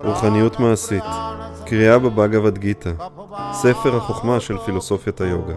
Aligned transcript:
רוחניות 0.00 0.60
מעשית, 0.60 1.04
קריאה 1.66 1.98
בבאגavad 1.98 2.58
גיתא, 2.58 2.90
ספר 3.52 3.96
החוכמה 3.96 4.40
של 4.40 4.58
פילוסופיית 4.58 5.20
היוגה. 5.20 5.54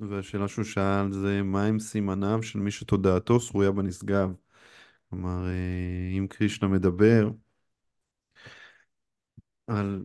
והשאלה 0.00 0.48
שהוא 0.48 0.64
שאל 0.64 1.12
זה 1.12 1.42
מהם 1.42 1.78
סימניו 1.78 2.42
של 2.42 2.58
מי 2.58 2.70
שתודעתו 2.70 3.40
שרויה 3.40 3.70
בנשגב. 3.70 4.30
כלומר, 5.10 5.46
אה, 5.48 6.18
אם 6.18 6.26
קרישנה 6.30 6.68
מדבר 6.68 7.30
על 9.70 10.04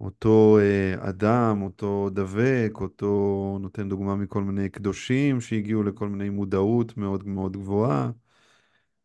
אותו 0.00 0.58
אה, 0.60 1.08
אדם, 1.10 1.62
אותו 1.62 2.10
דבק, 2.10 2.70
אותו 2.80 3.58
נותן 3.60 3.88
דוגמה 3.88 4.16
מכל 4.16 4.42
מיני 4.42 4.68
קדושים 4.68 5.40
שהגיעו 5.40 5.82
לכל 5.82 6.08
מיני 6.08 6.30
מודעות 6.30 6.96
מאוד 6.96 7.26
מאוד 7.28 7.56
גבוהה. 7.56 8.10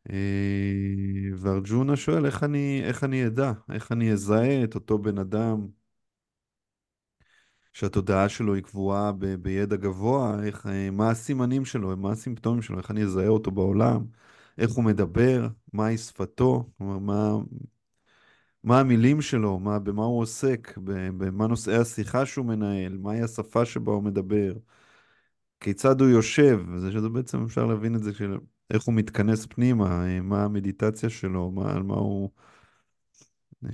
אה, 0.09 0.15
וארג'ונה 1.37 1.95
שואל 1.95 2.25
איך 2.25 2.43
אני, 2.43 2.81
איך 2.83 3.03
אני 3.03 3.27
אדע, 3.27 3.51
איך 3.71 3.91
אני 3.91 4.11
אזהה 4.13 4.63
את 4.63 4.75
אותו 4.75 4.97
בן 4.97 5.17
אדם 5.17 5.67
שהתודעה 7.73 8.29
שלו 8.29 8.53
היא 8.53 8.63
קבועה 8.63 9.11
ב, 9.11 9.25
בידע 9.35 9.75
גבוה, 9.75 10.43
איך, 10.43 10.65
אה, 10.67 10.89
מה 10.91 11.09
הסימנים 11.11 11.65
שלו, 11.65 11.97
מה 11.97 12.11
הסימפטומים 12.11 12.61
שלו, 12.61 12.77
איך 12.77 12.91
אני 12.91 13.03
אזהה 13.03 13.27
אותו 13.27 13.51
בעולם, 13.51 14.05
איך 14.57 14.71
הוא 14.71 14.83
מדבר, 14.83 15.47
מהי 15.73 15.97
שפתו, 15.97 16.69
כלומר, 16.77 16.99
מה, 16.99 17.38
מה 18.64 18.80
המילים 18.80 19.22
שלו, 19.22 19.59
מה, 19.59 19.80
במה 19.80 20.03
הוא 20.03 20.19
עוסק, 20.22 20.78
במה 21.17 21.47
נושאי 21.47 21.75
השיחה 21.75 22.25
שהוא 22.25 22.45
מנהל, 22.45 22.97
מהי 22.97 23.22
השפה 23.22 23.66
שבה 23.66 23.92
הוא 23.92 24.03
מדבר, 24.03 24.53
כיצד 25.59 26.02
הוא 26.02 26.09
יושב, 26.09 26.59
זה 26.78 26.91
שזה 26.91 27.09
בעצם 27.09 27.44
אפשר 27.44 27.66
להבין 27.66 27.96
את 27.96 28.03
זה, 28.03 28.13
של 28.13 28.38
איך 28.69 28.84
הוא 28.84 28.94
מתכנס 28.96 29.46
פנימה, 29.46 30.06
אה, 30.06 30.22
מה 30.22 30.44
המדיטציה 30.44 31.09
שלו, 31.09 31.52
מה, 31.52 31.72
על 31.73 31.84
מה 31.84 31.96
הוא... 31.96 32.29
אה, 33.66 33.69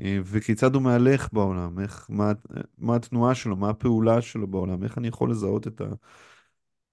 אה, 0.00 0.18
וכיצד 0.24 0.74
הוא 0.74 0.82
מהלך 0.82 1.28
בעולם, 1.32 1.80
איך, 1.80 2.06
מה, 2.10 2.32
מה 2.78 2.96
התנועה 2.96 3.34
שלו, 3.34 3.56
מה 3.56 3.70
הפעולה 3.70 4.22
שלו 4.22 4.46
בעולם, 4.46 4.84
איך 4.84 4.98
אני 4.98 5.08
יכול 5.08 5.30
לזהות 5.30 5.66
את 5.66 5.80
ה... 5.80 5.84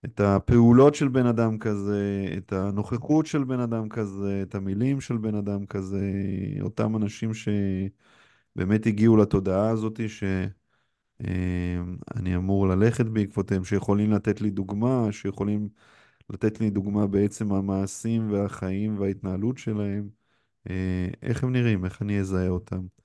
את 0.06 0.20
הפעולות 0.20 0.96
של 0.96 1.08
בן 1.08 1.26
אדם 1.26 1.58
כזה, 1.58 2.26
את 2.38 2.54
הנוכחות 2.54 3.26
של 3.26 3.44
בן 3.44 3.60
אדם 3.60 3.90
כזה, 3.90 4.40
את 4.44 4.56
המילים 4.56 5.02
של 5.02 5.18
בן 5.18 5.36
אדם 5.36 5.66
כזה, 5.66 6.02
אותם 6.62 6.96
אנשים 6.96 7.32
שבאמת 7.34 8.86
הגיעו 8.86 9.18
לתודעה 9.18 9.70
הזאת, 9.70 10.00
שאני 10.08 10.50
אמור 12.36 12.68
ללכת 12.68 13.06
בעקבותיהם, 13.06 13.64
שיכולים 13.64 14.12
לתת 14.12 14.42
לי 14.42 14.50
דוגמה, 14.50 15.08
שיכולים 15.12 15.70
לתת 16.30 16.62
לי 16.62 16.70
דוגמה 16.70 17.08
בעצם 17.08 17.54
המעשים 17.54 18.31
והחיים 18.31 19.00
וההתנהלות 19.00 19.58
שלהם, 19.58 20.10
אה, 20.70 21.08
איך 21.24 21.44
הם 21.44 21.52
נראים, 21.54 21.86
איך 21.86 22.02
אני 22.02 22.20
אזהה 22.20 22.50
אותם. 22.50 22.99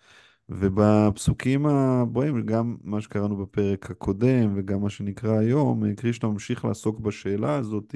ובפסוקים 0.49 1.67
הבאים, 1.67 2.47
גם 2.47 2.77
מה 2.83 3.01
שקראנו 3.01 3.37
בפרק 3.37 3.91
הקודם 3.91 4.53
וגם 4.57 4.81
מה 4.83 4.91
שנקרא 4.91 5.39
היום, 5.39 5.85
אה, 5.85 5.95
קרישנה 5.95 6.31
ממשיך 6.31 6.65
לעסוק 6.65 7.01
בשאלה 7.01 7.57
הזאת, 7.57 7.95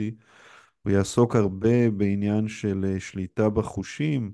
הוא 0.83 0.93
יעסוק 0.93 1.37
הרבה 1.37 1.91
בעניין 1.91 2.49
של 2.49 2.85
אה, 2.89 3.01
שליטה 3.01 3.51
בחושים, 3.51 4.33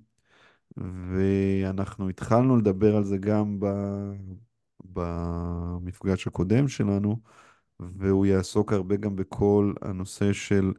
ואנחנו 0.77 2.09
התחלנו 2.09 2.57
לדבר 2.57 2.97
על 2.97 3.05
זה 3.05 3.19
גם 3.19 3.61
ב... 3.61 3.67
במפגש 4.85 6.27
הקודם 6.27 6.69
שלנו, 6.69 7.21
והוא 7.81 8.27
יעסוק 8.27 8.73
הרבה 8.73 8.97
גם 8.97 9.17
בכל 9.17 9.75
הנושא 9.83 10.33
של 10.33 10.73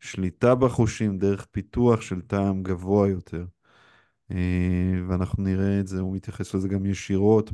שליטה 0.00 0.54
בחושים 0.54 1.18
דרך 1.18 1.46
פיתוח 1.46 2.00
של 2.00 2.20
טעם 2.20 2.62
גבוה 2.62 3.08
יותר. 3.08 3.46
אה, 4.30 4.36
ואנחנו 5.08 5.42
נראה 5.42 5.80
את 5.80 5.86
זה, 5.86 6.00
הוא 6.00 6.16
מתייחס 6.16 6.54
לזה 6.54 6.68
גם 6.68 6.86
ישירות 6.86 7.50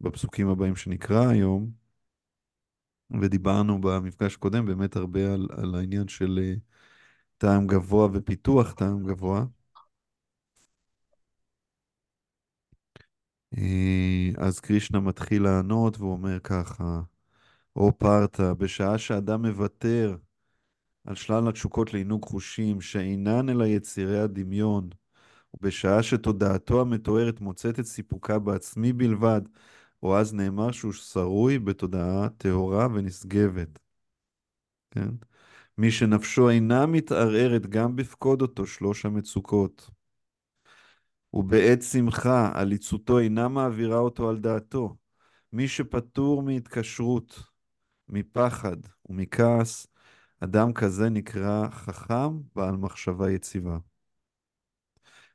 בפסוקים 0.00 0.48
הבאים 0.48 0.76
שנקרא 0.76 1.28
היום. 1.28 1.70
ודיברנו 3.20 3.80
במפגש 3.80 4.34
הקודם 4.34 4.66
באמת 4.66 4.96
הרבה 4.96 5.34
על, 5.34 5.48
על 5.50 5.74
העניין 5.74 6.08
של 6.08 6.38
אה, 6.42 6.54
טעם 7.38 7.66
גבוה 7.66 8.08
ופיתוח 8.12 8.72
טעם 8.72 9.04
גבוה. 9.04 9.44
אה, 13.58 14.30
אז 14.38 14.60
קרישנה 14.60 15.00
מתחיל 15.00 15.42
לענות 15.42 15.98
והוא 15.98 16.12
אומר 16.12 16.38
ככה, 16.40 17.00
או 17.76 17.98
פרתא, 17.98 18.52
בשעה 18.54 18.98
שאדם 18.98 19.46
מוותר 19.46 20.16
על 21.04 21.14
שלל 21.14 21.48
התשוקות 21.48 21.94
לעינוג 21.94 22.24
חושים 22.24 22.80
שאינן 22.80 23.48
אלא 23.48 23.64
יצירי 23.64 24.20
הדמיון, 24.20 24.90
ובשעה 25.54 26.02
שתודעתו 26.02 26.80
המתוארת 26.80 27.40
מוצאת 27.40 27.80
את 27.80 27.84
סיפוקה 27.84 28.38
בעצמי 28.38 28.92
בלבד, 28.92 29.40
או 30.02 30.18
אז 30.18 30.34
נאמר 30.34 30.72
שהוא 30.72 30.92
שרוי 30.92 31.58
בתודעה 31.58 32.28
טהורה 32.28 32.88
ונשגבת. 32.94 33.78
כן? 34.90 35.10
מי 35.78 35.90
שנפשו 35.90 36.50
אינה 36.50 36.86
מתערערת 36.86 37.66
גם 37.66 37.96
בפקוד 37.96 38.42
אותו 38.42 38.66
שלוש 38.66 39.04
המצוקות. 39.04 39.90
ובעת 41.34 41.82
שמחה 41.82 42.52
עליצותו 42.54 43.18
אינה 43.18 43.48
מעבירה 43.48 43.98
אותו 43.98 44.28
על 44.28 44.38
דעתו. 44.38 44.96
מי 45.52 45.68
שפטור 45.68 46.42
מהתקשרות, 46.42 47.42
מפחד 48.08 48.76
ומכעס, 49.08 49.86
אדם 50.40 50.72
כזה 50.72 51.10
נקרא 51.10 51.68
חכם 51.70 52.40
בעל 52.56 52.76
מחשבה 52.76 53.30
יציבה. 53.30 53.78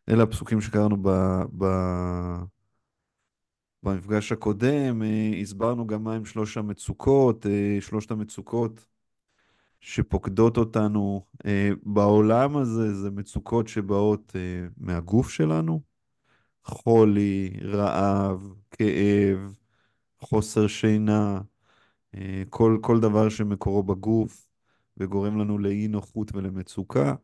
אלה 0.10 0.24
הפסוקים 0.24 0.62
שקראנו 0.62 0.98
ב, 1.02 1.10
ב, 1.58 1.66
במפגש 3.84 4.32
הקודם, 4.32 5.04
אה, 5.04 5.32
הסברנו 5.42 5.88
גם 5.88 6.04
מהם 6.04 6.26
שלוש 6.26 6.58
המצוקות, 6.58 7.46
אה, 7.46 7.78
שלושת 7.82 8.12
המצוקות 8.12 8.86
שפוקדות 9.80 10.58
אותנו 10.58 11.26
אה, 11.46 11.70
בעולם 11.84 12.58
הזה, 12.58 12.94
זה 12.94 13.12
מצוקות 13.12 13.68
שבאות 13.68 14.36
מהגוף 14.78 15.30
שלנו, 15.30 15.82
חולי, 16.66 17.54
רעב, 17.64 18.54
כאב, 18.72 19.58
חוסר 20.20 20.68
שינה, 20.68 21.42
כל, 22.50 22.78
כל 22.82 23.00
דבר 23.00 23.30
שמקורו 23.30 23.84
בגוף 23.84 24.48
וגורם 24.98 25.40
לנו 25.40 25.58
לאי 25.58 25.88
נוחות 25.88 26.36
ולמצוקה. 26.36 27.16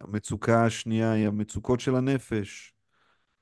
המצוקה 0.00 0.64
השנייה 0.64 1.12
היא 1.12 1.26
המצוקות 1.26 1.80
של 1.80 1.96
הנפש, 1.96 2.74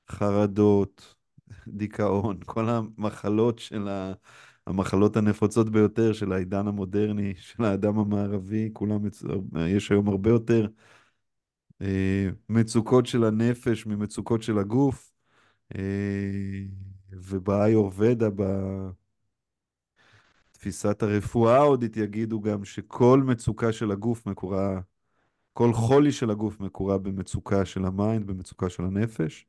חרדות, 0.09 1.15
דיכאון, 1.67 2.39
כל 2.45 2.69
המחלות 2.69 3.59
של 3.59 3.87
ה... 3.87 4.13
המחלות 4.67 5.17
הנפוצות 5.17 5.69
ביותר 5.69 6.13
של 6.13 6.31
העידן 6.31 6.67
המודרני, 6.67 7.33
של 7.37 7.63
האדם 7.63 7.99
המערבי, 7.99 8.69
כולם, 8.73 9.01
יש 9.67 9.91
היום 9.91 10.07
הרבה 10.07 10.29
יותר 10.29 10.67
אה, 11.81 12.29
מצוקות 12.49 13.05
של 13.05 13.23
הנפש 13.23 13.85
ממצוקות 13.85 14.43
של 14.43 14.57
הגוף, 14.57 15.11
אה, 15.75 15.81
ובאיורבדה, 17.11 18.27
בתפיסת 20.51 21.03
הרפואה 21.03 21.55
ההודית, 21.55 21.97
יגידו 21.97 22.41
גם 22.41 22.65
שכל 22.65 23.23
מצוקה 23.25 23.73
של 23.73 23.91
הגוף 23.91 24.25
מקורה, 24.25 24.81
כל 25.53 25.73
חולי 25.73 26.11
של 26.11 26.29
הגוף 26.31 26.59
מקורה 26.59 26.97
במצוקה 26.97 27.65
של 27.65 27.85
ה 27.85 27.92
mind, 27.92 28.27
במצוקה 28.27 28.69
של 28.69 28.83
הנפש. 28.83 29.47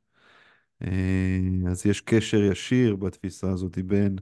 אה, 0.81 1.39
אז 1.71 1.85
יש 1.85 2.01
קשר 2.01 2.43
ישיר 2.43 2.95
בתפיסה 2.95 3.51
הזאת 3.51 3.77
בין 3.79 4.15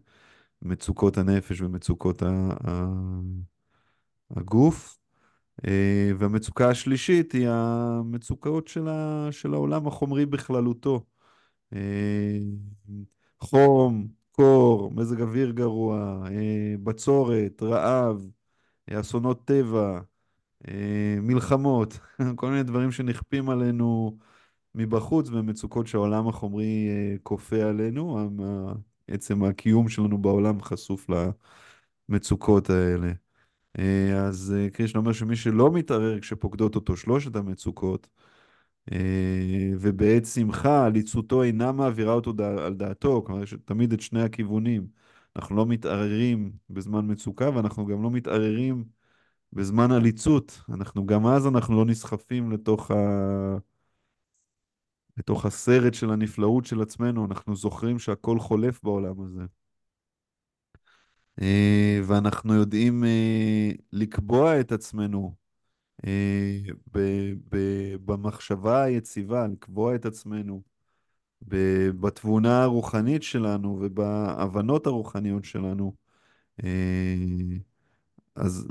מצוקות 0.62 1.18
הנפש 1.18 1.62
ומצוקות 1.62 2.22
ה- 2.24 3.22
הגוף. 4.32 4.98
אה, 5.68 6.12
והמצוקה 6.18 6.70
השלישית 6.70 7.32
היא 7.32 7.48
המצוקות 7.50 8.68
של, 8.68 8.88
ה, 8.88 9.28
של 9.32 9.54
העולם 9.54 9.88
החומרי 9.88 10.26
בכללותו. 10.26 11.06
אה, 11.74 12.40
חום, 13.40 14.08
קור, 14.32 14.92
מזג 14.92 15.22
אוויר 15.22 15.52
גרוע, 15.52 16.24
בצורת, 16.84 17.64
רעב, 17.64 18.32
אסונות 18.92 19.46
טבע, 19.46 20.02
מלחמות, 21.22 22.00
כל 22.36 22.50
מיני 22.50 22.64
דברים 22.64 22.92
שנכפים 22.92 23.50
עלינו 23.50 24.18
מבחוץ 24.76 25.30
ומצוקות 25.30 25.88
שהעולם 25.88 26.28
החומרי 26.28 26.90
כופה 27.24 27.64
עלינו, 27.64 28.30
עצם 29.08 29.44
הקיום 29.44 29.90
שלנו 29.90 30.18
בעולם 30.18 30.62
חשוף 30.62 31.08
למצוקות 32.10 32.70
האלה. 32.70 33.12
אה, 33.80 34.26
אז 34.28 34.56
אה, 34.58 34.70
קרישנה 34.70 35.00
אומר 35.00 35.14
שמי 35.14 35.36
שלא 35.36 35.72
מתערער 35.72 36.20
כשפוקדות 36.20 36.76
אותו 36.76 36.98
שלושת 36.98 37.36
המצוקות, 37.36 38.08
אה, 38.92 39.72
ובעת 39.80 40.26
שמחה 40.26 40.86
עליצותו 40.86 41.44
אינה 41.44 41.72
מעבירה 41.72 42.14
אותו 42.14 42.34
על 42.40 42.74
דעתו, 42.74 43.24
כלומר 43.26 43.44
יש 43.44 43.56
תמיד 43.66 43.94
את 43.94 44.02
שני 44.02 44.22
הכיוונים. 44.22 44.88
אנחנו 45.36 45.56
לא 45.56 45.66
מתערערים 45.66 46.52
בזמן 46.70 47.12
מצוקה 47.12 47.50
ואנחנו 47.56 47.86
גם 47.86 48.04
לא 48.04 48.12
מתערערים 48.12 48.86
בזמן 49.54 49.92
עליצות. 49.92 50.62
אנחנו 50.70 51.06
גם 51.06 51.28
אז 51.28 51.48
אנחנו 51.48 51.76
לא 51.76 51.86
נסחפים 51.86 52.52
לתוך, 52.52 52.92
ה... 52.92 52.96
לתוך 55.18 55.46
הסרט 55.46 55.94
של 55.94 56.12
הנפלאות 56.12 56.66
של 56.66 56.82
עצמנו, 56.82 57.26
אנחנו 57.26 57.56
זוכרים 57.56 58.00
שהכל 58.00 58.40
חולף 58.40 58.84
בעולם 58.84 59.22
הזה. 59.22 59.42
אה, 61.42 62.02
ואנחנו 62.08 62.54
יודעים 62.54 63.04
אה, 63.04 63.72
לקבוע 63.92 64.60
את 64.60 64.72
עצמנו 64.72 65.36
אה, 66.08 66.58
במחשבה 68.06 68.84
היציבה, 68.84 69.48
לקבוע 69.48 69.96
את 69.96 70.06
עצמנו 70.06 70.62
בתבונה 72.00 72.64
הרוחנית 72.64 73.24
שלנו 73.24 73.80
ובהבנות 73.82 74.88
הרוחניות 74.88 75.44
שלנו. 75.46 75.96
אז 78.36 78.68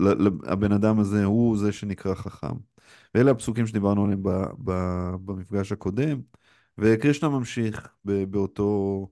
הבן 0.46 0.72
אדם 0.72 1.00
הזה 1.00 1.24
הוא 1.24 1.58
זה 1.58 1.72
שנקרא 1.72 2.14
חכם. 2.14 2.56
ואלה 3.14 3.30
הפסוקים 3.30 3.66
שדיברנו 3.66 4.04
עליהם 4.04 4.22
במפגש 5.24 5.72
הקודם, 5.72 6.20
וקרישנה 6.78 7.28
ממשיך 7.28 7.88
באותו, 8.04 9.08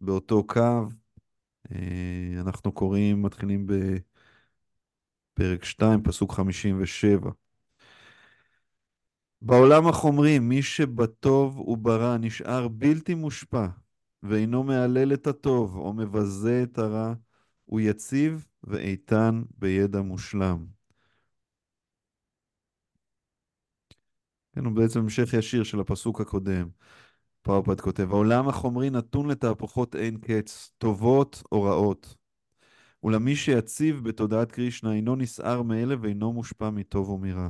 באותו 0.00 0.46
קו. 0.46 0.88
אה, 1.72 2.40
אנחנו 2.40 2.72
קוראים, 2.72 3.22
מתחילים 3.22 3.66
בפרק 5.34 5.64
2, 5.64 6.02
פסוק 6.02 6.32
57. 6.32 7.30
בעולם 9.42 9.86
החומרי, 9.86 10.38
מי 10.38 10.62
שבטוב 10.62 11.58
וברע 11.58 12.16
נשאר 12.18 12.68
בלתי 12.68 13.14
מושפע, 13.14 13.66
ואינו 14.22 14.62
מהלל 14.62 15.12
את 15.14 15.26
הטוב 15.26 15.76
או 15.76 15.92
מבזה 15.92 16.62
את 16.62 16.78
הרע, 16.78 17.14
הוא 17.64 17.80
יציב 17.80 18.46
ואיתן 18.66 19.42
בידע 19.58 20.00
מושלם. 20.00 20.66
כן, 24.52 24.64
הוא 24.64 24.72
בעצם 24.72 25.00
המשך 25.00 25.34
ישיר 25.34 25.64
של 25.64 25.80
הפסוק 25.80 26.20
הקודם. 26.20 26.68
פרפד 27.42 27.80
כותב, 27.80 28.10
העולם 28.10 28.48
החומרי 28.48 28.90
נתון 28.90 29.30
לתהפוכות 29.30 29.96
אין 29.96 30.18
קץ, 30.18 30.70
טובות 30.78 31.42
או 31.52 31.62
רעות. 31.62 32.16
אולם 33.02 33.24
מי 33.24 33.36
שיציב 33.36 34.04
בתודעת 34.08 34.52
קרישנה 34.52 34.92
אינו 34.92 35.16
נסער 35.16 35.62
מאלה 35.62 35.94
ואינו 36.00 36.32
מושפע 36.32 36.70
מטוב 36.70 37.08
או 37.08 37.18
מרע. 37.18 37.48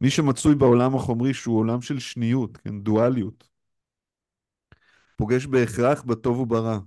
מי 0.00 0.10
שמצוי 0.10 0.54
בעולם 0.54 0.94
החומרי 0.94 1.34
שהוא 1.34 1.58
עולם 1.58 1.82
של 1.82 1.98
שניות, 1.98 2.56
כן, 2.56 2.80
דואליות, 2.80 3.48
פוגש 5.16 5.46
בהכרח 5.46 6.02
בטוב 6.02 6.38
וברע. 6.38 6.78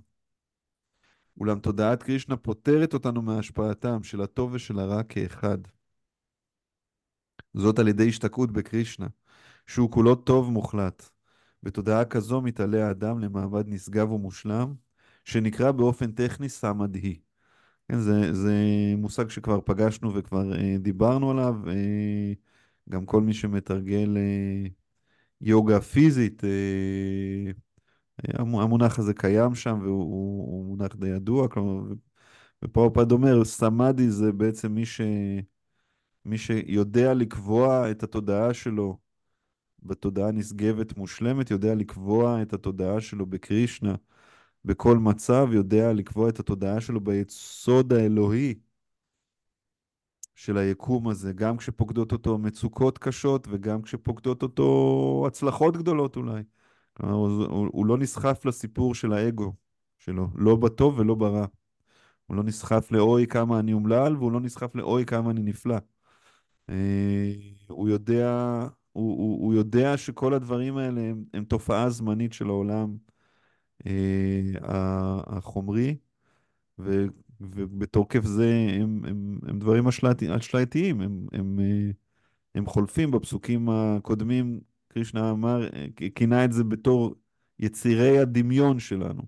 אולם 1.40 1.58
תודעת 1.60 2.02
קרישנה 2.02 2.36
פוטרת 2.36 2.94
אותנו 2.94 3.22
מהשפעתם 3.22 4.02
של 4.02 4.22
הטוב 4.22 4.52
ושל 4.52 4.78
הרע 4.78 5.02
כאחד. 5.02 5.58
זאת 7.54 7.78
על 7.78 7.88
ידי 7.88 8.08
השתקעות 8.08 8.52
בקרישנה, 8.52 9.06
שהוא 9.66 9.90
כולו 9.90 10.14
טוב 10.14 10.50
מוחלט. 10.50 11.10
בתודעה 11.62 12.04
כזו 12.04 12.40
מתעלה 12.40 12.88
האדם 12.88 13.18
למעמד 13.18 13.68
נשגב 13.68 14.12
ומושלם, 14.12 14.74
שנקרא 15.24 15.72
באופן 15.72 16.12
טכני 16.12 16.48
סמדהי. 16.48 17.20
כן, 17.88 17.98
זה, 17.98 18.34
זה 18.34 18.54
מושג 18.96 19.28
שכבר 19.30 19.60
פגשנו 19.64 20.14
וכבר 20.14 20.54
אה, 20.54 20.76
דיברנו 20.78 21.30
עליו. 21.30 21.54
אה, 21.68 22.32
גם 22.88 23.06
כל 23.06 23.20
מי 23.20 23.34
שמתרגל 23.34 24.16
אה, 24.16 24.68
יוגה 25.40 25.80
פיזית, 25.80 26.44
אה, 26.44 27.52
המונח 28.38 28.98
הזה 28.98 29.14
קיים 29.14 29.54
שם 29.54 29.78
והוא 29.82 30.02
הוא, 30.02 30.46
הוא 30.46 30.64
מונח 30.66 30.94
די 30.96 31.08
ידוע. 31.08 31.48
כלומר, 31.48 31.94
ופרופד 32.64 33.12
אומר, 33.12 33.44
סמאדי 33.44 34.10
זה 34.10 34.32
בעצם 34.32 34.72
מי, 34.72 34.86
ש, 34.86 35.00
מי 36.24 36.38
שיודע 36.38 37.14
לקבוע 37.14 37.90
את 37.90 38.02
התודעה 38.02 38.54
שלו 38.54 38.98
בתודעה 39.82 40.30
נשגבת 40.32 40.96
מושלמת, 40.96 41.50
יודע 41.50 41.74
לקבוע 41.74 42.42
את 42.42 42.52
התודעה 42.52 43.00
שלו 43.00 43.26
בקרישנה 43.26 43.94
בכל 44.64 44.98
מצב, 44.98 45.48
יודע 45.52 45.92
לקבוע 45.92 46.28
את 46.28 46.40
התודעה 46.40 46.80
שלו 46.80 47.00
ביסוד 47.00 47.92
האלוהי 47.92 48.54
של 50.34 50.58
היקום 50.58 51.08
הזה, 51.08 51.32
גם 51.32 51.56
כשפוקדות 51.56 52.12
אותו 52.12 52.38
מצוקות 52.38 52.98
קשות 52.98 53.48
וגם 53.50 53.82
כשפוקדות 53.82 54.42
אותו 54.42 55.24
הצלחות 55.26 55.76
גדולות 55.76 56.16
אולי. 56.16 56.42
הוא, 57.02 57.44
הוא, 57.44 57.68
הוא 57.72 57.86
לא 57.86 57.98
נסחף 57.98 58.44
לסיפור 58.44 58.94
של 58.94 59.12
האגו 59.12 59.54
שלו, 59.98 60.28
לא 60.34 60.56
בטוב 60.56 60.98
ולא 60.98 61.14
ברע. 61.14 61.46
הוא 62.26 62.36
לא 62.36 62.42
נסחף 62.42 62.92
לאוי 62.92 63.26
כמה 63.26 63.60
אני 63.60 63.72
אומלל, 63.72 64.16
והוא 64.16 64.32
לא 64.32 64.40
נסחף 64.40 64.74
לאוי 64.74 65.04
כמה 65.06 65.30
אני 65.30 65.42
נפלא. 65.42 65.76
אה, 66.70 67.32
הוא 67.68 67.88
יודע 67.88 68.32
הוא, 68.96 69.18
הוא, 69.18 69.44
הוא 69.44 69.54
יודע 69.54 69.96
שכל 69.96 70.34
הדברים 70.34 70.76
האלה 70.76 71.00
הם, 71.00 71.24
הם 71.34 71.44
תופעה 71.44 71.90
זמנית 71.90 72.32
של 72.32 72.46
העולם 72.46 72.96
אה, 73.86 74.52
החומרי, 75.26 75.96
ו, 76.78 77.06
ובתוקף 77.40 78.24
זה 78.24 78.66
הם, 78.80 79.04
הם, 79.04 79.38
הם 79.46 79.58
דברים 79.58 79.84
אשלייתיים, 80.36 81.00
הם, 81.00 81.26
הם, 81.32 81.60
אה, 81.60 81.90
הם 82.54 82.66
חולפים. 82.66 83.10
בפסוקים 83.10 83.68
הקודמים, 83.68 84.60
קרישנה 84.96 85.30
אמר, 85.30 85.68
אה, 85.74 85.86
כינה 86.14 86.44
את 86.44 86.52
זה 86.52 86.64
בתור 86.64 87.14
יצירי 87.58 88.18
הדמיון 88.18 88.78
שלנו. 88.78 89.22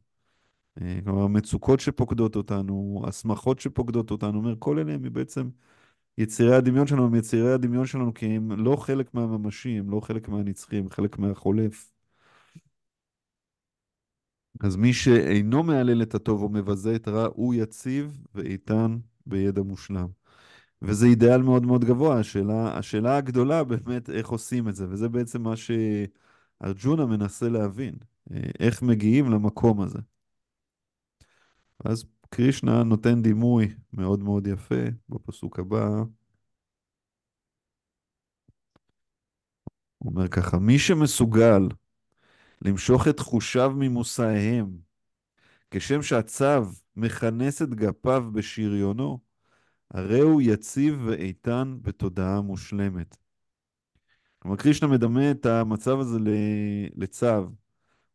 אה, 0.83 0.99
כלומר, 1.05 1.27
מצוקות 1.27 1.81
שפוקדות 1.81 2.37
אותנו, 2.37 3.03
הסמכות 3.07 3.61
שפוקדות 3.61 4.11
אותנו, 4.11 4.39
אומר, 4.39 4.55
כל 4.59 4.79
אלה 4.79 4.95
הם 4.95 5.13
בעצם 5.13 5.51
יצירי 6.19 6.57
הדמיון 6.57 6.87
שלנו 6.87 7.07
הם 7.07 7.15
יצירי 7.15 7.53
הדמיון 7.53 7.87
שלנו 7.87 8.15
כי 8.15 8.27
הם 8.27 8.53
לא 8.65 8.77
חלק 8.77 9.15
מהממשי, 9.15 9.79
הם 9.79 9.91
לא 9.91 10.01
חלק 10.01 10.29
מהנצחי, 10.29 10.77
הם 10.79 10.91
חלק 10.91 11.19
מהחולף. 11.19 11.93
אז 14.61 14.77
מי 14.77 14.93
שאינו 14.93 15.63
מהלל 15.63 16.03
את 16.03 16.15
הטוב 16.15 16.43
או 16.43 16.49
מבזה 16.49 16.97
את 16.97 17.09
הרע, 17.09 17.29
הוא 17.35 17.55
יציב 17.55 18.19
ואיתן 18.35 18.99
בידע 19.27 19.63
מושלם. 19.63 20.18
וזה 20.83 21.07
אידאל 21.07 21.43
מאוד 21.43 21.67
מאוד 21.67 21.85
גבוה, 21.85 22.19
השאלה, 22.21 22.79
השאלה 22.79 23.17
הגדולה 23.17 23.65
באמת 23.65 24.11
איך 24.11 24.29
עושים 24.29 24.69
את 24.69 24.75
זה, 24.77 24.87
וזה 24.91 25.09
בעצם 25.09 25.43
מה 25.43 25.55
שארג'ונה 25.57 27.07
מנסה 27.07 27.49
להבין, 27.49 27.95
אה, 28.33 28.41
איך 28.61 28.83
מגיעים 28.83 29.31
למקום 29.31 29.81
הזה. 29.81 29.99
אז 31.85 32.05
קרישנה 32.31 32.83
נותן 32.83 33.23
דימוי 33.23 33.75
מאוד 33.93 34.23
מאוד 34.23 34.47
יפה 34.47 34.85
בפסוק 35.09 35.59
הבא. 35.59 36.03
הוא 39.99 40.11
אומר 40.13 40.29
ככה, 40.29 40.59
מי 40.59 40.79
שמסוגל 40.79 41.69
למשוך 42.63 43.09
את 43.09 43.17
תחושיו 43.17 43.73
ממושאיהם, 43.77 44.79
כשם 45.71 46.03
שהצב 46.03 46.67
מכנס 46.97 47.63
את 47.63 47.75
גפיו 47.75 48.25
בשריונו, 48.33 49.19
הרי 49.91 50.21
הוא 50.21 50.43
יציב 50.43 51.03
ואיתן 51.07 51.79
בתודעה 51.83 52.41
מושלמת. 52.41 53.17
כלומר, 54.39 54.57
קרישנה 54.57 54.89
מדמה 54.89 55.31
את 55.31 55.47
המצב 55.47 56.01
הזה 56.01 56.19
לצו. 56.97 57.27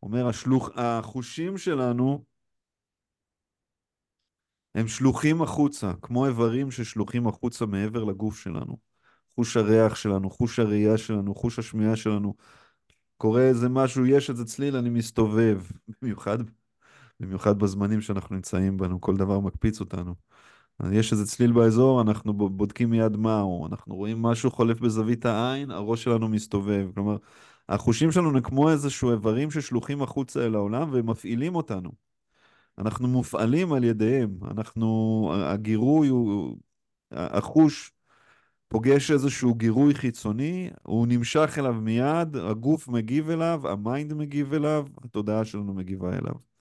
אומר, 0.03 0.27
השלוח, 0.27 0.69
החושים 0.75 1.57
שלנו 1.57 2.25
הם 4.75 4.87
שלוחים 4.87 5.41
החוצה, 5.41 5.91
כמו 6.01 6.27
איברים 6.27 6.71
ששלוחים 6.71 7.27
החוצה 7.27 7.65
מעבר 7.65 8.03
לגוף 8.03 8.39
שלנו. 8.39 8.77
חוש 9.35 9.57
הריח 9.57 9.95
שלנו, 9.95 10.29
חוש 10.29 10.59
הראייה 10.59 10.97
שלנו, 10.97 11.35
חוש 11.35 11.59
השמיעה 11.59 11.95
שלנו. 11.95 12.35
קורה 13.17 13.41
איזה 13.41 13.69
משהו, 13.69 14.05
יש 14.05 14.29
איזה 14.29 14.45
צליל, 14.45 14.75
אני 14.75 14.89
מסתובב. 14.89 15.61
במיוחד, 16.01 16.37
במיוחד 17.19 17.59
בזמנים 17.59 18.01
שאנחנו 18.01 18.35
נמצאים 18.35 18.77
בנו, 18.77 19.01
כל 19.01 19.17
דבר 19.17 19.39
מקפיץ 19.39 19.79
אותנו. 19.79 20.15
יש 20.91 21.11
איזה 21.11 21.25
צליל 21.25 21.51
באזור, 21.51 22.01
אנחנו 22.01 22.33
בודקים 22.33 22.89
מיד 22.89 23.17
מהו. 23.17 23.67
אנחנו 23.67 23.95
רואים 23.95 24.21
משהו 24.21 24.51
חולף 24.51 24.79
בזווית 24.79 25.25
העין, 25.25 25.71
הראש 25.71 26.03
שלנו 26.03 26.29
מסתובב. 26.29 26.89
כלומר, 26.95 27.17
החושים 27.69 28.11
שלנו 28.11 28.29
הם 28.29 28.41
כמו 28.41 28.69
איזשהו 28.71 29.11
איברים 29.11 29.51
ששלוחים 29.51 30.01
החוצה 30.01 30.45
אל 30.45 30.55
העולם 30.55 30.91
והם 30.93 31.09
מפעילים 31.09 31.55
אותנו. 31.55 31.91
אנחנו 32.77 33.07
מופעלים 33.07 33.73
על 33.73 33.83
ידיהם. 33.83 34.39
אנחנו, 34.51 35.31
הגירוי 35.35 36.07
הוא, 36.07 36.57
החוש 37.11 37.91
פוגש 38.67 39.11
איזשהו 39.11 39.55
גירוי 39.55 39.95
חיצוני, 39.95 40.69
הוא 40.83 41.07
נמשך 41.07 41.55
אליו 41.57 41.73
מיד, 41.73 42.35
הגוף 42.35 42.87
מגיב 42.87 43.29
אליו, 43.29 43.61
ה 43.67 43.76
mind 43.76 44.13
מגיב 44.13 44.53
אליו, 44.53 44.87
התודעה 45.03 45.45
שלנו 45.45 45.73
מגיבה 45.73 46.09
אליו. 46.17 46.52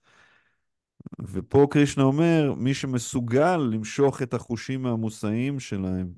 ופה 1.23 1.67
קרישנה 1.71 2.05
אומר, 2.05 2.55
מי 2.57 2.75
שמסוגל 2.75 3.57
למשוך 3.57 4.23
את 4.23 4.35
החושים 4.35 4.83
מהמושאים 4.83 5.61
שלהם 5.61 6.13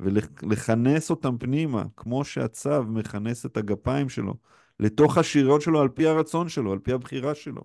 ולכנס 0.00 1.10
אותם 1.10 1.38
פנימה, 1.38 1.84
כמו 1.96 2.24
שהצב 2.24 2.82
מכנס 2.82 3.46
את 3.46 3.56
הגפיים 3.56 4.08
שלו, 4.08 4.34
לתוך 4.80 5.18
השריון 5.18 5.60
שלו 5.60 5.80
על 5.80 5.88
פי 5.88 6.06
הרצון 6.06 6.48
שלו, 6.48 6.72
על 6.72 6.78
פי 6.78 6.92
הבחירה 6.92 7.34
שלו. 7.34 7.62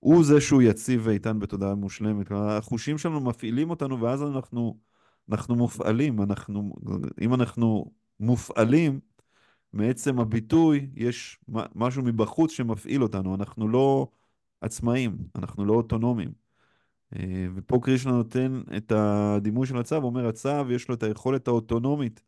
הוא 0.00 0.24
זה 0.24 0.40
שהוא 0.40 0.62
יציב 0.62 1.00
ואיתן 1.04 1.38
בתודעה 1.38 1.74
מושלמת. 1.74 2.28
כלומר, 2.28 2.50
החושים 2.50 2.98
שלנו 2.98 3.20
מפעילים 3.20 3.70
אותנו, 3.70 4.00
ואז 4.00 4.22
אנחנו, 4.22 4.78
אנחנו 5.30 5.56
מופעלים. 5.56 6.22
אנחנו, 6.22 6.74
אם 7.20 7.34
אנחנו 7.34 7.92
מופעלים, 8.20 9.00
מעצם 9.72 10.20
הביטוי, 10.20 10.90
יש 10.94 11.38
משהו 11.74 12.02
מבחוץ 12.02 12.52
שמפעיל 12.52 13.02
אותנו. 13.02 13.34
אנחנו 13.34 13.68
לא 13.68 14.08
עצמאים, 14.60 15.18
אנחנו 15.36 15.64
לא 15.64 15.72
אוטונומיים. 15.72 16.32
אה, 17.16 17.46
ופה 17.54 17.78
קרישנה 17.82 18.12
נותן 18.12 18.62
את 18.76 18.92
הדימוי 18.92 19.66
של 19.66 19.78
הצו, 19.78 19.96
אומר, 19.96 20.28
הצו 20.28 20.70
יש 20.70 20.88
לו 20.88 20.94
את 20.94 21.02
היכולת 21.02 21.48
האוטונומית 21.48 22.22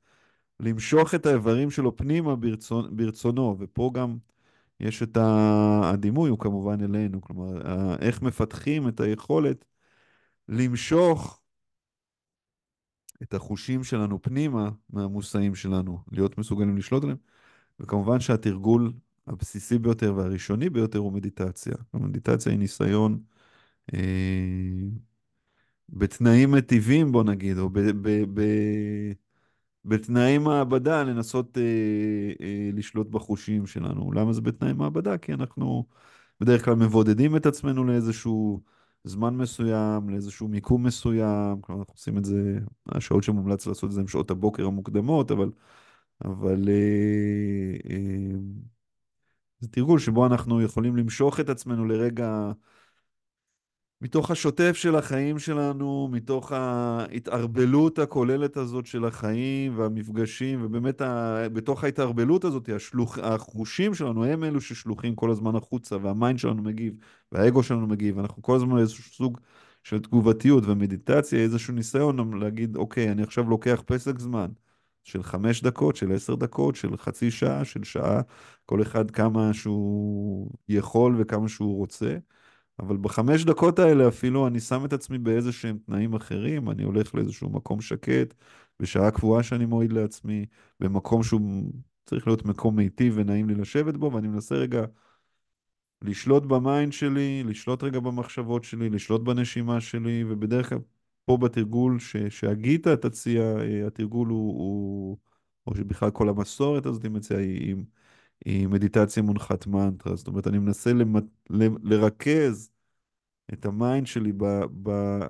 למשוך 0.61 1.15
את 1.15 1.27
האיברים 1.27 1.71
שלו 1.71 1.97
פנימה 1.97 2.37
ברצונ, 2.37 2.97
ברצונו, 2.97 3.57
ופה 3.59 3.91
גם 3.95 4.19
יש 4.81 5.03
את 5.03 5.19
הדימוי, 5.21 6.31
הוא 6.31 6.39
כמובן 6.39 6.85
אלינו, 6.85 7.21
כלומר, 7.21 7.63
איך 8.01 8.23
מפתחים 8.23 8.89
את 8.89 9.01
היכולת 9.01 9.65
למשוך 10.49 11.43
את 13.23 13.35
החושים 13.35 13.85
שלנו 13.85 14.23
פנימה 14.23 14.71
מהמושאים 14.91 15.55
שלנו, 15.55 15.99
להיות 16.13 16.39
מסוגלים 16.39 16.77
לשלוט 16.77 17.03
עליהם, 17.03 17.19
וכמובן 17.81 18.21
שהתרגול 18.21 18.93
הבסיסי 19.27 19.79
ביותר 19.79 20.15
והראשוני 20.17 20.71
ביותר 20.71 20.99
הוא 20.99 21.13
מדיטציה. 21.13 21.75
המדיטציה 21.93 22.53
היא 22.53 22.59
ניסיון 22.59 23.21
אה, 23.95 24.01
בתנאים 25.89 26.51
מטיבים, 26.51 27.13
בוא 27.13 27.25
נגיד, 27.25 27.59
או 27.59 27.71
ב, 27.71 27.81
ב, 27.81 28.09
ב, 28.35 28.43
בתנאי 29.85 30.39
מעבדה 30.39 31.03
לנסות 31.03 31.59
אה, 31.59 31.63
אה, 32.41 32.71
לשלוט 32.75 33.09
בחושים 33.09 33.67
שלנו. 33.67 34.13
למה 34.13 34.33
זה 34.33 34.41
בתנאי 34.41 34.73
מעבדה? 34.73 35.19
כי 35.19 35.33
אנחנו 35.33 35.87
בדרך 36.41 36.65
כלל 36.65 36.75
מבודדים 36.75 37.37
את 37.37 37.47
עצמנו 37.47 37.85
לאיזשהו 37.85 38.61
זמן 39.05 39.37
מסוים, 39.37 40.11
לאיזשהו 40.11 40.49
מיקום 40.49 40.87
מסוים. 40.87 41.61
כלומר, 41.61 41.81
אנחנו 41.81 41.95
עושים 41.95 42.19
את 42.19 42.25
זה, 42.25 42.59
השעות 42.89 43.23
שמומלץ 43.23 43.67
לעשות 43.67 43.91
את 43.91 43.95
זה 43.95 44.01
הן 44.01 44.07
שעות 44.07 44.31
הבוקר 44.31 44.67
המוקדמות, 44.67 45.31
אבל... 45.31 45.51
אבל 46.25 46.69
אה, 46.69 47.77
אה, 47.91 48.37
זה 49.63 49.69
תרגול 49.69 49.99
שבו 49.99 50.27
אנחנו 50.27 50.63
יכולים 50.63 50.97
למשוך 50.97 51.41
את 51.41 51.49
עצמנו 51.49 51.85
לרגע 51.85 52.53
מתוך 54.01 54.31
השוטף 54.31 54.73
של 54.77 54.97
החיים 54.97 55.39
שלנו, 55.39 56.09
מתוך 56.13 56.53
ההתערבלות 56.53 57.99
הכוללת 57.99 58.57
הזאת 58.57 58.87
של 58.87 59.05
החיים 59.05 59.79
והמפגשים, 59.79 60.65
ובאמת 60.65 61.01
ה... 61.01 61.37
בתוך 61.53 61.85
ההתערבלות 61.85 62.45
הזאת, 62.45 62.69
השלוח... 62.69 63.19
החושים 63.19 63.95
שלנו 63.95 64.25
הם 64.25 64.45
אלו 64.45 64.61
ששלוחים 64.61 65.15
כל 65.15 65.31
הזמן 65.31 65.57
החוצה, 65.57 65.97
והמיינד 66.03 66.39
שלנו 66.39 66.63
מגיב, 66.63 66.95
והאגו 67.33 67.63
שלנו 67.63 67.87
מגיב, 67.87 68.19
אנחנו 68.19 68.43
כל 68.43 68.57
הזמן 68.57 68.75
באיזשהו 68.75 69.05
סוג 69.05 69.39
של 69.83 69.99
תגובתיות 69.99 70.65
ומדיטציה, 70.67 71.41
איזשהו 71.41 71.75
ניסיון 71.75 72.39
להגיד, 72.41 72.77
אוקיי, 72.77 73.13
אני 73.13 73.23
עכשיו 73.23 73.51
לוקח 73.51 73.83
פסק 73.87 74.19
זמן. 74.19 74.49
של 75.05 75.23
חמש 75.23 75.63
דקות, 75.63 75.97
של 75.97 76.13
עשר 76.13 76.35
דקות, 76.35 76.77
של 76.77 76.97
חצי 76.97 77.31
שעה, 77.31 77.65
של 77.65 77.85
שעה, 77.85 78.21
כל 78.67 78.83
אחד 78.83 79.11
כמה 79.11 79.55
שהוא 79.55 80.51
יכול 80.69 81.15
וכמה 81.19 81.49
שהוא 81.49 81.77
רוצה. 81.77 82.17
אבל 82.79 82.97
בחמש 82.97 83.45
דקות 83.45 83.79
האלה 83.79 84.09
אפילו 84.09 84.47
אני 84.47 84.61
שם 84.61 84.85
את 84.85 84.93
עצמי 84.93 85.19
באיזה 85.19 85.53
שהם 85.53 85.79
תנאים 85.87 86.15
אחרים, 86.15 86.71
אני 86.71 86.83
הולך 86.83 87.15
לאיזשהו 87.15 87.51
מקום 87.51 87.81
שקט, 87.81 88.35
בשעה 88.81 89.11
קבועה 89.11 89.43
שאני 89.43 89.67
מועיד 89.67 89.93
לעצמי, 89.93 90.47
במקום 90.81 91.23
שהוא 91.23 91.73
צריך 92.07 92.27
להיות 92.27 92.45
מקום 92.45 92.77
מיטיב 92.77 93.15
ונעים 93.17 93.49
לי 93.49 93.55
לשבת 93.55 93.95
בו, 93.95 94.13
ואני 94.13 94.29
מנסה 94.29 94.55
רגע 94.55 94.85
לשלוט 96.03 96.43
ב 96.43 96.53
mind 96.53 96.93
שלי, 96.93 97.43
לשלוט 97.45 97.83
רגע 97.83 98.01
במחשבות 98.01 98.65
שלי, 98.65 98.91
לשלוט 98.91 99.21
בנשימה 99.23 99.81
שלי, 99.81 100.25
ובדרך 100.29 100.69
כלל 100.69 100.79
פה 101.33 101.37
בתרגול 101.37 101.99
ש, 101.99 102.17
שהגיטה 102.17 102.97
מציעה, 102.97 103.43
אה, 103.43 103.87
התרגול 103.87 104.29
הוא, 104.29 104.53
הוא, 104.59 105.19
או 105.67 105.77
שבכלל 105.77 106.11
כל 106.11 106.29
המסורת 106.29 106.87
הזאת 106.87 107.03
היא 107.03 107.11
מציעה, 107.11 107.41
היא, 107.41 107.77
היא 108.45 108.69
מדיטציה 108.69 109.23
מונחת 109.23 109.67
מנטרה. 109.67 110.17
זאת 110.17 110.29
אומרת, 110.29 110.47
אני 110.47 110.59
מנסה 110.59 110.93
למ, 110.93 111.15
לרכז 111.83 112.71
את 113.53 113.67
ה 113.67 113.75
mind 113.75 114.07
שלי 114.07 114.33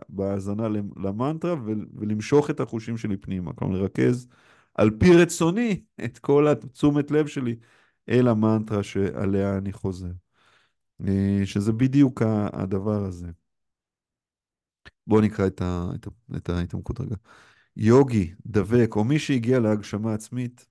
בהאזנה 0.09 0.69
למנטרה 0.97 1.55
ולמשוך 1.95 2.51
את 2.51 2.61
החושים 2.61 2.97
שלי 2.97 3.17
פנימה. 3.17 3.53
כלומר, 3.53 3.79
לרכז 3.79 4.29
על 4.75 4.91
פי 4.99 5.17
רצוני 5.17 5.83
את 6.05 6.19
כל 6.19 6.49
התשומת 6.49 7.11
לב 7.11 7.27
שלי 7.27 7.57
אל 8.09 8.29
המנטרה 8.29 8.83
שעליה 8.83 9.59
אני 9.59 9.73
חוזר. 9.73 10.11
אה, 11.09 11.41
שזה 11.45 11.73
בדיוק 11.73 12.23
הדבר 12.53 13.05
הזה. 13.05 13.42
בואו 15.07 15.21
נקרא 15.21 15.47
את, 15.47 15.63
ה, 15.63 15.89
את, 15.95 16.07
ה, 16.07 16.37
את 16.37 16.49
ההתעמקות 16.49 17.01
רגע. 17.01 17.17
יוגי, 17.77 18.35
דבק, 18.47 18.97
או 18.97 19.05
מי 19.05 19.19
שהגיע 19.19 19.61
להגשמה 19.61 20.15
עצמית, 20.15 20.67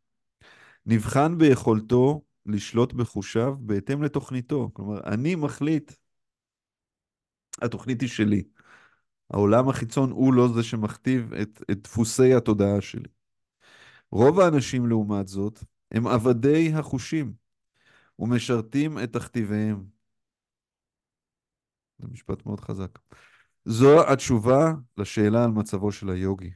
נבחן 0.85 1.38
ביכולתו 1.38 2.21
לשלוט 2.45 2.93
בחושיו 2.93 3.55
בהתאם 3.59 4.03
לתוכניתו. 4.03 4.69
כלומר, 4.73 5.00
אני 5.05 5.35
מחליט, 5.35 5.91
התוכנית 7.61 8.01
היא 8.01 8.09
שלי. 8.09 8.43
העולם 9.29 9.69
החיצון 9.69 10.11
הוא 10.11 10.33
לא 10.33 10.47
זה 10.55 10.63
שמכתיב 10.63 11.33
את, 11.33 11.61
את 11.71 11.81
דפוסי 11.83 12.33
התודעה 12.33 12.81
שלי. 12.81 13.09
רוב 14.11 14.39
האנשים, 14.39 14.88
לעומת 14.88 15.27
זאת, 15.27 15.63
הם 15.91 16.07
עבדי 16.07 16.73
החושים 16.73 17.33
ומשרתים 18.19 19.00
את 19.00 19.13
תכתיביהם. 19.13 19.85
זה 22.00 22.07
משפט 22.07 22.45
מאוד 22.45 22.59
חזק. 22.59 23.00
זו 23.65 24.11
התשובה 24.11 24.73
לשאלה 24.97 25.43
על 25.43 25.51
מצבו 25.51 25.91
של 25.91 26.09
היוגי. 26.09 26.51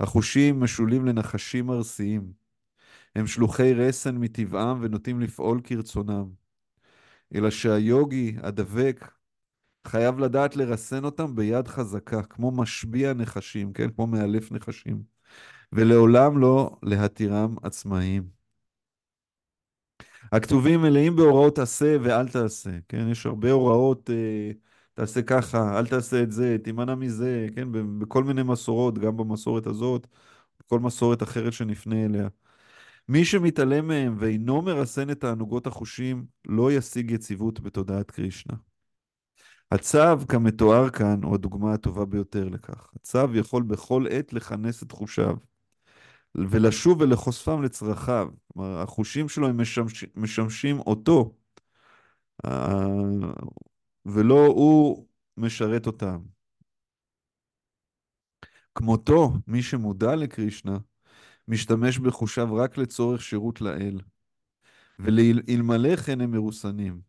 החושים 0.00 0.60
משולים 0.60 1.04
לנחשים 1.06 1.70
ארסיים. 1.70 2.32
הם 3.16 3.26
שלוחי 3.26 3.74
רסן 3.74 4.16
מטבעם 4.18 4.78
ונוטים 4.82 5.20
לפעול 5.20 5.60
כרצונם. 5.64 6.28
אלא 7.34 7.50
שהיוגי, 7.50 8.36
הדבק, 8.42 9.12
חייב 9.86 10.18
לדעת 10.18 10.56
לרסן 10.56 11.04
אותם 11.04 11.34
ביד 11.34 11.68
חזקה, 11.68 12.22
כמו 12.22 12.50
משביע 12.50 13.14
נחשים, 13.14 13.72
כן? 13.72 13.90
כמו 13.90 14.06
מאלף 14.06 14.52
נחשים. 14.52 15.02
ולעולם 15.72 16.38
לא 16.38 16.76
להתירם 16.82 17.56
עצמאיים. 17.62 18.42
הכתובים 20.32 20.82
מלאים 20.82 21.16
בהוראות 21.16 21.58
עשה 21.58 21.96
ואל 22.02 22.28
תעשה, 22.28 22.70
כן? 22.88 23.08
יש 23.10 23.26
הרבה 23.26 23.50
הוראות, 23.50 24.10
אה, 24.10 24.50
תעשה 25.02 25.22
ככה, 25.22 25.78
אל 25.78 25.86
תעשה 25.86 26.22
את 26.22 26.32
זה, 26.32 26.56
תימנע 26.64 26.94
מזה, 26.94 27.46
כן? 27.54 27.68
בכל 27.98 28.24
מיני 28.24 28.42
מסורות, 28.42 28.98
גם 28.98 29.16
במסורת 29.16 29.66
הזאת, 29.66 30.06
בכל 30.60 30.80
מסורת 30.80 31.22
אחרת 31.22 31.52
שנפנה 31.52 32.04
אליה. 32.04 32.28
מי 33.08 33.24
שמתעלם 33.24 33.88
מהם 33.88 34.16
ואינו 34.18 34.62
מרסן 34.62 35.10
את 35.10 35.20
תענוגות 35.20 35.66
החושים, 35.66 36.26
לא 36.48 36.72
ישיג 36.72 37.10
יציבות 37.10 37.60
בתודעת 37.60 38.10
קרישנה. 38.10 38.56
הצו 39.70 40.26
כמתואר 40.28 40.90
כאן 40.90 41.22
הוא 41.22 41.34
הדוגמה 41.34 41.72
הטובה 41.72 42.04
ביותר 42.04 42.48
לכך. 42.48 42.90
הצו 42.96 43.34
יכול 43.34 43.62
בכל 43.62 44.06
עת 44.10 44.32
לכנס 44.32 44.82
את 44.82 44.92
חושיו, 44.92 45.36
ולשוב 46.34 47.00
ולחושפם 47.00 47.62
לצרכיו. 47.62 48.28
כלומר, 48.52 48.80
החושים 48.80 49.28
שלו 49.28 49.48
הם 49.48 49.60
משמש, 49.60 50.04
משמשים 50.16 50.80
אותו, 50.80 51.32
ולא 54.06 54.46
הוא 54.46 55.06
משרת 55.36 55.86
אותם. 55.86 56.22
כמותו, 58.74 59.32
מי 59.46 59.62
שמודע 59.62 60.16
לקרישנה, 60.16 60.78
משתמש 61.48 61.98
בחושיו 61.98 62.54
רק 62.54 62.78
לצורך 62.78 63.22
שירות 63.22 63.60
לאל, 63.60 64.00
ואלמלא 64.98 65.96
כן 65.96 66.20
הם 66.20 66.30
מרוסנים. 66.30 67.00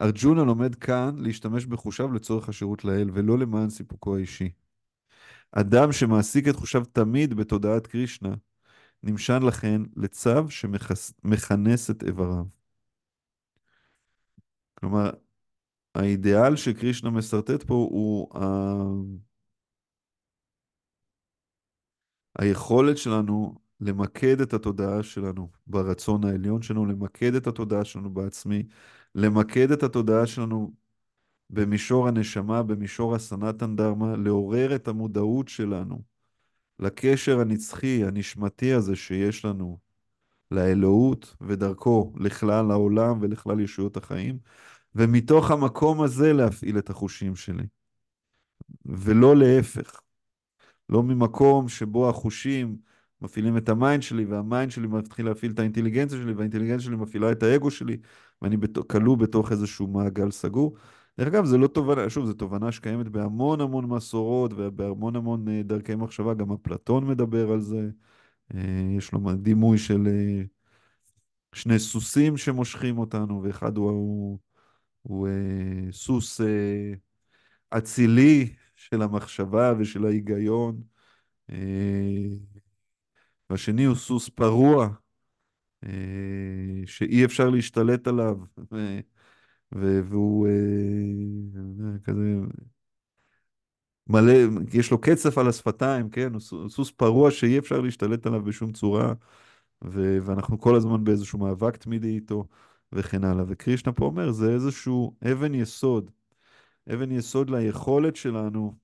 ארג'ונה 0.00 0.44
לומד 0.44 0.74
כאן 0.74 1.16
להשתמש 1.18 1.66
בחושיו 1.66 2.12
לצורך 2.12 2.48
השירות 2.48 2.84
לאל, 2.84 3.10
ולא 3.14 3.38
למען 3.38 3.70
סיפוקו 3.70 4.16
האישי. 4.16 4.50
אדם 5.52 5.92
שמעסיק 5.92 6.48
את 6.48 6.56
חושיו 6.56 6.84
תמיד 6.84 7.34
בתודעת 7.34 7.86
קרישנה, 7.86 8.34
נמשן 9.02 9.42
לכן 9.42 9.82
לצו 9.96 10.50
שמכנס 10.50 11.90
את 11.90 12.02
איבריו. 12.02 12.44
כלומר, 14.74 15.10
האידיאל 15.96 16.56
שקרישנה 16.56 17.10
מסרטט 17.10 17.62
פה 17.62 17.74
הוא 17.74 18.38
ה... 18.38 18.42
היכולת 22.38 22.98
שלנו 22.98 23.54
למקד 23.80 24.40
את 24.40 24.54
התודעה 24.54 25.02
שלנו 25.02 25.48
ברצון 25.66 26.24
העליון 26.24 26.62
שלנו, 26.62 26.86
למקד 26.86 27.34
את 27.34 27.46
התודעה 27.46 27.84
שלנו 27.84 28.10
בעצמי, 28.10 28.62
למקד 29.14 29.70
את 29.70 29.82
התודעה 29.82 30.26
שלנו 30.26 30.72
במישור 31.50 32.08
הנשמה, 32.08 32.62
במישור 32.62 33.14
הסנאטן 33.14 33.76
דהרמה, 33.76 34.16
לעורר 34.16 34.74
את 34.76 34.88
המודעות 34.88 35.48
שלנו 35.48 36.02
לקשר 36.78 37.40
הנצחי, 37.40 38.04
הנשמתי 38.04 38.72
הזה 38.72 38.96
שיש 38.96 39.44
לנו 39.44 39.78
לאלוהות 40.50 41.36
ודרכו 41.40 42.12
לכלל 42.16 42.70
העולם 42.70 43.18
ולכלל 43.20 43.60
ישויות 43.60 43.96
החיים, 43.96 44.38
ומתוך 44.96 45.50
המקום 45.50 46.02
הזה 46.02 46.32
להפעיל 46.32 46.78
את 46.78 46.90
החושים 46.90 47.36
שלי, 47.36 47.66
ולא 48.86 49.36
להפך. 49.36 50.00
לא 50.88 51.02
ממקום 51.02 51.68
שבו 51.68 52.08
החושים 52.08 52.76
מפעילים 53.22 53.56
את 53.56 53.68
ה 53.68 53.75
mind 53.75 54.02
שלי, 54.02 54.24
וה 54.24 54.39
mind 54.39 54.70
שלי 54.70 54.86
מתחיל 54.86 55.26
להפעיל 55.26 55.52
את 55.52 55.58
האינטליגנציה 55.58 56.18
שלי, 56.18 56.32
והאינטליגנציה 56.32 56.86
שלי 56.86 56.96
מפעילה 56.96 57.32
את 57.32 57.42
האגו 57.42 57.70
שלי, 57.70 57.96
ואני 58.42 58.56
כלוא 58.86 59.16
בתוך 59.16 59.52
איזשהו 59.52 59.86
מעגל 59.86 60.30
סגור. 60.30 60.76
דרך 61.18 61.28
אגב, 61.28 61.44
זה 61.44 61.58
לא 61.58 61.66
תובנה, 61.66 62.10
שוב, 62.10 62.26
זו 62.26 62.32
תובנה 62.32 62.72
שקיימת 62.72 63.08
בהמון 63.08 63.60
המון 63.60 63.84
מסורות 63.86 64.52
ובהמון 64.56 65.16
המון 65.16 65.48
אה, 65.48 65.62
דרכי 65.62 65.94
מחשבה, 65.94 66.34
גם 66.34 66.52
אפלטון 66.52 67.06
מדבר 67.06 67.50
על 67.52 67.60
זה. 67.60 67.90
אה, 68.54 68.60
יש 68.98 69.12
לו 69.12 69.20
דימוי 69.34 69.78
של 69.78 70.06
אה, 70.06 70.42
שני 71.54 71.78
סוסים 71.78 72.36
שמושכים 72.36 72.98
אותנו, 72.98 73.42
ואחד 73.42 73.76
הוא, 73.76 73.90
הוא, 73.90 74.38
הוא 75.06 75.28
סוס 75.90 76.40
אצילי 77.70 78.54
של 78.74 79.02
המחשבה 79.02 79.72
ושל 79.78 80.04
ההיגיון, 80.04 80.82
והשני 83.50 83.84
הוא 83.84 83.96
סוס 83.96 84.28
פרוע, 84.28 84.88
שאי 86.86 87.24
אפשר 87.24 87.50
להשתלט 87.50 88.08
עליו. 88.08 88.36
והוא 89.72 90.46
אה, 90.48 91.98
כזה 92.04 92.34
מלא, 94.06 94.32
יש 94.72 94.90
לו 94.90 95.00
קצף 95.00 95.38
על 95.38 95.48
השפתיים, 95.48 96.10
כן? 96.10 96.32
הוא 96.32 96.68
סוס 96.68 96.90
פרוע 96.90 97.30
שאי 97.30 97.58
אפשר 97.58 97.80
להשתלט 97.80 98.26
עליו 98.26 98.42
בשום 98.42 98.72
צורה, 98.72 99.12
ו- 99.84 100.18
ואנחנו 100.22 100.60
כל 100.60 100.76
הזמן 100.76 101.04
באיזשהו 101.04 101.38
מאבק 101.38 101.76
תמידי 101.76 102.14
איתו, 102.14 102.46
וכן 102.96 103.24
הלאה. 103.24 103.44
וקרישנה 103.48 103.92
פה 103.92 104.04
אומר, 104.04 104.32
זה 104.32 104.50
איזשהו 104.50 105.16
אבן 105.32 105.54
יסוד, 105.54 106.10
אבן 106.94 107.12
יסוד 107.12 107.50
ליכולת 107.50 108.16
שלנו 108.16 108.74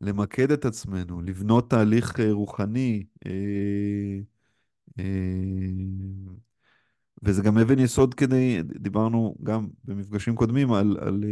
למקד 0.00 0.52
את 0.52 0.64
עצמנו, 0.64 1.22
לבנות 1.22 1.70
תהליך 1.70 2.20
אה, 2.20 2.32
רוחני, 2.32 3.04
אה, 3.26 3.30
אה, 4.98 5.04
וזה 7.22 7.42
גם 7.42 7.58
אבן 7.58 7.78
יסוד 7.78 8.14
כדי, 8.14 8.62
דיברנו 8.62 9.36
גם 9.42 9.68
במפגשים 9.84 10.36
קודמים 10.36 10.72
על, 10.72 10.96
על, 11.00 11.24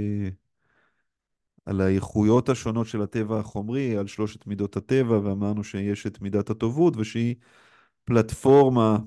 על 1.67 1.81
האיכויות 1.81 2.49
השונות 2.49 2.87
של 2.87 3.03
הטבע 3.03 3.39
החומרי, 3.39 3.97
על 3.97 4.07
שלושת 4.07 4.47
מידות 4.47 4.77
הטבע, 4.77 5.19
ואמרנו 5.19 5.65
שיש 5.65 6.07
את 6.07 6.21
מידת 6.21 6.51
הטובות, 6.51 6.95
ושהיא 6.97 7.35
פלטפורמה, 8.05 8.99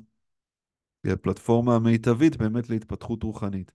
הפלטפורמה 1.06 1.76
המיטבית 1.76 2.38
באמת 2.38 2.70
להתפתחות 2.70 3.24
רוחנית. 3.24 3.72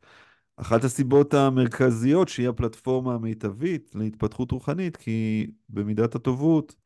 אחת 0.57 0.85
הסיבות 0.85 1.35
המרכזיות 1.35 2.29
שהיא 2.29 2.49
הפלטפורמה 2.49 3.15
המיטבית 3.15 3.91
להתפתחות 3.95 4.51
רוחנית, 4.51 4.97
כי 4.97 5.47
במידת 5.69 6.15
הטובות 6.15 6.77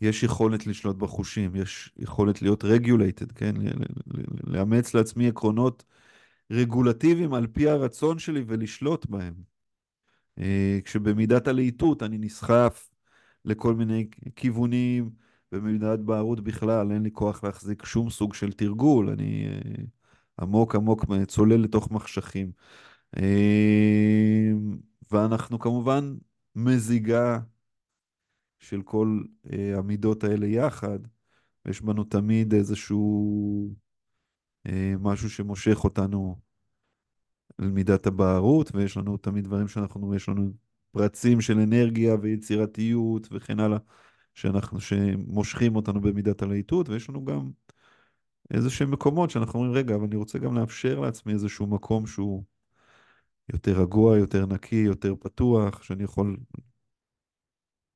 יש 0.00 0.22
יכולת 0.22 0.66
לשלוט 0.66 0.96
בחושים, 0.96 1.56
יש 1.56 1.92
יכולת 1.96 2.42
להיות 2.42 2.64
רגולייטד, 2.64 3.32
כן? 3.32 3.54
לאמץ 4.46 4.94
לעצמי 4.94 5.28
עקרונות 5.28 5.84
רגולטיביים 6.50 7.34
על 7.34 7.46
פי 7.46 7.68
הרצון 7.68 8.18
שלי 8.18 8.44
ולשלוט 8.46 9.06
בהם. 9.06 9.34
אה, 10.38 10.78
כשבמידת 10.84 11.48
הלהיטות 11.48 12.02
אני 12.02 12.18
נסחף 12.18 12.90
לכל 13.44 13.74
מיני 13.74 14.08
כיוונים, 14.36 15.10
ובמידת 15.52 15.98
בערות 15.98 16.40
בכלל 16.40 16.92
אין 16.92 17.02
לי 17.02 17.10
כוח 17.12 17.44
להחזיק 17.44 17.84
שום 17.84 18.10
סוג 18.10 18.34
של 18.34 18.52
תרגול, 18.52 19.08
אני 19.10 19.46
אה, 19.48 19.82
עמוק 20.40 20.74
עמוק 20.74 21.04
צולל 21.26 21.56
לתוך 21.56 21.90
מחשכים. 21.90 22.52
אה, 23.16 24.50
ואנחנו 25.10 25.58
כמובן 25.58 26.16
מזיגה 26.56 27.38
של 28.58 28.82
כל 28.82 29.22
אה, 29.52 29.78
המידות 29.78 30.24
האלה 30.24 30.46
יחד, 30.46 30.98
ויש 31.64 31.82
בנו 31.82 32.04
תמיד 32.04 32.54
איזשהו 32.54 33.74
משהו 35.00 35.30
שמושך 35.30 35.84
אותנו 35.84 36.40
למידת 37.58 38.06
הבערות, 38.06 38.74
ויש 38.74 38.96
לנו 38.96 39.16
תמיד 39.16 39.44
דברים 39.44 39.68
שאנחנו, 39.68 40.14
יש 40.14 40.28
לנו 40.28 40.52
פרצים 40.90 41.40
של 41.40 41.58
אנרגיה 41.58 42.14
ויצירתיות 42.14 43.28
וכן 43.30 43.60
הלאה, 43.60 43.78
שאנחנו, 44.40 44.80
שמושכים 44.80 45.76
אותנו 45.76 46.00
במידת 46.00 46.42
הלהיטות, 46.42 46.88
ויש 46.88 47.08
לנו 47.08 47.24
גם 47.24 47.50
איזה 48.50 48.70
שהם 48.70 48.90
מקומות 48.90 49.30
שאנחנו 49.30 49.60
אומרים, 49.60 49.74
רגע, 49.76 49.94
אבל 49.94 50.04
אני 50.04 50.16
רוצה 50.16 50.38
גם 50.38 50.58
לאפשר 50.58 51.00
לעצמי 51.00 51.32
איזשהו 51.32 51.66
מקום 51.66 52.06
שהוא 52.06 52.44
יותר 53.52 53.80
רגוע, 53.80 54.18
יותר 54.18 54.46
נקי, 54.46 54.76
יותר 54.76 55.14
פתוח, 55.20 55.82
שאני 55.82 56.04
יכול 56.04 56.36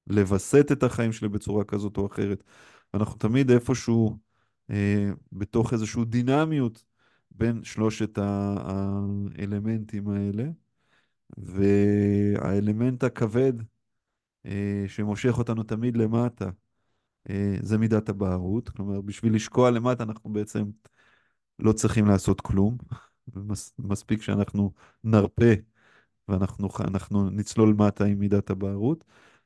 לווסת 0.06 0.72
את 0.72 0.82
החיים 0.82 1.12
שלי 1.12 1.28
בצורה 1.28 1.64
כזאת 1.64 1.96
או 1.96 2.06
אחרת. 2.06 2.44
אנחנו 2.94 3.18
תמיד 3.18 3.50
איפשהו 3.50 4.18
אה, 4.70 5.10
בתוך 5.32 5.72
איזושהי 5.72 6.04
דינמיות 6.04 6.84
בין 7.30 7.64
שלושת 7.64 8.18
האלמנטים 8.18 10.08
האלה, 10.08 10.44
והאלמנט 11.38 13.04
הכבד 13.04 13.52
שמושך 14.86 15.38
אותנו 15.38 15.62
תמיד 15.62 15.96
למטה 15.96 16.50
אה, 17.30 17.56
זה 17.62 17.78
מידת 17.78 18.08
הבערות. 18.08 18.68
כלומר, 18.68 19.00
בשביל 19.00 19.34
לשקוע 19.34 19.70
למטה 19.70 20.02
אנחנו 20.02 20.30
בעצם 20.32 20.64
לא 21.58 21.72
צריכים 21.72 22.06
לעשות 22.06 22.40
כלום. 22.40 22.78
מספיק 23.78 24.22
שאנחנו 24.22 24.72
נרפה 25.04 25.52
ואנחנו 26.28 27.30
נצלול 27.30 27.74
מטה 27.78 28.04
עם 28.04 28.18
מידת 28.18 28.50
הבערות. 28.50 29.04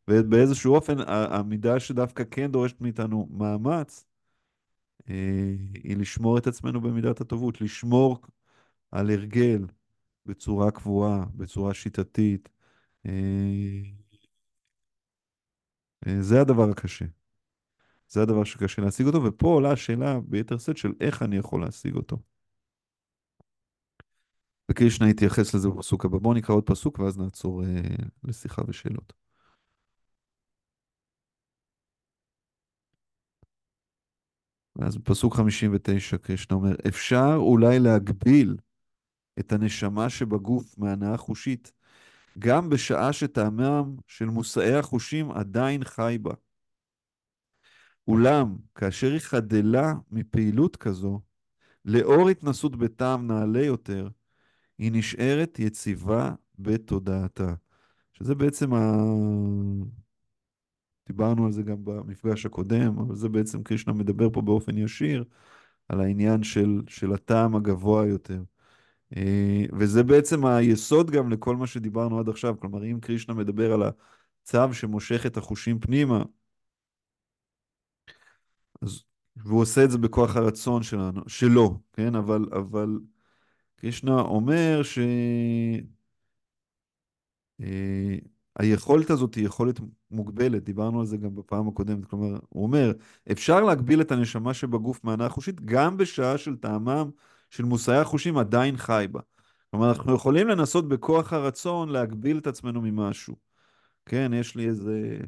ובאיזשהו 0.08 0.74
אופן 0.74 0.96
המידה 1.08 1.80
שדווקא 1.80 2.24
כן 2.30 2.52
דורשת 2.52 2.80
מאיתנו 2.80 3.28
מאמץ, 3.30 4.06
אה, 5.10 5.54
היא 5.84 5.96
לשמור 5.96 6.38
את 6.38 6.46
עצמנו 6.46 6.80
במידת 6.80 7.20
הטובות, 7.20 7.60
לשמור 7.60 8.18
על 8.90 9.10
הרגל 9.10 9.66
בצורה 10.26 10.70
קבועה, 10.70 11.24
בצורה 11.36 11.74
שיטתית. 11.74 12.48
אה, 16.06 16.22
זה 16.22 16.40
הדבר 16.40 16.70
הקשה. 16.70 17.04
זה 18.08 18.22
הדבר 18.22 18.44
שקשה 18.44 18.82
להשיג 18.82 19.06
אותו, 19.06 19.24
ופה 19.24 19.46
עולה 19.46 19.72
השאלה 19.72 20.20
ביתר 20.20 20.58
שאת 20.58 20.76
של 20.76 20.92
איך 21.00 21.22
אני 21.22 21.36
יכול 21.36 21.60
להשיג 21.60 21.94
אותו. 21.94 22.18
וקרישנה 24.70 25.08
יתייחס 25.10 25.54
לזה 25.54 25.68
בפסוק 25.68 26.04
הבא. 26.04 26.18
בואו 26.18 26.34
נקרא 26.34 26.54
עוד 26.54 26.66
פסוק 26.66 26.98
ואז 26.98 27.18
נעצור 27.18 27.64
אה, 27.64 27.80
לשיחה 28.24 28.62
ושאלות. 28.68 29.12
ואז 34.76 34.96
בפסוק 34.96 35.34
59 35.36 36.16
קרישנה 36.16 36.56
אומר, 36.56 36.76
אפשר 36.88 37.34
אולי 37.36 37.78
להגביל 37.78 38.56
את 39.38 39.52
הנשמה 39.52 40.10
שבגוף 40.10 40.78
מהנאה 40.78 41.16
חושית, 41.16 41.72
גם 42.38 42.70
בשעה 42.70 43.12
שטעמם 43.12 43.96
של 44.06 44.24
מושאי 44.24 44.74
החושים 44.74 45.30
עדיין 45.30 45.84
חי 45.84 46.18
בה. 46.22 46.34
אולם, 48.08 48.56
כאשר 48.74 49.12
היא 49.12 49.20
חדלה 49.20 49.94
מפעילות 50.10 50.76
כזו, 50.76 51.20
לאור 51.84 52.28
התנסות 52.28 52.76
בטעם 52.76 53.26
נעלה 53.26 53.64
יותר, 53.64 54.08
היא 54.78 54.92
נשארת 54.92 55.58
יציבה 55.58 56.34
בתודעתה. 56.58 57.54
שזה 58.12 58.34
בעצם 58.34 58.74
ה... 58.74 59.02
דיברנו 61.08 61.46
על 61.46 61.52
זה 61.52 61.62
גם 61.62 61.84
במפגש 61.84 62.46
הקודם, 62.46 62.98
אבל 62.98 63.14
זה 63.14 63.28
בעצם 63.28 63.62
קרישנה 63.62 63.92
מדבר 63.92 64.30
פה 64.30 64.42
באופן 64.42 64.78
ישיר 64.78 65.24
על 65.88 66.00
העניין 66.00 66.42
של, 66.42 66.82
של 66.88 67.12
הטעם 67.12 67.56
הגבוה 67.56 68.06
יותר. 68.06 68.42
אה, 69.16 69.64
וזה 69.78 70.02
בעצם 70.02 70.46
היסוד 70.46 71.10
גם 71.10 71.30
לכל 71.30 71.56
מה 71.56 71.66
שדיברנו 71.66 72.20
עד 72.20 72.28
עכשיו. 72.28 72.60
כלומר, 72.60 72.84
אם 72.84 73.00
קרישנה 73.00 73.34
מדבר 73.34 73.72
על 73.72 73.82
הצו 73.82 74.74
שמושך 74.74 75.26
את 75.26 75.36
החושים 75.36 75.80
פנימה, 75.80 76.22
אז, 78.82 79.02
והוא 79.36 79.60
עושה 79.60 79.84
את 79.84 79.90
זה 79.90 79.98
בכוח 79.98 80.36
הרצון 80.36 80.82
שלנו, 80.82 81.22
שלו, 81.28 81.80
כן? 81.92 82.14
אבל, 82.14 82.46
אבל 82.52 82.98
קרישנה 83.76 84.20
אומר 84.20 84.82
ש... 84.82 84.98
אה, 87.60 88.18
הזאת 89.10 89.34
היא 89.34 89.46
יכולת 89.46 89.80
מוגבלת, 90.10 90.64
דיברנו 90.64 91.00
על 91.00 91.06
זה 91.06 91.16
גם 91.16 91.34
בפעם 91.34 91.68
הקודמת, 91.68 92.04
כלומר, 92.04 92.38
הוא 92.48 92.62
אומר, 92.62 92.92
אפשר 93.32 93.60
להגביל 93.60 94.00
את 94.00 94.12
הנשמה 94.12 94.54
שבגוף 94.54 95.04
מהנה 95.04 95.26
החושית 95.26 95.60
גם 95.60 95.96
בשעה 95.96 96.38
של 96.38 96.56
טעמם 96.56 97.10
של 97.50 97.64
מושאי 97.64 97.96
החושים 97.96 98.38
עדיין 98.38 98.76
חי 98.76 99.06
בה. 99.10 99.20
כלומר, 99.70 99.88
אנחנו 99.88 100.14
יכולים 100.14 100.48
לנסות 100.48 100.88
בכוח 100.88 101.32
הרצון 101.32 101.88
להגביל 101.88 102.38
את 102.38 102.46
עצמנו 102.46 102.80
ממשהו. 102.80 103.36
כן, 104.06 104.32
יש 104.34 104.56
לי 104.56 104.66
איזה 104.66 105.18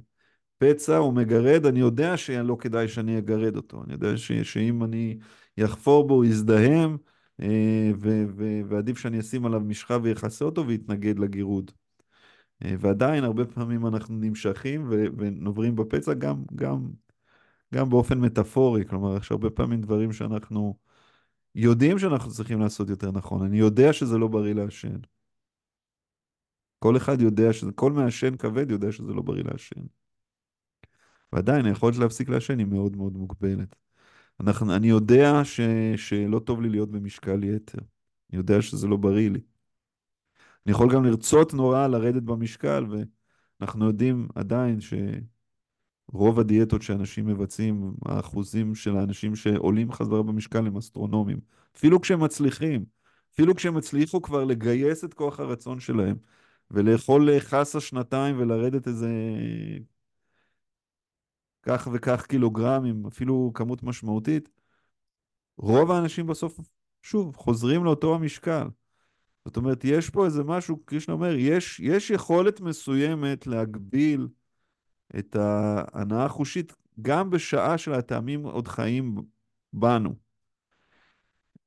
פצע, 0.59 0.97
הוא 0.97 1.15
מגרד, 1.15 1.67
אני 1.67 1.81
יודע 1.81 2.17
שלא 2.17 2.57
כדאי 2.61 2.89
שאני 2.89 3.19
אגרד 3.19 3.57
אותו. 3.57 3.83
אני 3.85 3.93
יודע 3.93 4.17
ש, 4.17 4.33
שאם 4.33 4.85
אני 4.85 5.19
יחפור 5.57 6.09
בו, 6.09 6.15
הוא 6.15 6.25
יזדהם, 6.25 6.97
אה, 7.43 7.91
ו, 7.99 8.25
ו, 8.37 8.61
ועדיף 8.69 8.99
שאני 8.99 9.21
אשים 9.21 9.47
עליו 9.47 9.61
משחה 9.61 9.99
ויכסה 10.03 10.45
אותו 10.45 10.67
ויתנגד 10.67 11.19
לגירוד. 11.19 11.71
אה, 12.65 12.75
ועדיין 12.79 13.25
הרבה 13.25 13.45
פעמים 13.45 13.87
אנחנו 13.87 14.17
נמשכים 14.17 14.87
ו- 14.91 15.07
ונוברים 15.17 15.77
בפצע 15.77 16.15
גם, 16.15 16.43
גם, 16.55 16.89
גם 17.75 17.91
באופן 17.91 18.19
מטאפורי, 18.19 18.85
כלומר 18.85 19.17
יש 19.17 19.31
הרבה 19.33 19.51
פעמים 19.51 19.81
דברים 19.81 20.13
שאנחנו 20.13 20.77
יודעים 21.55 21.99
שאנחנו 21.99 22.31
צריכים 22.31 22.61
לעשות 22.61 22.91
יותר 22.91 23.11
נכון. 23.11 23.43
אני 23.47 23.59
יודע 23.59 23.93
שזה 23.93 24.19
לא 24.19 24.29
בריא 24.29 24.55
לעשן. 24.55 24.97
כל 26.79 26.97
אחד 26.97 27.21
יודע 27.21 27.53
שזה, 27.53 27.73
כל 27.73 27.93
מעשן 27.93 28.37
כבד 28.37 28.71
יודע 28.71 28.93
שזה 28.93 29.13
לא 29.13 29.23
בריא 29.23 29.45
לעשן. 29.45 29.81
ועדיין 31.33 31.67
היכולת 31.67 31.97
להפסיק 31.97 32.29
לעשן 32.29 32.59
היא 32.59 32.67
מאוד 32.67 32.97
מאוד 32.97 33.17
מוגבלת. 33.17 33.77
אנחנו, 34.41 34.77
אני 34.77 34.89
יודע 34.89 35.45
ש, 35.45 35.61
שלא 35.97 36.39
טוב 36.39 36.63
לי 36.63 36.69
להיות 36.69 36.91
במשקל 36.91 37.45
יתר. 37.45 37.79
אני 38.31 38.39
יודע 38.39 38.63
שזה 38.63 38.87
לא 38.87 38.97
בריא 38.97 39.31
לי. 39.31 39.41
אני 40.67 40.73
יכול 40.73 40.95
גם 40.95 41.05
לרצות 41.05 41.55
נורא 41.55 41.87
לרדת 41.87 42.23
במשקל, 42.23 42.85
ואנחנו 43.61 43.87
יודעים 43.87 44.29
עדיין 44.35 44.81
שרוב 46.11 46.41
הדיאטות 46.41 46.83
שאנשים 46.83 47.27
מבצעים, 47.27 47.95
האחוזים 48.07 48.75
של 48.75 48.97
האנשים 48.97 49.37
שעולים 49.37 49.93
חזרה 49.93 50.23
במשקל 50.23 50.67
הם 50.67 50.77
אסטרונומיים. 50.77 51.41
אפילו 51.77 52.01
כשהם 52.01 52.25
מצליחים, 52.25 52.85
אפילו 53.35 53.55
כשהם 53.55 53.77
הצליחו 53.77 54.23
כבר 54.23 54.45
לגייס 54.45 55.05
את 55.05 55.15
כוח 55.15 55.41
הרצון 55.41 55.81
שלהם, 55.81 56.17
ולאכול 56.71 57.39
חסה 57.41 57.81
שנתיים 57.81 58.39
ולרדת 58.39 58.89
איזה 58.89 59.09
כך 61.63 61.89
וכך 61.93 62.27
קילוגרמים, 62.27 63.07
אפילו 63.07 63.51
כמות 63.55 63.83
משמעותית, 63.83 64.49
רוב 65.59 65.91
האנשים 65.91 66.27
בסוף, 66.27 66.61
שוב, 67.03 67.37
חוזרים 67.37 67.85
לאותו 67.85 68.15
המשקל. 68.15 68.69
זאת 69.45 69.57
אומרת, 69.57 69.85
יש 69.85 70.11
פה 70.11 70.25
איזה 70.25 70.45
משהו, 70.45 70.85
קרישנה 70.85 71.15
אומר, 71.15 71.35
יש, 71.35 71.81
יש 71.81 72.11
יכולת 72.11 72.61
מסוימת 72.61 73.47
להגביל 73.47 74.29
את 75.19 75.37
ההנאה 75.37 76.25
החושית 76.25 76.73
גם 77.03 77.31
בשעה 77.31 77.79
של 77.79 77.93
הטעמים 77.93 78.43
עוד 78.43 78.69
חיים 78.69 79.15
בנו. 79.73 80.15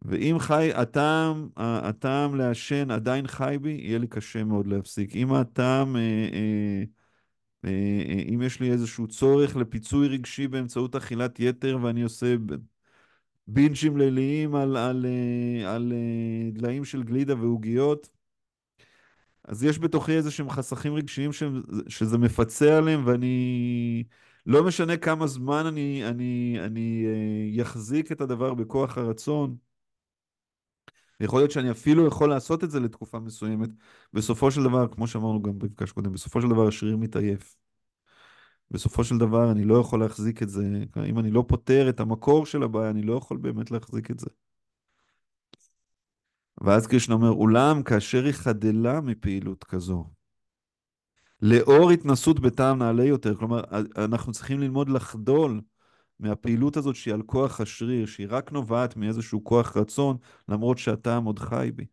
ואם 0.02 0.36
חי, 0.40 0.72
הטעם, 0.76 1.50
הטעם 1.58 2.36
לעשן 2.36 2.92
עדיין 2.92 3.28
חי 3.28 3.58
בי, 3.62 3.70
יהיה 3.72 4.00
לי 4.00 4.08
קשה 4.08 4.44
מאוד 4.44 4.68
להפסיק. 4.68 5.16
אם 5.16 5.34
הטעם, 5.34 5.96
אה, 5.96 6.02
אה, 6.34 6.84
אה, 7.66 8.24
אם 8.34 8.42
יש 8.42 8.60
לי 8.60 8.72
איזשהו 8.72 9.08
צורך 9.08 9.56
לפיצוי 9.56 10.08
רגשי 10.08 10.48
באמצעות 10.48 10.96
אכילת 10.96 11.40
יתר 11.40 11.78
ואני 11.82 12.02
עושה 12.04 12.36
בינצ'ים 13.48 13.98
ליליים 13.98 14.56
על, 14.56 14.78
על, 14.78 14.78
על, 14.78 15.06
על 15.66 15.94
דליים 16.54 16.86
של 16.86 17.04
גלידה 17.04 17.36
ועוגיות, 17.40 18.10
אז 19.44 19.64
יש 19.64 19.80
בתוכי 19.80 20.12
איזה 20.12 20.32
שהם 20.32 20.50
חסכים 20.50 20.94
רגשיים 20.94 21.34
שהם, 21.34 21.62
שזה 21.88 22.18
מפצה 22.18 22.78
עליהם, 22.78 23.08
ואני... 23.08 24.04
לא 24.46 24.64
משנה 24.64 24.98
כמה 24.98 25.28
זמן 25.28 25.66
אני, 25.66 26.08
אני, 26.08 26.58
אני 26.60 27.62
אחזיק 27.62 28.12
את 28.12 28.22
הדבר 28.22 28.54
בכוח 28.54 28.98
הרצון. 28.98 29.58
יכול 31.20 31.40
להיות 31.40 31.52
שאני 31.52 31.72
אפילו 31.72 32.08
יכול 32.08 32.30
לעשות 32.30 32.64
את 32.64 32.72
זה 32.72 32.80
לתקופה 32.80 33.20
מסוימת. 33.20 33.70
בסופו 34.14 34.52
של 34.52 34.64
דבר, 34.64 34.88
כמו 34.88 35.08
שאמרנו 35.08 35.42
גם 35.42 35.60
במפגש 35.60 35.92
קודם, 35.92 36.14
בסופו 36.14 36.42
של 36.42 36.48
דבר 36.50 36.68
השריר 36.68 36.98
מתעייף. 36.98 37.56
בסופו 38.72 39.04
של 39.04 39.18
דבר 39.18 39.52
אני 39.52 39.66
לא 39.66 39.80
יכול 39.80 40.00
להחזיק 40.00 40.44
את 40.44 40.50
זה. 40.50 40.64
אם 41.06 41.20
אני 41.20 41.32
לא 41.32 41.46
פותר 41.48 41.90
את 41.90 42.00
המקור 42.00 42.46
של 42.46 42.64
הבעיה, 42.64 42.90
אני 42.90 43.02
לא 43.02 43.14
יכול 43.14 43.38
באמת 43.38 43.72
להחזיק 43.72 44.12
את 44.12 44.20
זה. 44.20 44.28
ואז 46.62 46.88
קרישנה 46.88 47.16
אומר, 47.16 47.30
אולם 47.30 47.84
כאשר 47.84 48.26
היא 48.26 48.34
חדלה 48.34 49.02
מפעילות 49.02 49.64
כזו, 49.64 50.10
לאור 51.42 51.92
התנסות 51.92 52.40
בטעם 52.40 52.80
נעלה 52.80 53.04
יותר, 53.04 53.36
כלומר, 53.36 53.62
אנחנו 53.98 54.32
צריכים 54.32 54.60
ללמוד 54.60 54.90
לחדול 54.90 55.62
מהפעילות 56.20 56.78
הזאת 56.78 56.96
שהיא 56.96 57.14
על 57.14 57.22
כוח 57.22 57.62
השריר, 57.62 58.06
שהיא 58.06 58.28
רק 58.30 58.52
נובעת 58.52 58.96
מאיזשהו 58.96 59.44
כוח 59.44 59.78
רצון, 59.78 60.18
למרות 60.50 60.78
שהטעם 60.78 61.26
עוד 61.26 61.40
חי 61.40 61.72
בי. 61.76 61.86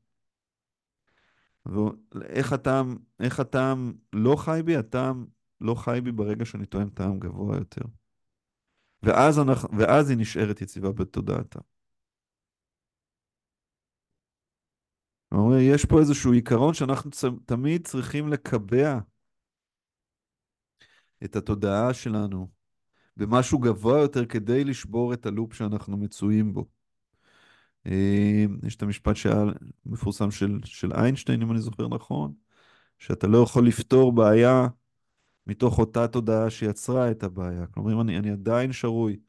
ואיך 1.67 2.53
הטעם, 2.53 2.97
איך 3.21 3.41
הטעם 3.41 3.93
לא 4.13 4.37
חי 4.37 4.61
בי? 4.65 4.77
הטעם 4.77 5.27
לא 5.61 5.75
חי 5.75 6.01
בי 6.05 6.13
ברגע 6.13 6.45
שאני 6.45 6.67
טועם 6.67 6.89
טעם 6.89 7.19
גבוה 7.19 7.57
יותר. 7.57 7.83
ואז, 9.03 9.39
אנחנו, 9.39 9.79
ואז 9.79 10.11
היא 10.11 10.19
נשארת 10.19 10.63
יציבה 10.63 10.93
בתודעתה. 10.93 11.61
אומר, 15.39 15.57
יש 15.57 15.85
פה 15.85 16.01
איזשהו 16.01 16.33
עיקרון 16.33 16.75
שאנחנו 16.75 17.11
תמיד 17.47 17.87
צריכים 17.87 18.29
לקבע 18.29 18.99
את 21.25 21.37
התודעה 21.37 21.95
שלנו 21.95 22.49
במשהו 23.17 23.59
גבוה 23.59 24.01
יותר 24.01 24.27
כדי 24.27 24.65
לשבור 24.65 25.13
את 25.13 25.27
הלופ 25.27 25.55
שאנחנו 25.55 25.97
מצויים 25.97 26.55
בו. 26.55 26.67
אה, 27.87 28.45
יש 28.63 28.77
את 28.77 28.83
המשפט 28.83 29.17
המפורסם 29.87 30.31
של, 30.31 30.59
של 30.65 30.93
איינשטיין, 30.93 31.43
אם 31.43 31.53
אני 31.53 31.61
זוכר 31.61 31.89
נכון, 31.89 32.33
שאתה 32.99 33.27
לא 33.27 33.39
יכול 33.39 33.67
לפתור 33.67 34.13
בעיה 34.13 34.69
מתוך 35.47 35.79
אותה 35.79 36.09
תודעה 36.09 36.51
שיצרה 36.51 37.11
את 37.11 37.23
הבעיה. 37.23 37.67
כלומר, 37.67 38.01
אני, 38.01 38.19
אני 38.19 38.31
עדיין 38.31 38.73
שרוי 38.73 39.21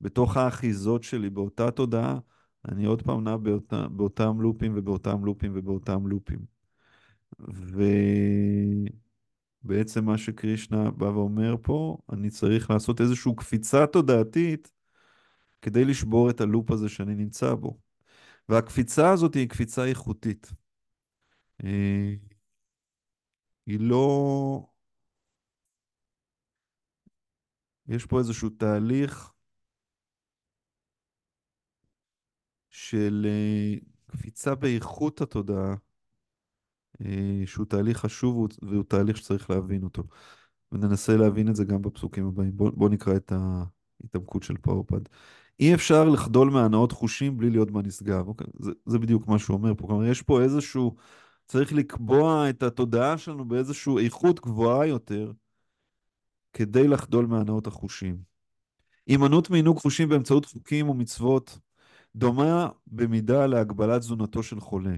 בתוך 0.00 0.36
האחיזות 0.36 1.02
שלי, 1.02 1.30
באותה 1.30 1.70
תודעה, 1.70 2.18
אני 2.68 2.84
עוד 2.84 3.02
פעם 3.02 3.24
נע 3.24 3.36
באותה, 3.36 3.88
באותם 3.88 4.40
לופים 4.40 4.72
ובאותם 4.76 5.24
לופים 5.24 5.52
ובאותם 5.54 6.06
לופים. 6.06 6.60
ובעצם 9.64 10.04
מה 10.04 10.18
שקרישנה 10.18 10.90
בא 10.90 11.04
ואומר 11.04 11.54
פה, 11.62 11.98
אני 12.12 12.30
צריך 12.30 12.70
לעשות 12.70 13.00
איזושהי 13.00 13.32
קפיצה 13.36 13.86
תודעתית 13.86 14.72
כדי 15.62 15.84
לשבור 15.84 16.30
את 16.30 16.40
הלופ 16.40 16.70
הזה 16.70 16.88
שאני 16.88 17.14
נמצא 17.14 17.54
בו. 17.54 17.78
והקפיצה 18.48 19.10
הזאת 19.10 19.34
היא 19.34 19.48
קפיצה 19.48 19.84
איכותית. 19.84 20.52
היא 23.66 23.80
לא... 23.80 24.66
יש 27.88 28.06
פה 28.06 28.18
איזשהו 28.18 28.48
תהליך 28.48 29.32
של 32.70 33.26
אה, 33.28 33.74
קפיצה 34.06 34.54
באיכות 34.54 35.20
התודעה, 35.20 35.74
אה, 37.04 37.42
שהוא 37.46 37.66
תהליך 37.66 37.98
חשוב 37.98 38.48
והוא 38.62 38.84
תהליך 38.84 39.16
שצריך 39.16 39.50
להבין 39.50 39.82
אותו. 39.84 40.02
וננסה 40.72 41.16
להבין 41.16 41.48
את 41.48 41.56
זה 41.56 41.64
גם 41.64 41.82
בפסוקים 41.82 42.26
הבאים. 42.26 42.56
בואו 42.56 42.72
בוא 42.72 42.88
נקרא 42.88 43.16
את 43.16 43.32
ההתעמקות 43.32 44.42
של 44.42 44.56
פאופד. 44.56 45.00
אי 45.60 45.74
אפשר 45.74 46.04
לחדול 46.04 46.50
מהנאות 46.50 46.92
חושים 46.92 47.36
בלי 47.36 47.50
להיות 47.50 47.70
בנשגב. 47.70 48.28
אוקיי? 48.28 48.46
זה, 48.58 48.72
זה 48.86 48.98
בדיוק 48.98 49.28
מה 49.28 49.38
שהוא 49.38 49.56
אומר 49.56 49.72
פה. 49.74 49.86
כלומר, 49.86 50.04
יש 50.04 50.22
פה 50.22 50.42
איזשהו, 50.42 50.96
צריך 51.46 51.72
לקבוע 51.72 52.50
את 52.50 52.62
התודעה 52.62 53.18
שלנו 53.18 53.44
באיזושהי 53.44 54.04
איכות 54.04 54.40
גבוהה 54.40 54.86
יותר 54.86 55.32
כדי 56.52 56.88
לחדול 56.88 57.26
מהנאות 57.26 57.66
החושים. 57.66 58.18
הימנעות 59.06 59.50
מעינוג 59.50 59.78
חושים 59.78 60.08
באמצעות 60.08 60.44
חוקים 60.44 60.88
ומצוות 60.88 61.58
דומה 62.16 62.68
במידה 62.86 63.46
להגבלת 63.46 64.00
תזונתו 64.00 64.42
של 64.42 64.60
חולה. 64.60 64.96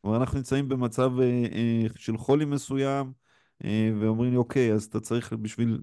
כלומר, 0.00 0.16
אנחנו 0.16 0.38
נמצאים 0.38 0.68
במצב 0.68 1.10
אה, 1.20 1.24
אה, 1.52 1.86
של 1.96 2.16
חולי 2.16 2.44
מסוים, 2.44 3.12
אה, 3.64 3.90
ואומרים 4.00 4.30
לי, 4.30 4.36
אוקיי, 4.36 4.72
אז 4.72 4.84
אתה 4.84 5.00
צריך 5.00 5.32
בשביל 5.32 5.80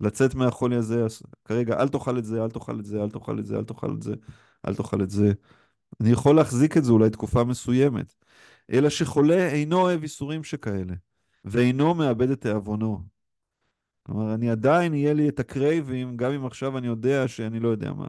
לצאת 0.00 0.34
מהחולי 0.34 0.76
הזה, 0.76 1.04
אז 1.04 1.22
כרגע 1.44 1.80
אל 1.80 1.88
תאכל 1.88 2.18
את 2.18 2.24
זה, 2.24 2.44
אל 2.44 2.50
תאכל 2.50 2.80
את 2.80 2.84
זה, 2.86 3.02
אל 3.02 3.10
תאכל 3.10 3.38
את 3.38 3.46
זה, 3.46 3.56
אל 3.56 3.64
תאכל 3.64 3.94
את 3.94 4.02
זה, 4.02 4.14
אל 4.68 4.74
תאכל 4.74 5.02
את 5.02 5.10
זה. 5.10 5.32
אני 6.00 6.10
יכול 6.10 6.36
להחזיק 6.36 6.76
את 6.76 6.84
זה 6.84 6.92
אולי 6.92 7.10
תקופה 7.10 7.44
מסוימת. 7.44 8.14
אלא 8.72 8.90
שחולה 8.90 9.48
אינו 9.48 9.80
אוהב 9.80 10.02
איסורים 10.02 10.44
שכאלה, 10.44 10.94
ואינו 11.44 11.94
מאבד 11.94 12.30
את 12.30 12.40
תיאבונו. 12.40 13.02
כלומר, 14.02 14.34
אני 14.34 14.50
עדיין, 14.50 14.94
יהיה 14.94 15.14
לי 15.14 15.28
את 15.28 15.40
ה 15.40 15.48
crave 15.48 15.91
ים, 15.91 16.16
גם 16.16 16.32
אם 16.32 16.46
עכשיו 16.46 16.78
אני 16.78 16.86
יודע 16.86 17.28
שאני 17.28 17.60
לא 17.60 17.68
יודע 17.68 17.92
מה. 17.92 18.06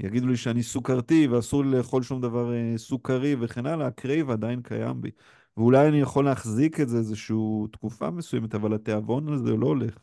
יגידו 0.00 0.26
לי 0.26 0.36
שאני 0.36 0.62
סוכרתי 0.62 1.26
ואסור 1.26 1.64
לי 1.64 1.70
לאכול 1.78 2.02
שום 2.02 2.20
דבר 2.20 2.54
אה, 2.54 2.78
סוכרי 2.78 3.36
וכן 3.40 3.66
הלאה, 3.66 3.86
ה 3.86 3.93
crave 3.93 4.30
עדיין 4.30 4.62
קיים 4.62 5.00
בי. 5.00 5.10
ואולי 5.56 5.88
אני 5.88 6.00
יכול 6.00 6.24
להחזיק 6.24 6.80
את 6.80 6.88
זה 6.88 6.96
איזושהי 6.98 7.36
תקופה 7.72 8.10
מסוימת, 8.10 8.54
אבל 8.54 8.74
התיאבון 8.74 9.32
הזה 9.32 9.56
לא 9.56 9.66
הולך. 9.66 9.98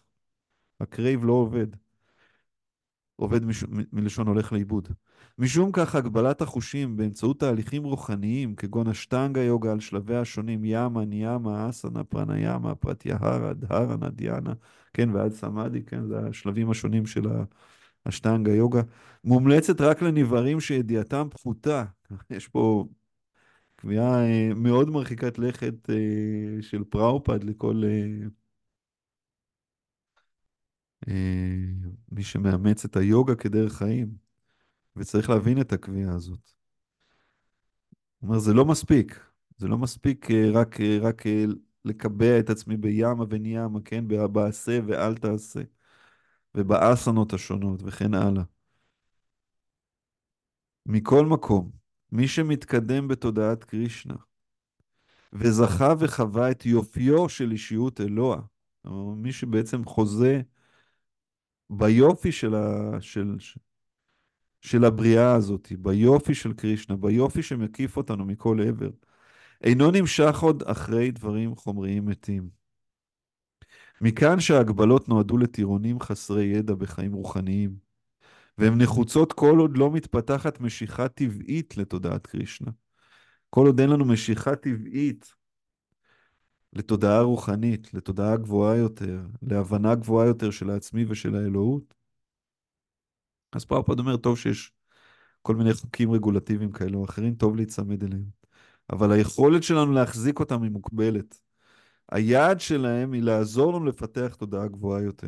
ה 0.80 0.87
crave 0.87 1.26
לא 1.26 1.34
עובד. 1.34 1.68
עובד 3.16 3.46
מש... 3.46 3.64
מ- 3.64 3.84
מלשון 3.94 4.28
הולך 4.28 4.54
לאיבוד. 4.54 4.88
משום 5.38 5.72
כך, 5.72 5.96
הגבלת 5.96 6.42
החושים 6.42 6.98
באמצעות 6.98 7.40
תהליכים 7.40 7.84
רוחניים, 7.84 8.56
כגון 8.56 8.88
אשטנגה 8.88 9.42
יוגה 9.42 9.72
על 9.72 9.80
שלביה 9.80 10.22
השונים, 10.22 10.62
ימה, 10.64 11.06
ניאמה, 11.06 11.70
אסנה, 11.70 12.04
פראניאמה, 12.04 12.76
פרטיהרה, 12.76 13.54
דהרנה, 13.54 14.10
דיאנה, 14.10 14.54
כן, 14.94 15.10
ועד 15.16 15.32
סמאדי, 15.32 15.84
כן, 15.84 16.08
זה 16.08 16.20
השלבים 16.20 16.70
השונים 16.72 17.06
של 17.06 17.28
ה- 17.32 17.44
השטנגה 18.06 18.52
יוגה, 18.52 18.82
מומלצת 19.24 19.82
רק 19.82 20.02
לנבערים 20.02 20.60
שידיעתם 20.60 21.28
פחותה. 21.32 21.86
יש 22.30 22.48
פה 22.48 22.86
קביעה 23.76 24.26
אה, 24.26 24.50
מאוד 24.56 24.90
מרחיקת 24.90 25.40
לכת 25.40 25.90
אה, 25.90 26.62
של 26.62 26.84
פראופד 26.84 27.44
לכל 27.44 27.84
אה, 31.08 31.14
מי 32.12 32.24
שמאמץ 32.24 32.86
את 32.86 32.98
היוגה 32.98 33.36
כדרך 33.36 33.74
חיים. 33.74 34.30
וצריך 34.96 35.30
להבין 35.30 35.62
את 35.62 35.74
הקביעה 35.74 36.16
הזאת. 36.16 36.52
הוא 38.20 38.28
אומר, 38.28 38.40
זה 38.40 38.54
לא 38.54 38.66
מספיק. 38.66 39.20
זה 39.58 39.68
לא 39.68 39.78
מספיק 39.78 40.28
רק, 40.54 40.78
רק 41.02 41.24
לקבע 41.86 42.40
את 42.40 42.50
עצמי 42.50 42.78
בימה 42.78 43.24
וניאמה, 43.30 43.80
כן? 43.86 44.06
בעשה 44.32 44.80
ואל 44.88 45.16
תעשה, 45.16 45.62
ובאסנות 46.56 47.34
השונות 47.34 47.80
וכן 47.84 48.14
הלאה. 48.14 48.44
מכל 50.86 51.26
מקום, 51.26 51.72
מי 52.12 52.28
שמתקדם 52.28 53.08
בתודעת 53.08 53.64
קרישנה 53.64 54.16
וזכה 55.34 55.94
וחווה 56.00 56.52
את 56.52 56.66
יופיו 56.66 57.30
של 57.30 57.52
אישיות 57.52 58.02
אלוה, 58.02 58.42
מי 59.16 59.32
שבעצם 59.32 59.86
חוזה 59.86 60.42
ביופי 61.70 62.32
של, 62.32 62.56
ה... 62.56 63.02
של, 63.02 63.36
של 64.62 64.86
הבריאה 64.86 65.36
הזאת, 65.36 65.72
ביופי 65.80 66.36
של 66.36 66.54
קרישנה, 66.54 66.96
ביופי 66.96 67.44
שמקיף 67.44 67.98
אותנו 67.98 68.26
מכל 68.26 68.58
עבר, 68.68 68.90
אינו 69.64 69.92
נמשך 69.92 70.40
עוד 70.40 70.64
אחרי 70.64 71.12
דברים 71.12 71.56
חומריים 71.56 72.06
מתים. 72.06 72.59
מכאן 74.02 74.40
שההגבלות 74.40 75.10
נועדו 75.10 75.38
לטירונים 75.38 76.00
חסרי 76.00 76.44
ידע 76.44 76.76
בחיים 76.76 77.14
רוחניים, 77.14 77.76
והן 78.58 78.82
נחוצות 78.82 79.34
כל 79.34 79.58
עוד 79.60 79.78
לא 79.78 79.92
מתפתחת 79.92 80.60
משיכה 80.60 81.08
טבעית 81.08 81.78
לתודעת 81.78 82.28
קרישנה. 82.28 82.72
כל 83.50 83.66
עוד 83.66 83.80
אין 83.80 83.90
לנו 83.90 84.06
משיכה 84.06 84.56
טבעית 84.56 85.34
לתודעה 86.74 87.22
רוחנית, 87.22 87.94
לתודעה 87.94 88.38
גבוהה 88.38 88.78
יותר, 88.78 89.20
להבנה 89.42 89.96
גבוהה 89.96 90.28
יותר 90.28 90.52
של 90.52 90.70
העצמי 90.70 91.06
ושל 91.10 91.36
האלוהות, 91.36 91.94
אז 93.52 93.66
פרפד 93.66 94.00
אומר, 94.00 94.18
טוב 94.18 94.38
שיש 94.38 94.74
כל 95.42 95.56
מיני 95.56 95.74
חוקים 95.74 96.12
רגולטיביים 96.12 96.72
כאלו 96.72 97.00
או 97.00 97.06
אחרים, 97.06 97.36
טוב 97.36 97.56
להיצמד 97.56 98.04
אליהם. 98.04 98.26
אבל 98.90 99.12
היכולת 99.12 99.64
שלנו 99.64 99.92
להחזיק 99.92 100.40
אותם 100.40 100.64
היא 100.64 100.72
מוגבלת. 100.72 101.40
היעד 102.12 102.60
שלהם 102.60 103.14
היא 103.14 103.24
לעזור 103.24 103.74
לנו 103.74 103.86
לפתח 103.86 104.36
תודעה 104.36 104.68
גבוהה 104.68 105.02
יותר. 105.02 105.28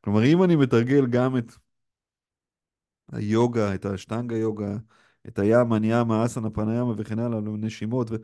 כלומר, 0.00 0.24
אם 0.24 0.42
אני 0.42 0.56
מתרגל 0.56 1.06
גם 1.06 1.36
את 1.36 1.52
היוגה, 3.12 3.74
את 3.74 3.84
השטנגה 3.86 4.36
יוגה, 4.36 4.76
את 5.28 5.38
הימה, 5.38 5.78
ניאמה, 5.78 6.24
אסנה, 6.24 6.50
פניאמה 6.50 6.92
וכן 6.96 7.18
הלאה, 7.18 7.40
נשימות, 7.40 8.10
ו... 8.10 8.14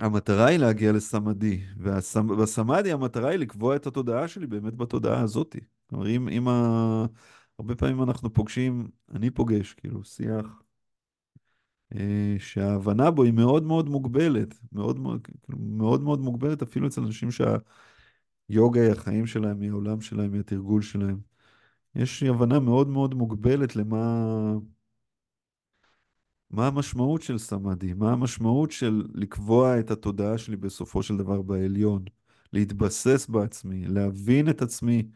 המטרה 0.00 0.46
היא 0.46 0.58
להגיע 0.58 0.92
לסמדי, 0.92 1.64
ובסמדי 1.76 2.92
המטרה 2.92 3.30
היא 3.30 3.38
לקבוע 3.38 3.76
את 3.76 3.86
התודעה 3.86 4.28
שלי 4.28 4.46
באמת 4.46 4.74
בתודעה 4.74 5.20
הזאת. 5.20 5.56
כלומר, 5.86 6.08
אם, 6.08 6.28
אם 6.28 6.48
ה... 6.48 7.06
הרבה 7.58 7.74
פעמים 7.74 8.02
אנחנו 8.02 8.32
פוגשים, 8.32 8.88
אני 9.14 9.30
פוגש, 9.30 9.74
כאילו, 9.74 10.04
שיח 10.04 10.62
שההבנה 12.38 13.10
בו 13.10 13.22
היא 13.22 13.32
מאוד 13.32 13.62
מאוד 13.62 13.88
מוגבלת, 13.88 14.54
מאוד 14.72 15.00
מאוד, 15.00 15.22
כאילו, 15.22 15.58
מאוד 15.58 16.02
מאוד 16.02 16.20
מוגבלת 16.20 16.62
אפילו 16.62 16.86
אצל 16.86 17.00
אנשים 17.02 17.28
שהיוגה 17.30 18.82
היא 18.82 18.92
החיים 18.92 19.26
שלהם, 19.26 19.60
היא 19.60 19.70
העולם 19.70 20.00
שלהם, 20.00 20.32
היא 20.32 20.40
התרגול 20.40 20.82
שלהם. 20.82 21.20
יש 21.94 22.22
הבנה 22.22 22.60
מאוד 22.60 22.88
מאוד 22.88 23.14
מוגבלת 23.14 23.76
למה 23.76 24.24
מה 26.50 26.66
המשמעות 26.66 27.22
של 27.22 27.38
סמאדי, 27.38 27.92
מה 27.94 28.12
המשמעות 28.12 28.70
של 28.70 29.06
לקבוע 29.14 29.80
את 29.80 29.90
התודעה 29.90 30.38
שלי 30.38 30.56
בסופו 30.56 31.02
של 31.02 31.16
דבר 31.16 31.42
בעליון, 31.42 32.04
להתבסס 32.52 33.26
בעצמי, 33.28 33.86
להבין 33.86 34.48
את 34.50 34.62
עצמי 34.62 35.08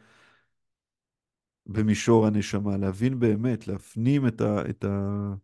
במישור 1.66 2.26
הנשמה, 2.26 2.76
להבין 2.76 3.18
באמת, 3.20 3.68
להפנים 3.68 4.26
את 4.26 4.40
ה... 4.40 4.70
את 4.70 4.84
ה... 4.84 5.34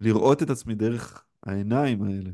לראות 0.00 0.42
את 0.42 0.50
עצמי 0.50 0.74
דרך 0.74 1.24
העיניים 1.42 2.02
האלה. 2.02 2.30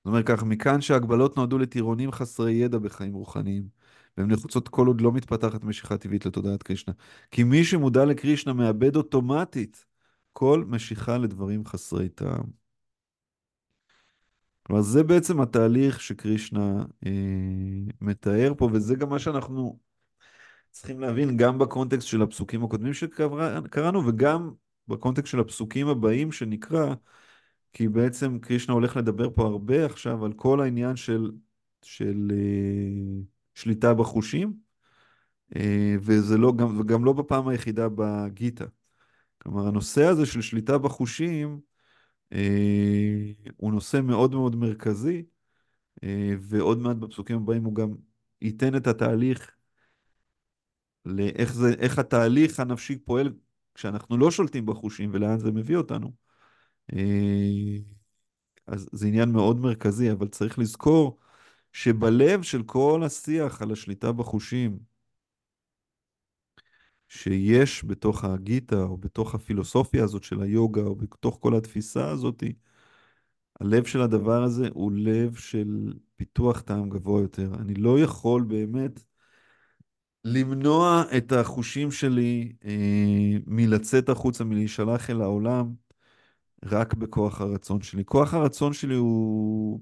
זאת 0.00 0.06
אומרת 0.06 0.26
כך, 0.26 0.42
מכאן 0.42 0.80
שההגבלות 0.80 1.36
נועדו 1.36 1.58
לטירונים 1.58 2.12
חסרי 2.12 2.52
ידע 2.52 2.78
בחיים 2.78 3.14
רוחניים, 3.14 3.68
והן 4.16 4.30
נחוצות 4.32 4.68
כל 4.68 4.86
עוד 4.86 5.00
לא 5.00 5.12
מתפתחת 5.12 5.64
משיכה 5.64 5.98
טבעית 5.98 6.26
לתודעת 6.26 6.62
קרישנה. 6.62 6.94
כי 7.30 7.44
מי 7.44 7.64
שמודע 7.64 8.04
לקרישנה 8.04 8.52
מאבד 8.52 8.96
אוטומטית 8.96 9.86
כל 10.32 10.64
משיכה 10.68 11.18
לדברים 11.18 11.66
חסרי 11.66 12.08
טעם. 12.08 12.44
כלומר, 14.62 14.82
זה 14.82 15.02
בעצם 15.02 15.40
התהליך 15.40 16.00
שקרישנה 16.00 16.84
אה, 17.06 17.10
מתאר 18.00 18.52
פה, 18.58 18.68
וזה 18.72 18.94
גם 18.94 19.08
מה 19.08 19.18
שאנחנו 19.18 19.78
צריכים 20.70 21.00
להבין 21.00 21.36
גם 21.36 21.58
בקונטקסט 21.58 22.06
של 22.06 22.22
הפסוקים 22.22 22.64
הקודמים 22.64 22.94
שקראנו, 22.94 24.06
וגם 24.06 24.52
בקונטקסט 24.88 25.30
של 25.30 25.40
הפסוקים 25.40 25.88
הבאים 25.88 26.32
שנקרא, 26.32 26.94
כי 27.72 27.88
בעצם 27.88 28.38
קרישנה 28.38 28.74
הולך 28.74 28.96
לדבר 28.96 29.30
פה 29.34 29.46
הרבה 29.46 29.86
עכשיו 29.86 30.24
על 30.24 30.32
כל 30.32 30.60
העניין 30.60 30.96
של, 30.96 31.30
של 31.82 32.32
אה, 32.32 33.22
שליטה 33.54 33.94
בחושים, 33.94 34.54
אה, 35.56 35.94
וזה 36.00 36.38
לא, 36.38 36.52
גם, 36.56 36.80
וגם 36.80 37.04
לא 37.04 37.12
בפעם 37.12 37.48
היחידה 37.48 37.88
בגיטה. 37.94 38.64
כלומר, 39.42 39.66
הנושא 39.66 40.04
הזה 40.04 40.26
של 40.26 40.40
שליטה 40.40 40.78
בחושים 40.78 41.60
אה, 42.32 43.32
הוא 43.56 43.72
נושא 43.72 44.00
מאוד 44.00 44.34
מאוד 44.34 44.56
מרכזי, 44.56 45.22
ועוד 46.40 46.78
מעט 46.78 46.96
בפסוקים 46.96 47.36
הבאים 47.36 47.64
הוא 47.64 47.74
גם 47.74 47.94
ייתן 48.42 48.76
את 48.76 48.86
התהליך 48.86 49.50
לאיך 51.04 51.52
זה, 51.52 51.74
איך 51.78 51.98
התהליך 51.98 52.60
הנפשי 52.60 52.98
פועל 52.98 53.32
כשאנחנו 53.74 54.16
לא 54.16 54.30
שולטים 54.30 54.66
בחושים 54.66 55.10
ולאן 55.12 55.38
זה 55.38 55.52
מביא 55.52 55.76
אותנו. 55.76 56.12
אה, 56.92 57.76
אז 58.66 58.88
זה 58.92 59.06
עניין 59.06 59.32
מאוד 59.32 59.56
מרכזי, 59.56 60.12
אבל 60.12 60.28
צריך 60.28 60.58
לזכור 60.58 61.18
שבלב 61.72 62.42
של 62.42 62.62
כל 62.62 63.02
השיח 63.06 63.62
על 63.62 63.72
השליטה 63.72 64.12
בחושים 64.12 64.78
שיש 67.08 67.84
בתוך 67.84 68.24
הגיטה 68.24 68.82
או 68.82 68.96
בתוך 68.96 69.34
הפילוסופיה 69.34 70.04
הזאת 70.04 70.24
של 70.24 70.42
היוגה 70.42 70.82
או 70.82 70.96
בתוך 70.96 71.38
כל 71.40 71.56
התפיסה 71.56 72.08
הזאת, 72.10 72.42
הלב 73.60 73.84
של 73.84 74.00
הדבר 74.00 74.42
הזה 74.42 74.68
הוא 74.72 74.92
לב 74.92 75.34
של 75.34 75.92
פיתוח 76.16 76.60
טעם 76.60 76.90
גבוה 76.90 77.20
יותר. 77.20 77.54
אני 77.60 77.74
לא 77.74 78.00
יכול 78.00 78.42
באמת 78.42 79.00
למנוע 80.24 81.02
את 81.16 81.32
החושים 81.32 81.90
שלי 81.90 82.52
אה, 82.64 83.36
מלצאת 83.46 84.08
החוצה, 84.08 84.44
מלהישלח 84.44 85.10
אל 85.10 85.22
העולם, 85.22 85.74
רק 86.64 86.94
בכוח 86.94 87.40
הרצון 87.40 87.82
שלי. 87.82 88.04
כוח 88.04 88.34
הרצון 88.34 88.72
שלי 88.72 88.94
הוא... 88.94 89.80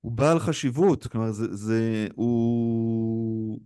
הוא 0.00 0.12
בעל 0.12 0.38
חשיבות, 0.38 1.06
כלומר, 1.06 1.32
זה, 1.32 1.56
זה, 1.56 2.08
הוא, 2.14 3.60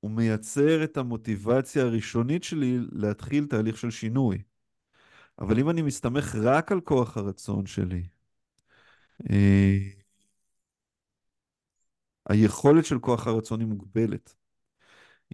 הוא 0.00 0.10
מייצר 0.10 0.84
את 0.84 0.96
המוטיבציה 0.96 1.82
הראשונית 1.82 2.44
שלי 2.44 2.78
להתחיל 2.92 3.46
תהליך 3.46 3.78
של 3.78 3.90
שינוי. 3.90 4.42
אבל 5.38 5.58
אם 5.60 5.70
אני 5.70 5.82
מסתמך 5.82 6.34
רק 6.42 6.72
על 6.72 6.80
כוח 6.80 7.16
הרצון 7.16 7.66
שלי, 7.66 8.02
אה, 9.30 10.01
היכולת 12.32 12.84
של 12.84 12.98
כוח 12.98 13.26
הרצון 13.26 13.60
היא 13.60 13.68
מוגבלת. 13.68 14.34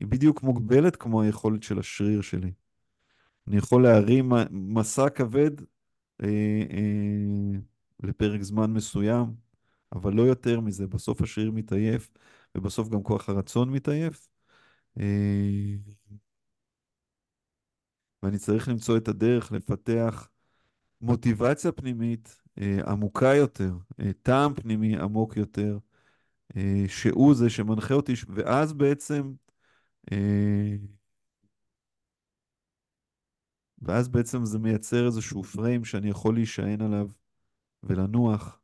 היא 0.01 0.09
בדיוק 0.09 0.43
מוגבלת 0.43 0.97
כמו 0.97 1.23
היכולת 1.23 1.63
של 1.63 1.79
השריר 1.79 2.21
שלי. 2.21 2.53
אני 3.49 3.57
יכול 3.57 3.83
להרים 3.83 4.33
מסע 4.51 5.09
כבד 5.09 5.51
אה, 6.23 6.27
אה, 6.71 7.59
לפרק 8.03 8.43
זמן 8.43 8.73
מסוים, 8.73 9.35
אבל 9.93 10.13
לא 10.13 10.23
יותר 10.23 10.61
מזה. 10.61 10.87
בסוף 10.87 11.23
השריר 11.23 11.51
מתעייף, 11.51 12.11
ובסוף 12.55 12.89
גם 12.89 13.03
כוח 13.03 13.29
הרצון 13.29 13.71
מתעייף. 13.71 14.29
אה, 15.01 15.75
ואני 18.23 18.39
צריך 18.39 18.69
למצוא 18.69 18.97
את 18.97 19.09
הדרך 19.09 19.53
לפתח 19.53 20.29
מוטיבציה 21.01 21.73
פנימית 21.73 22.39
אה, 22.61 22.79
עמוקה 22.87 23.35
יותר, 23.35 23.73
אה, 24.01 24.11
טעם 24.23 24.55
פנימי 24.55 24.97
עמוק 24.99 25.37
יותר, 25.37 25.79
שהוא 26.89 27.35
זה 27.35 27.51
שמנחה 27.51 27.95
אותי, 27.95 28.13
ואז 28.29 28.73
בעצם, 28.73 29.33
אה, 30.13 30.77
ואז 33.83 34.09
בעצם 34.09 34.45
זה 34.45 34.59
מייצר 34.59 35.07
איזשהו 35.07 35.45
פריים 35.45 35.85
שאני 35.85 36.11
יכול 36.11 36.35
להישען 36.35 36.83
עליו 36.83 37.09
ולנוח, 37.83 38.61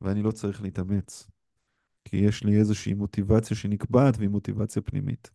ואני 0.00 0.22
לא 0.22 0.30
צריך 0.30 0.62
להתאמץ. 0.62 1.30
כי 2.04 2.16
יש 2.16 2.44
לי 2.44 2.58
איזושהי 2.58 2.94
מוטיבציה 2.94 3.56
שנקבעת 3.56 4.14
והיא 4.18 4.28
מוטיבציה 4.28 4.82
פנימית. 4.82 5.30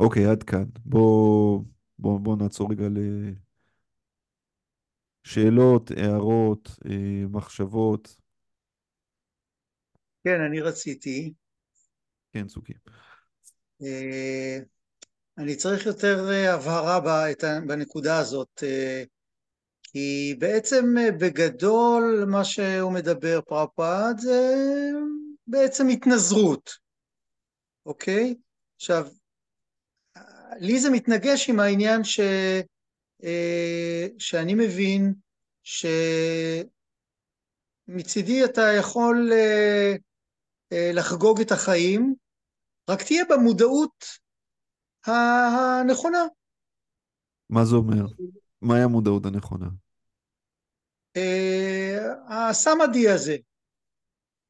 אוקיי, 0.00 0.26
עד 0.26 0.42
כאן. 0.42 0.64
בוא, 0.84 1.60
בוא, 1.98 2.20
בוא 2.20 2.36
נעצור 2.36 2.70
רגע 2.70 2.84
לשאלות, 5.26 5.90
הערות, 5.90 6.70
אה, 6.90 7.26
מחשבות. 7.30 8.16
כן, 10.24 10.40
אני 10.40 10.60
רציתי. 10.60 11.32
כן, 12.32 12.46
צוקי. 12.46 12.72
אה, 13.82 14.58
אני 15.38 15.56
צריך 15.56 15.86
יותר 15.86 16.30
אה, 16.30 16.54
הבהרה 16.54 17.00
בנקודה 17.66 18.18
הזאת, 18.18 18.62
אה, 18.62 19.04
כי 19.82 20.34
בעצם 20.38 20.84
בגדול 21.20 22.24
מה 22.28 22.44
שהוא 22.44 22.92
מדבר 22.92 23.40
פרפד 23.40 24.14
זה 24.18 24.54
בעצם 25.46 25.88
התנזרות, 25.88 26.70
אוקיי? 27.86 28.34
עכשיו, 28.76 29.06
לי 30.60 30.80
זה 30.80 30.90
מתנגש 30.90 31.50
עם 31.50 31.60
העניין 31.60 32.04
ש, 32.04 32.20
שאני 34.18 34.54
מבין 34.54 35.14
שמצידי 37.88 38.44
אתה 38.44 38.62
יכול 38.78 39.30
לחגוג 40.72 41.40
את 41.40 41.52
החיים, 41.52 42.14
רק 42.90 43.02
תהיה 43.02 43.24
במודעות 43.30 44.04
הנכונה. 45.06 46.24
מה 47.50 47.64
זה 47.64 47.76
אומר? 47.76 48.04
מהי 48.62 48.82
המודעות 48.82 49.26
הנכונה? 49.26 49.66
אה, 51.16 51.98
הסמאדי 52.28 53.08
הזה, 53.08 53.36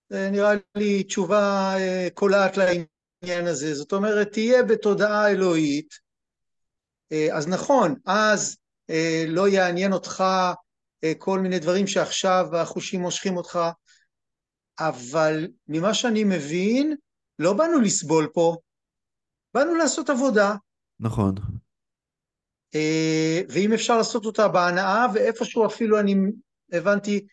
זה 0.08 0.30
נראה 0.32 0.50
לי 0.74 1.02
תשובה 1.02 1.74
אה, 1.76 2.08
קולעת 2.14 2.56
לעניין 2.56 3.46
הזה, 3.46 3.74
זאת 3.74 3.92
אומרת 3.92 4.32
תהיה 4.32 4.62
בתודעה 4.62 5.30
אלוהית, 5.30 5.94
אה, 7.12 7.36
אז 7.36 7.48
נכון, 7.48 7.94
אז 8.06 8.56
אה, 8.90 9.24
לא 9.28 9.48
יעניין 9.48 9.92
אותך 9.92 10.24
אה, 11.04 11.12
כל 11.18 11.40
מיני 11.40 11.58
דברים 11.58 11.86
שעכשיו 11.86 12.56
החושים 12.56 13.00
מושכים 13.00 13.36
אותך, 13.36 13.58
אבל 14.78 15.48
ממה 15.68 15.94
שאני 15.94 16.24
מבין, 16.24 16.96
לא 17.38 17.52
באנו 17.52 17.80
לסבול 17.80 18.28
פה, 18.34 18.56
באנו 19.54 19.74
לעשות 19.74 20.10
עבודה, 20.10 20.54
נכון. 21.00 21.34
אה, 22.74 23.40
ואם 23.48 23.72
אפשר 23.72 23.96
לעשות 23.96 24.24
אותה 24.24 24.48
בהנאה, 24.48 25.06
ואיפשהו 25.14 25.66
אפילו 25.66 26.00
אני 26.00 26.14
הבנתי 26.72 27.26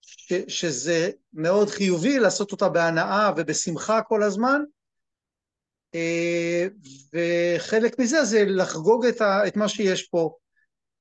ש, 0.00 0.32
שזה 0.48 1.10
מאוד 1.32 1.68
חיובי 1.68 2.18
לעשות 2.18 2.52
אותה 2.52 2.68
בהנאה 2.68 3.30
ובשמחה 3.36 4.02
כל 4.02 4.22
הזמן, 4.22 4.60
אה, 5.94 6.66
וחלק 7.12 7.98
מזה 7.98 8.24
זה 8.24 8.44
לחגוג 8.46 9.06
את, 9.06 9.20
ה, 9.20 9.46
את 9.46 9.56
מה 9.56 9.68
שיש 9.68 10.02
פה, 10.02 10.36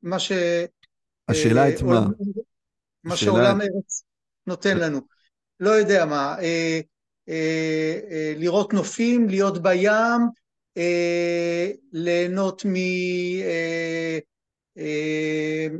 מה 0.02 0.20
ש... 0.20 0.32
השאלה 1.28 1.64
אה, 1.64 1.76
את 1.76 1.82
מה? 1.82 2.06
מה 3.04 3.18
שעולם 3.18 3.62
ארץ 3.62 4.04
נותן 4.48 4.78
לנו. 4.78 5.02
לא 5.62 5.70
יודע 5.70 6.06
מה, 6.06 6.36
אה, 6.40 6.80
אה, 7.30 8.00
אה, 8.12 8.34
לראות 8.38 8.74
נופים, 8.74 9.30
להיות 9.30 9.64
בים, 9.64 10.22
אה, 10.78 11.72
ליהנות 11.92 12.66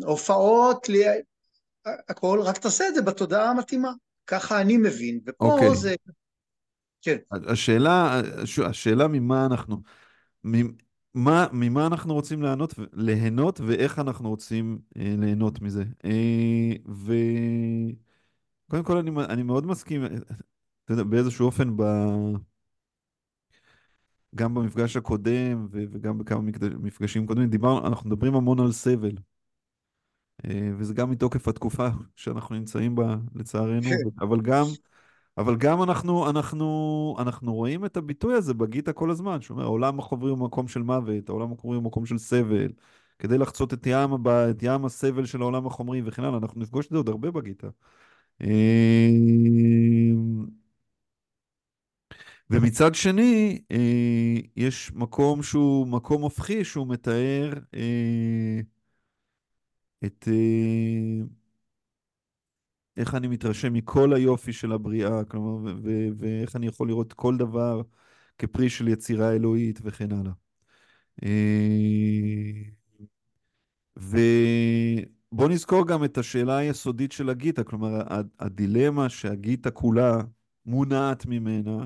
מהופעות, 0.06 0.88
הכל, 1.86 2.40
רק 2.44 2.58
תעשה 2.58 2.88
את 2.88 2.96
זה 2.96 3.02
בתודעה 3.02 3.50
המתאימה. 3.50 3.92
ככה 4.28 4.62
אני 4.62 4.78
מבין, 4.78 5.20
ופה 5.26 5.46
אוקיי. 5.46 5.76
זה... 5.76 5.96
כן, 7.02 7.18
השאלה, 7.32 8.22
השאלה 8.66 9.08
ממה 9.08 9.46
אנחנו, 9.46 9.78
ממה, 10.44 11.48
ממה 11.52 11.88
אנחנו 11.88 12.14
רוצים 12.14 12.44
ליהנות, 12.44 12.74
ליהנות 12.94 13.60
ואיך 13.60 14.00
אנחנו 14.00 14.30
רוצים 14.30 14.80
אה, 14.98 15.16
ליהנות 15.18 15.62
מזה. 15.62 15.84
אה, 16.06 16.72
וקודם 18.72 18.84
כל 18.84 18.98
אני, 18.98 19.12
אני 19.30 19.44
מאוד 19.44 19.66
מסכים, 19.66 20.06
אתה 20.06 20.94
יודע, 20.94 21.04
באיזשהו 21.04 21.46
אופן 21.46 21.78
ב... 21.78 21.84
גם 24.36 24.54
במפגש 24.54 24.98
הקודם 24.98 25.68
ו- 25.72 25.84
וגם 25.92 26.18
בכמה 26.18 26.42
מפגשים 26.80 27.28
קודמים, 27.28 27.50
דיברנו, 27.50 27.88
אנחנו 27.88 28.10
מדברים 28.10 28.36
המון 28.36 28.60
על 28.60 28.72
סבל. 28.72 29.12
אה, 30.46 30.72
וזה 30.78 30.94
גם 30.94 31.12
מתוקף 31.12 31.48
התקופה 31.48 31.88
שאנחנו 32.16 32.56
נמצאים 32.56 32.96
בה, 32.96 33.16
לצערנו, 33.36 33.82
כן. 33.82 34.24
אבל 34.24 34.42
גם, 34.42 34.66
אבל 35.38 35.56
גם 35.56 35.84
אנחנו, 35.84 36.30
אנחנו, 36.30 37.16
אנחנו 37.20 37.54
רואים 37.54 37.86
את 37.86 37.98
הביטוי 37.98 38.34
הזה 38.34 38.54
בגיטה 38.54 38.94
כל 38.94 39.12
הזמן, 39.12 39.42
שאומר, 39.42 39.64
העולם 39.64 40.00
החומרי 40.00 40.30
הוא 40.30 40.40
מקום 40.40 40.68
של 40.68 40.82
מוות, 40.82 41.30
העולם 41.30 41.52
החומרי 41.52 41.76
הוא 41.76 41.84
מקום 41.84 42.06
של 42.06 42.18
סבל. 42.18 42.72
כדי 43.20 43.38
לחצות 43.38 43.74
את 43.74 43.86
ים, 43.86 44.14
הבא, 44.14 44.50
את 44.50 44.58
ים 44.62 44.86
הסבל 44.86 45.26
של 45.26 45.42
העולם 45.42 45.68
החומרי 45.68 46.02
וכן 46.06 46.24
הלאה, 46.24 46.38
אנחנו 46.38 46.62
נפגוש 46.62 46.86
את 46.86 46.92
זה 46.92 46.98
עוד 46.98 47.10
הרבה 47.10 47.32
בגיטה. 47.32 47.68
אה, 48.44 49.10
ומצד 52.50 52.96
שני, 52.96 53.62
אה, 53.72 54.36
יש 54.56 54.92
מקום 54.96 55.44
שהוא 55.44 55.88
מקום 55.88 56.22
הופכי, 56.22 56.66
שהוא 56.66 56.88
מתאר 56.88 57.54
אה, 57.76 58.60
את 60.06 60.28
איך 62.98 63.16
אני 63.16 63.28
מתרשם 63.28 63.74
מכל 63.74 64.14
היופי 64.14 64.54
של 64.54 64.72
הבריאה, 64.72 65.24
כלומר, 65.26 65.56
ו- 65.64 65.78
ו- 65.84 66.10
ואיך 66.18 66.56
אני 66.56 66.68
יכול 66.68 66.88
לראות 66.88 67.14
כל 67.14 67.38
דבר 67.38 67.82
כפרי 68.38 68.70
של 68.70 68.88
יצירה 68.88 69.32
אלוהית 69.34 69.80
וכן 69.84 70.12
הלאה. 70.12 70.32
אה, 71.24 72.64
ובוא 75.32 75.50
נזכור 75.50 75.88
גם 75.88 76.04
את 76.04 76.18
השאלה 76.18 76.58
היסודית 76.58 77.12
של 77.12 77.30
הגיטה, 77.30 77.64
כלומר, 77.64 78.02
הדילמה 78.40 79.10
שהגיטה 79.10 79.72
כולה 79.72 80.22
מונעת 80.66 81.26
ממנה, 81.26 81.86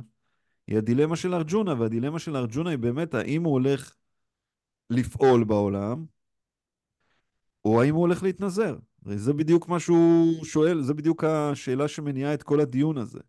היא 0.67 0.77
הדילמה 0.77 1.15
של 1.15 1.33
ארג'ונה, 1.33 1.73
והדילמה 1.79 2.19
של 2.19 2.35
ארג'ונה 2.35 2.69
היא 2.69 2.79
באמת 2.79 3.13
האם 3.13 3.43
הוא 3.43 3.53
הולך 3.53 3.95
לפעול 4.89 5.43
בעולם, 5.43 6.05
או 7.65 7.81
האם 7.81 7.95
הוא 7.95 8.01
הולך 8.01 8.23
להתנזר. 8.23 8.77
זה 9.05 9.33
בדיוק 9.33 9.69
מה 9.69 9.79
שהוא 9.79 10.45
שואל, 10.45 10.81
זה 10.81 10.93
בדיוק 10.93 11.23
השאלה 11.23 11.87
שמניעה 11.87 12.33
את 12.33 12.43
כל 12.43 12.59
הדיון 12.59 12.97
הזה. 12.97 13.19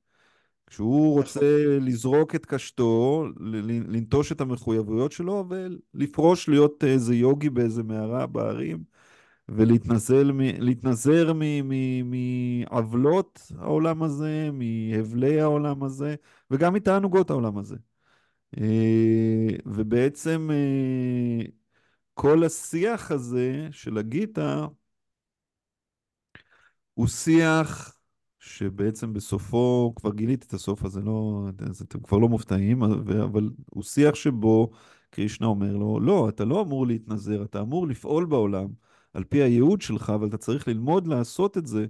כשהוא 0.67 1.15
רוצה 1.19 1.65
לזרוק 1.81 2.35
את 2.35 2.47
קשתו, 2.47 3.27
לנטוש 3.89 4.33
את 4.33 4.41
המחויבויות 4.41 5.13
שלו 5.13 5.45
ולפרוש 5.49 6.49
להיות 6.49 6.85
איזה 6.85 7.15
יוגי 7.15 7.51
באיזה 7.51 7.83
מערה 7.83 8.27
בהרים 8.27 8.96
ולהתנזל 9.49 10.33
מ- 10.33 10.41
להתנזר 10.41 11.33
מ- 11.33 11.69
מ- 11.69 12.11
מעוולות 12.11 13.53
העולם 13.59 14.03
הזה, 14.03 14.51
מהבלי 14.53 15.41
העולם 15.41 15.83
הזה 15.83 16.15
וגם 16.51 16.75
מתענוגות 16.75 17.31
העולם 17.31 17.59
הזה. 17.59 17.77
אה, 18.59 19.47
ובעצם 19.67 20.49
אה, 20.53 21.47
כל 22.15 22.45
השיח 22.45 23.11
הזה 23.11 23.69
של 23.71 23.99
הגיטה 23.99 24.67
הוא 26.95 27.07
שיח 27.07 27.97
שבעצם 28.39 29.13
בסופו, 29.13 29.93
כבר 29.97 30.13
גיליתי 30.13 30.47
את 30.47 30.55
הסוף 30.55 30.85
הזה, 30.85 31.01
לא, 31.01 31.49
אתם 31.83 32.01
כבר 32.01 32.19
לא 32.19 32.29
מופתעים, 32.29 32.83
אבל 32.83 33.51
הוא 33.71 33.83
שיח 33.83 34.15
שבו 34.15 34.71
קרישנה 35.11 35.47
אומר 35.47 35.77
לו, 35.77 36.01
לא, 36.01 36.29
אתה 36.29 36.45
לא 36.45 36.63
אמור 36.63 36.87
להתנזר, 36.87 37.43
אתה 37.45 37.61
אמור 37.61 37.87
לפעול 37.87 38.25
בעולם 38.27 38.67
על 39.17 39.25
פי 39.25 39.43
הייעוד 39.43 39.83
שלך, 39.83 40.11
אבל 40.11 40.29
אתה 40.29 40.39
צריך 40.39 40.69
ללמוד 40.69 41.07
לעשות 41.07 41.59
את 41.59 41.67
זה 41.67 41.87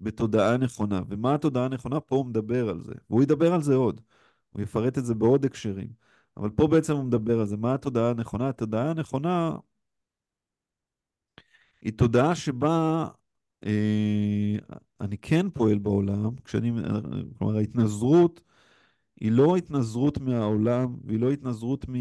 בתודעה 0.00 0.56
נכונה. 0.56 1.02
ומה 1.08 1.34
התודעה 1.34 1.64
הנכונה? 1.64 2.00
פה 2.00 2.16
הוא 2.16 2.26
מדבר 2.26 2.68
על 2.70 2.80
זה, 2.82 2.92
והוא 3.10 3.22
ידבר 3.22 3.54
על 3.54 3.62
זה 3.62 3.74
עוד. 3.74 4.00
הוא 4.52 4.62
יפרט 4.62 4.98
את 4.98 5.04
זה 5.06 5.14
בעוד 5.14 5.44
הקשרים. 5.44 5.88
אבל 6.36 6.50
פה 6.50 6.66
בעצם 6.68 6.92
הוא 6.96 7.04
מדבר 7.04 7.40
על 7.40 7.46
זה. 7.46 7.56
מה 7.56 7.74
התודעה 7.74 8.10
הנכונה? 8.10 8.48
התודעה 8.48 8.90
הנכונה 8.90 9.56
היא 11.82 11.92
תודעה 11.92 12.34
שבה 12.34 13.08
אה, 13.66 14.56
אני 15.00 15.18
כן 15.18 15.50
פועל 15.50 15.78
בעולם, 15.78 16.36
כשאני, 16.44 16.72
כלומר 17.38 17.56
ההתנזרות 17.56 18.40
היא 19.20 19.32
לא 19.32 19.56
התנזרות 19.56 20.18
מהעולם, 20.18 20.96
והיא 21.04 21.20
לא 21.20 21.30
התנזרות 21.30 21.86
מ, 21.88 21.94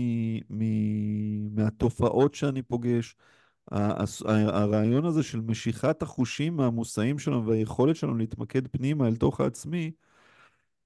מ, 0.50 1.56
מהתופעות 1.56 2.36
שאני 2.36 2.62
פוגש. 2.62 3.16
הרעיון 3.72 5.06
הזה 5.06 5.24
של 5.24 5.42
משיכת 5.42 6.02
החושים 6.02 6.56
מהמושאים 6.56 7.20
שלנו 7.20 7.46
והיכולת 7.46 7.96
שלנו 7.96 8.18
להתמקד 8.18 8.68
פנימה 8.68 9.08
אל 9.08 9.16
תוך 9.16 9.42
העצמי, 9.42 9.92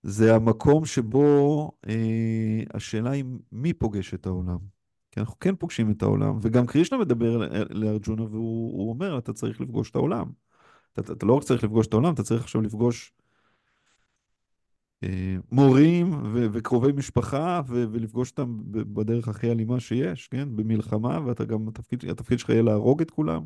זה 0.03 0.36
המקום 0.36 0.86
שבו 0.86 1.71
אה, 1.88 2.63
השאלה 2.73 3.11
היא 3.11 3.25
מי 3.51 3.73
פוגש 3.73 4.13
את 4.13 4.25
העולם. 4.25 4.57
כי 5.11 5.19
אנחנו 5.19 5.39
כן 5.39 5.55
פוגשים 5.55 5.91
את 5.91 6.03
העולם, 6.03 6.39
וגם 6.41 6.65
קרישנה 6.65 6.97
מדבר 6.99 7.38
ל- 7.38 7.47
לארג'ונה 7.69 8.23
והוא 8.23 8.73
הוא 8.79 8.89
אומר, 8.89 9.17
אתה 9.17 9.34
צריך 9.34 9.61
לפגוש 9.61 9.89
את 9.89 9.95
העולם. 9.95 10.31
אתה, 10.93 11.13
אתה 11.13 11.25
לא 11.25 11.34
רק 11.34 11.43
צריך 11.43 11.63
לפגוש 11.63 11.88
את 11.88 11.93
העולם, 11.93 12.13
אתה 12.13 12.23
צריך 12.23 12.43
עכשיו 12.43 12.61
לפגוש 12.61 13.13
אה, 13.13 13.22
מורים 15.51 16.14
ו- 16.34 16.47
וקרובי 16.54 16.91
משפחה 16.91 17.62
ו- 17.68 17.86
ולפגוש 17.91 18.32
אותם 18.32 18.58
בדרך 18.66 19.28
הכי 19.28 19.51
אלימה 19.51 19.80
שיש, 19.80 20.28
כן? 20.28 20.56
במלחמה, 20.56 21.20
ואתה 21.26 21.45
גם, 21.45 21.68
התפקיד, 21.68 22.06
התפקיד 22.10 22.39
שלך 22.39 22.49
יהיה 22.49 22.62
להרוג 22.62 23.01
את 23.01 23.12
כולם. 23.12 23.43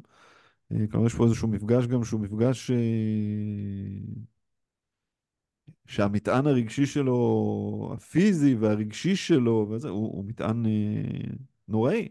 אה, 0.71 0.87
כלומר, 0.91 1.07
יש 1.07 1.15
פה 1.15 1.25
איזשהו 1.25 1.47
מפגש 1.47 1.87
גם 1.87 2.03
שהוא 2.03 2.21
מפגש 2.21 2.71
אה, 2.71 2.77
שהמטען 5.85 6.47
הרגשי 6.47 6.85
שלו, 6.85 7.91
הפיזי 7.93 8.55
והרגשי 8.55 9.15
שלו, 9.15 9.67
וזה, 9.71 9.89
הוא, 9.89 10.15
הוא 10.15 10.25
מטען 10.25 10.65
אה, 10.65 10.71
נוראי. 11.67 12.07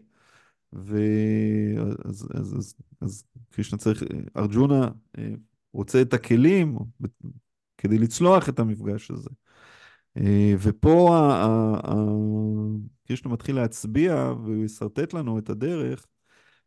ואז 0.73 1.97
אז, 2.05 2.27
אז, 2.57 2.75
אז 3.01 3.23
קרישנה 3.49 3.79
צריך, 3.79 4.03
ארג'ונה 4.37 4.89
אה, 5.17 5.29
רוצה 5.73 6.01
את 6.01 6.13
הכלים 6.13 6.77
כדי 7.77 7.97
לצלוח 7.97 8.49
את 8.49 8.59
המפגש 8.59 9.11
הזה. 9.11 9.29
אה, 10.17 10.53
ופה 10.59 11.17
קרישנה 13.07 13.31
מתחיל 13.31 13.55
להצביע 13.55 14.13
והוא 14.43 14.63
ישרטט 14.65 15.13
לנו 15.13 15.39
את 15.39 15.49
הדרך. 15.49 16.05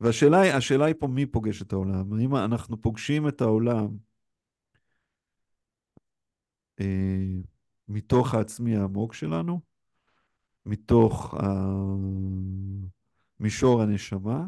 והשאלה 0.01 0.41
היא, 0.41 0.53
השאלה 0.53 0.85
היא 0.85 0.95
פה 0.99 1.07
מי 1.07 1.27
פוגש 1.27 1.63
את 1.63 1.73
העולם. 1.73 2.13
האם 2.13 2.37
אנחנו 2.37 2.83
פוגשים 2.83 3.29
את 3.29 3.41
העולם 3.41 3.89
אה, 6.81 7.41
מתוך 7.89 8.35
העצמי 8.35 8.77
העמוק 8.77 9.15
שלנו, 9.15 9.61
מתוך 10.67 11.35
ה- 11.35 11.95
מישור 13.41 13.83
הנשמה, 13.83 14.47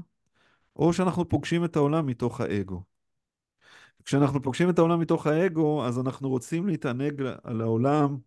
או 0.77 0.93
שאנחנו 0.93 1.29
פוגשים 1.29 1.65
את 1.65 1.77
העולם 1.77 2.07
מתוך 2.07 2.41
האגו. 2.41 2.92
כשאנחנו 4.05 4.43
פוגשים 4.43 4.71
את 4.71 4.79
העולם 4.79 5.01
מתוך 5.01 5.27
האגו, 5.27 5.85
אז 5.85 5.99
אנחנו 5.99 6.29
רוצים 6.29 6.67
להתענג 6.67 7.23
על 7.45 7.61
העולם 7.61 8.19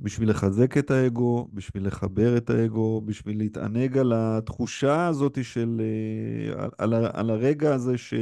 בשביל 0.00 0.30
לחזק 0.30 0.78
את 0.78 0.90
האגו, 0.90 1.48
בשביל 1.52 1.86
לחבר 1.86 2.36
את 2.36 2.50
האגו, 2.50 3.00
בשביל 3.00 3.38
להתענג 3.38 3.98
על 3.98 4.12
התחושה 4.16 5.06
הזאת 5.06 5.44
של... 5.44 5.80
אה, 5.80 6.64
על, 6.78 6.94
על, 6.94 7.06
על 7.12 7.30
הרגע 7.30 7.74
הזה 7.74 7.98
ש... 7.98 8.14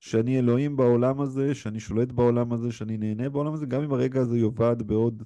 שאני 0.00 0.38
אלוהים 0.38 0.76
בעולם 0.76 1.20
הזה, 1.20 1.54
שאני 1.54 1.80
שולט 1.80 2.12
בעולם 2.12 2.52
הזה, 2.52 2.72
שאני 2.72 2.96
נהנה 2.96 3.30
בעולם 3.30 3.54
הזה, 3.54 3.66
גם 3.66 3.82
אם 3.82 3.92
הרגע 3.92 4.20
הזה 4.20 4.38
יאבד 4.38 4.82
בעוד 4.82 5.22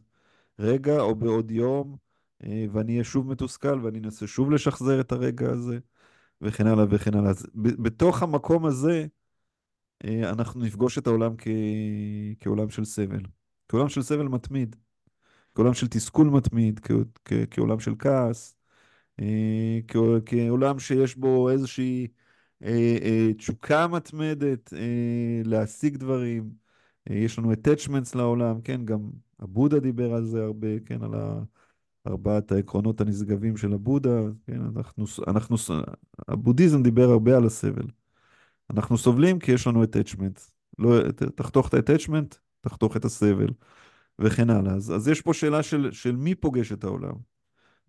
רגע 0.58 1.00
או 1.00 1.14
בעוד 1.14 1.50
יום, 1.50 1.96
אה, 2.44 2.66
ואני 2.72 2.92
אהיה 2.92 3.04
שוב 3.04 3.30
מתוסכל 3.30 3.80
ואני 3.84 3.98
אנסה 3.98 4.26
שוב 4.26 4.50
לשחזר 4.50 5.00
את 5.00 5.12
הרגע 5.12 5.50
הזה, 5.50 5.78
וכן 6.42 6.66
הלאה 6.66 6.84
וכן 6.90 7.14
הלאה. 7.14 7.30
אז 7.30 7.46
בתוך 7.54 8.22
המקום 8.22 8.66
הזה, 8.66 9.06
אה, 10.04 10.30
אנחנו 10.30 10.60
נפגוש 10.60 10.98
את 10.98 11.06
העולם 11.06 11.34
כ... 11.38 11.48
כעולם 12.40 12.70
של 12.70 12.84
סבל. 12.84 13.20
כעולם 13.68 13.88
של 13.88 14.02
סבל 14.02 14.28
מתמיד, 14.28 14.76
כעולם 15.54 15.74
של 15.74 15.88
תסכול 15.88 16.26
מתמיד, 16.28 16.80
כ... 16.80 16.92
כ... 17.24 17.32
כעולם 17.50 17.80
של 17.80 17.94
כעס, 17.98 18.56
אה, 19.20 19.78
כ... 19.88 19.96
כעולם 20.26 20.78
שיש 20.78 21.16
בו 21.16 21.50
איזושהי 21.50 22.08
אה, 22.62 23.28
תשוקה 23.38 23.86
מתמדת 23.88 24.72
להשיג 25.44 25.96
דברים. 25.96 26.50
יש 27.10 27.38
לנו 27.38 27.52
attachments 27.52 28.16
לעולם, 28.16 28.60
כן, 28.60 28.84
גם 28.84 29.10
הבודה 29.38 29.80
דיבר 29.80 30.14
על 30.14 30.26
זה 30.26 30.44
הרבה, 30.44 30.80
כן, 30.86 31.02
על 31.02 31.14
ה... 31.14 31.42
ארבעת 32.08 32.52
העקרונות 32.52 33.00
הנשגבים 33.00 33.56
של 33.56 33.72
הבודה, 33.72 34.20
כן, 34.46 34.60
אנחנו, 34.76 35.04
אנחנו, 35.26 35.56
הבודהיזם 36.28 36.82
דיבר 36.82 37.10
הרבה 37.10 37.36
על 37.36 37.46
הסבל. 37.46 37.86
אנחנו 38.70 38.98
סובלים 38.98 39.38
כי 39.38 39.52
יש 39.52 39.66
לנו 39.66 39.84
attachment. 39.84 40.40
לא, 40.78 41.10
תחתוך 41.34 41.68
את 41.68 41.74
ה-attachment, 41.74 42.36
תחתוך 42.60 42.96
את 42.96 43.04
הסבל, 43.04 43.48
וכן 44.18 44.50
הלאה. 44.50 44.74
אז, 44.74 44.94
אז 44.94 45.08
יש 45.08 45.20
פה 45.20 45.34
שאלה 45.34 45.62
של, 45.62 45.92
של 45.92 46.16
מי 46.16 46.34
פוגש 46.34 46.72
את 46.72 46.84
העולם. 46.84 47.14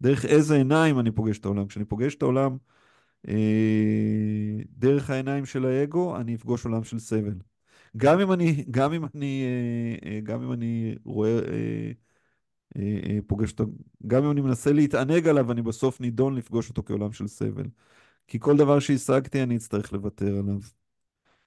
דרך 0.02 0.26
איזה 0.26 0.56
עיניים 0.56 1.00
אני 1.00 1.12
פוגש 1.12 1.40
את 1.40 1.46
העולם. 1.46 1.68
כשאני 1.68 1.86
פוגש 1.86 2.16
את 2.16 2.22
העולם 2.22 2.58
אה, 3.28 4.64
דרך 4.78 5.10
העיניים 5.10 5.46
של 5.46 5.66
האגו, 5.66 6.18
אני 6.18 6.36
אפגוש 6.36 6.66
עולם 6.66 6.84
של 6.84 7.00
סבל. 7.00 7.36
גם 7.98 8.20
אם 8.20 8.32
אני, 8.32 8.66
גם 8.72 8.94
אם 8.94 9.06
אני, 9.16 9.44
אה, 10.06 10.10
אה, 10.12 10.20
גם 10.22 10.44
אם 10.44 10.52
אני 10.52 10.96
רואה, 11.06 11.30
אה, 11.30 11.40
אה, 11.40 11.44
אה, 11.44 11.92
פוגש 13.28 13.52
אותו, 13.52 13.66
גם 14.08 14.24
אם 14.24 14.32
אני 14.32 14.42
מנסה 14.42 14.74
להתענג 14.74 15.28
עליו, 15.28 15.52
אני 15.52 15.62
בסוף 15.62 16.02
נידון 16.02 16.36
לפגוש 16.36 16.70
אותו 16.70 16.84
כעולם 16.86 17.12
של 17.12 17.28
סבל. 17.28 17.66
כי 18.28 18.40
כל 18.40 18.58
דבר 18.58 18.80
שהשגתי, 18.80 19.44
אני 19.44 19.56
אצטרך 19.58 19.94
לוותר 19.94 20.38
עליו. 20.40 20.60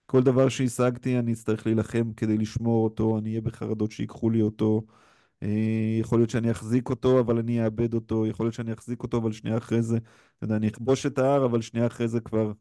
כל 0.07 0.23
דבר 0.23 0.49
שהשגתי, 0.49 1.19
אני 1.19 1.33
אצטרך 1.33 1.67
להילחם 1.67 2.13
כדי 2.13 2.39
לשמור 2.39 2.85
אותו, 2.85 3.19
אני 3.19 3.29
אהיה 3.29 3.41
בחרדות 3.41 3.93
שיקחו 3.93 4.31
לי 4.31 4.43
אותו. 4.43 4.83
אה, 5.43 5.49
יכול 6.01 6.19
להיות 6.19 6.31
שאני 6.31 6.51
אחזיק 6.51 6.91
אותו, 6.91 7.21
אבל 7.21 7.39
אני 7.39 7.65
אאבד 7.65 7.95
אותו. 7.95 8.27
יכול 8.27 8.47
להיות 8.47 8.55
שאני 8.55 8.73
אחזיק 8.73 9.03
אותו, 9.03 9.19
אבל 9.19 9.33
שנייה 9.33 9.59
אחרי 9.59 9.83
זה, 9.83 9.97
אתה 9.97 10.45
יודע, 10.45 10.57
אני 10.57 10.69
אכבוש 10.69 11.07
את 11.07 11.19
ההר, 11.19 11.45
אבל 11.45 11.61
שנייה 11.63 11.87
אחרי 11.87 12.09
זה 12.09 12.21
כבר, 12.21 12.53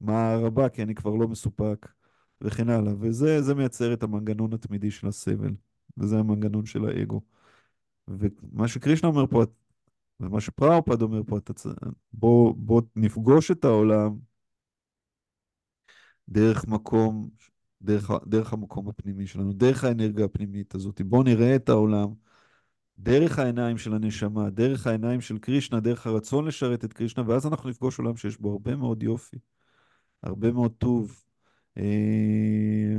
מה 0.00 0.30
הבא? 0.32 0.68
כי 0.68 0.82
אני 0.82 0.94
כבר 0.94 1.14
לא 1.14 1.28
מסופק, 1.28 1.88
וכן 2.40 2.68
הלאה. 2.68 2.92
וזה 3.00 3.42
זה 3.42 3.54
מייצר 3.54 3.92
את 3.92 4.02
המנגנון 4.02 4.52
התמידי 4.54 4.90
של 4.90 5.08
הסבל, 5.08 5.50
וזה 5.98 6.18
המנגנון 6.18 6.66
של 6.66 6.84
האגו. 6.84 7.20
ומה 8.08 8.68
שקרישנה 8.68 9.08
אומר 9.08 9.26
פה, 9.26 9.42
ומה 10.20 10.40
שפראופד 10.40 11.02
אומר 11.02 11.22
פה, 11.26 11.38
אתה, 11.38 11.52
בוא, 12.12 12.54
בוא 12.56 12.82
נפגוש 12.96 13.50
את 13.50 13.64
העולם 13.64 14.18
דרך 16.28 16.66
מקום, 16.66 17.30
דרך, 17.82 18.10
דרך 18.26 18.52
המקום 18.52 18.88
הפנימי 18.88 19.26
שלנו, 19.26 19.52
דרך 19.52 19.84
האנרגיה 19.84 20.24
הפנימית 20.24 20.74
הזאת. 20.74 21.02
בואו 21.02 21.22
נראה 21.22 21.56
את 21.56 21.68
העולם 21.68 22.08
דרך 22.98 23.38
העיניים 23.38 23.78
של 23.78 23.94
הנשמה, 23.94 24.50
דרך 24.50 24.86
העיניים 24.86 25.20
של 25.20 25.38
קרישנה, 25.38 25.80
דרך 25.80 26.06
הרצון 26.06 26.46
לשרת 26.46 26.84
את 26.84 26.92
קרישנה, 26.92 27.24
ואז 27.28 27.46
אנחנו 27.46 27.70
נפגוש 27.70 27.98
עולם 27.98 28.16
שיש 28.16 28.38
בו 28.40 28.52
הרבה 28.52 28.76
מאוד 28.76 29.02
יופי, 29.02 29.36
הרבה 30.22 30.52
מאוד 30.52 30.72
טוב. 30.78 31.24
אה, 31.78 32.94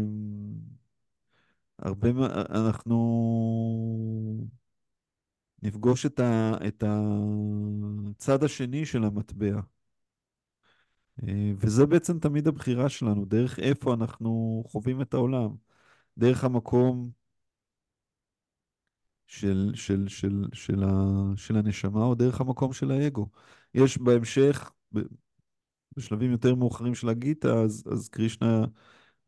הרבה 1.80 2.10
אנחנו 2.50 2.96
נפגוש 5.64 6.06
את 6.06 6.20
ה, 6.20 6.52
את 6.68 6.84
הצד 6.88 8.44
השני 8.44 8.86
של 8.86 9.04
המטבע. 9.04 9.62
אה, 11.24 11.52
וזה 11.58 11.86
בעצם 11.86 12.20
תמיד 12.20 12.48
הבחירה 12.48 12.90
שלנו, 12.90 13.26
דרך 13.26 13.60
איפה 13.60 13.94
אנחנו 13.94 14.64
חווים 14.68 15.02
את 15.02 15.14
העולם. 15.14 15.56
דרך 16.18 16.44
המקום 16.44 17.12
של, 19.28 19.72
של, 19.76 20.08
של, 20.08 20.46
של, 20.54 20.84
ה, 20.84 20.90
של 21.36 21.58
הנשמה 21.58 22.04
או 22.04 22.16
דרך 22.16 22.42
המקום 22.42 22.74
של 22.74 22.92
האגו. 22.92 23.30
יש 23.74 23.98
בהמשך, 23.98 24.72
בשלבים 25.98 26.32
יותר 26.32 26.56
מאוחרים 26.56 26.96
של 26.96 27.10
הגיטה, 27.10 27.54
אז, 27.54 27.84
אז 27.92 28.10
קרישנה 28.10 28.66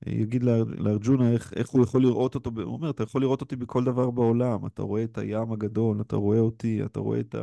יגיד 0.05 0.43
לאר- 0.43 0.63
לארג'ונה 0.77 1.31
איך, 1.31 1.53
איך 1.55 1.69
הוא 1.69 1.83
יכול 1.83 2.01
לראות 2.01 2.35
אותו, 2.35 2.51
הוא 2.55 2.63
אומר, 2.63 2.89
אתה 2.89 3.03
יכול 3.03 3.21
לראות 3.21 3.41
אותי 3.41 3.55
בכל 3.55 3.83
דבר 3.83 4.11
בעולם, 4.11 4.65
אתה 4.65 4.81
רואה 4.81 5.03
את 5.03 5.17
הים 5.17 5.51
הגדול, 5.51 6.01
אתה 6.01 6.15
רואה 6.15 6.39
אותי, 6.39 6.85
אתה 6.85 6.99
רואה 6.99 7.19
את 7.19 7.35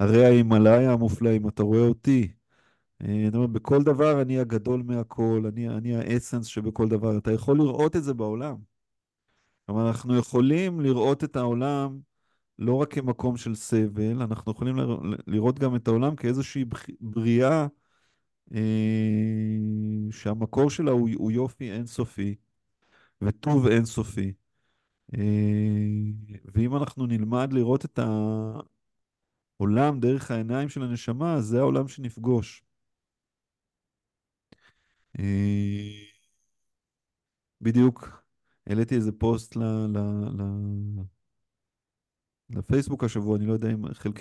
הרי 0.00 0.24
ההימאליה 0.24 0.92
המופלאים, 0.92 1.48
אתה 1.48 1.62
רואה 1.62 1.80
אותי. 1.88 2.32
אה, 3.02 3.22
זאת 3.26 3.34
אומרת, 3.34 3.50
בכל 3.50 3.82
דבר 3.82 4.22
אני 4.22 4.38
הגדול 4.38 4.82
מהכל, 4.82 5.44
אני, 5.48 5.68
אני 5.68 5.96
האסנס 5.96 6.46
שבכל 6.46 6.88
דבר. 6.88 7.18
אתה 7.18 7.32
יכול 7.32 7.56
לראות 7.58 7.96
את 7.96 8.04
זה 8.04 8.14
בעולם. 8.14 8.56
כלומר, 9.66 9.88
אנחנו 9.88 10.16
יכולים 10.16 10.80
לראות 10.80 11.24
את 11.24 11.36
העולם 11.36 12.00
לא 12.58 12.74
רק 12.74 12.94
כמקום 12.94 13.36
של 13.36 13.54
סבל, 13.54 14.22
אנחנו 14.22 14.52
יכולים 14.52 14.76
לר- 14.76 15.00
לראות 15.26 15.58
גם 15.58 15.76
את 15.76 15.88
העולם 15.88 16.16
כאיזושהי 16.16 16.64
בריאה 17.00 17.60
אה, 17.62 17.66
שהמקור 20.10 20.70
שלה 20.70 20.90
הוא, 20.90 21.08
הוא 21.14 21.30
יופי 21.30 21.72
אינסופי 21.72 22.34
וטוב 23.22 23.66
אינסופי. 23.66 24.32
אה, 25.14 25.20
ואם 26.54 26.76
אנחנו 26.76 27.06
נלמד 27.06 27.52
לראות 27.52 27.84
את 27.84 27.98
העולם 29.58 30.00
דרך 30.00 30.30
העיניים 30.30 30.68
של 30.68 30.82
הנשמה, 30.82 31.40
זה 31.40 31.58
העולם 31.58 31.88
שנפגוש. 31.88 32.64
אה, 35.18 36.10
בדיוק 37.60 38.22
העליתי 38.66 38.94
איזה 38.94 39.12
פוסט 39.12 39.56
ל, 39.56 39.60
ל, 39.62 39.98
ל, 40.38 40.42
לפייסבוק 42.50 43.04
השבוע, 43.04 43.36
אני 43.36 43.46
לא 43.46 43.52
יודע 43.52 43.70
אם 43.72 43.94
חלק, 43.94 44.18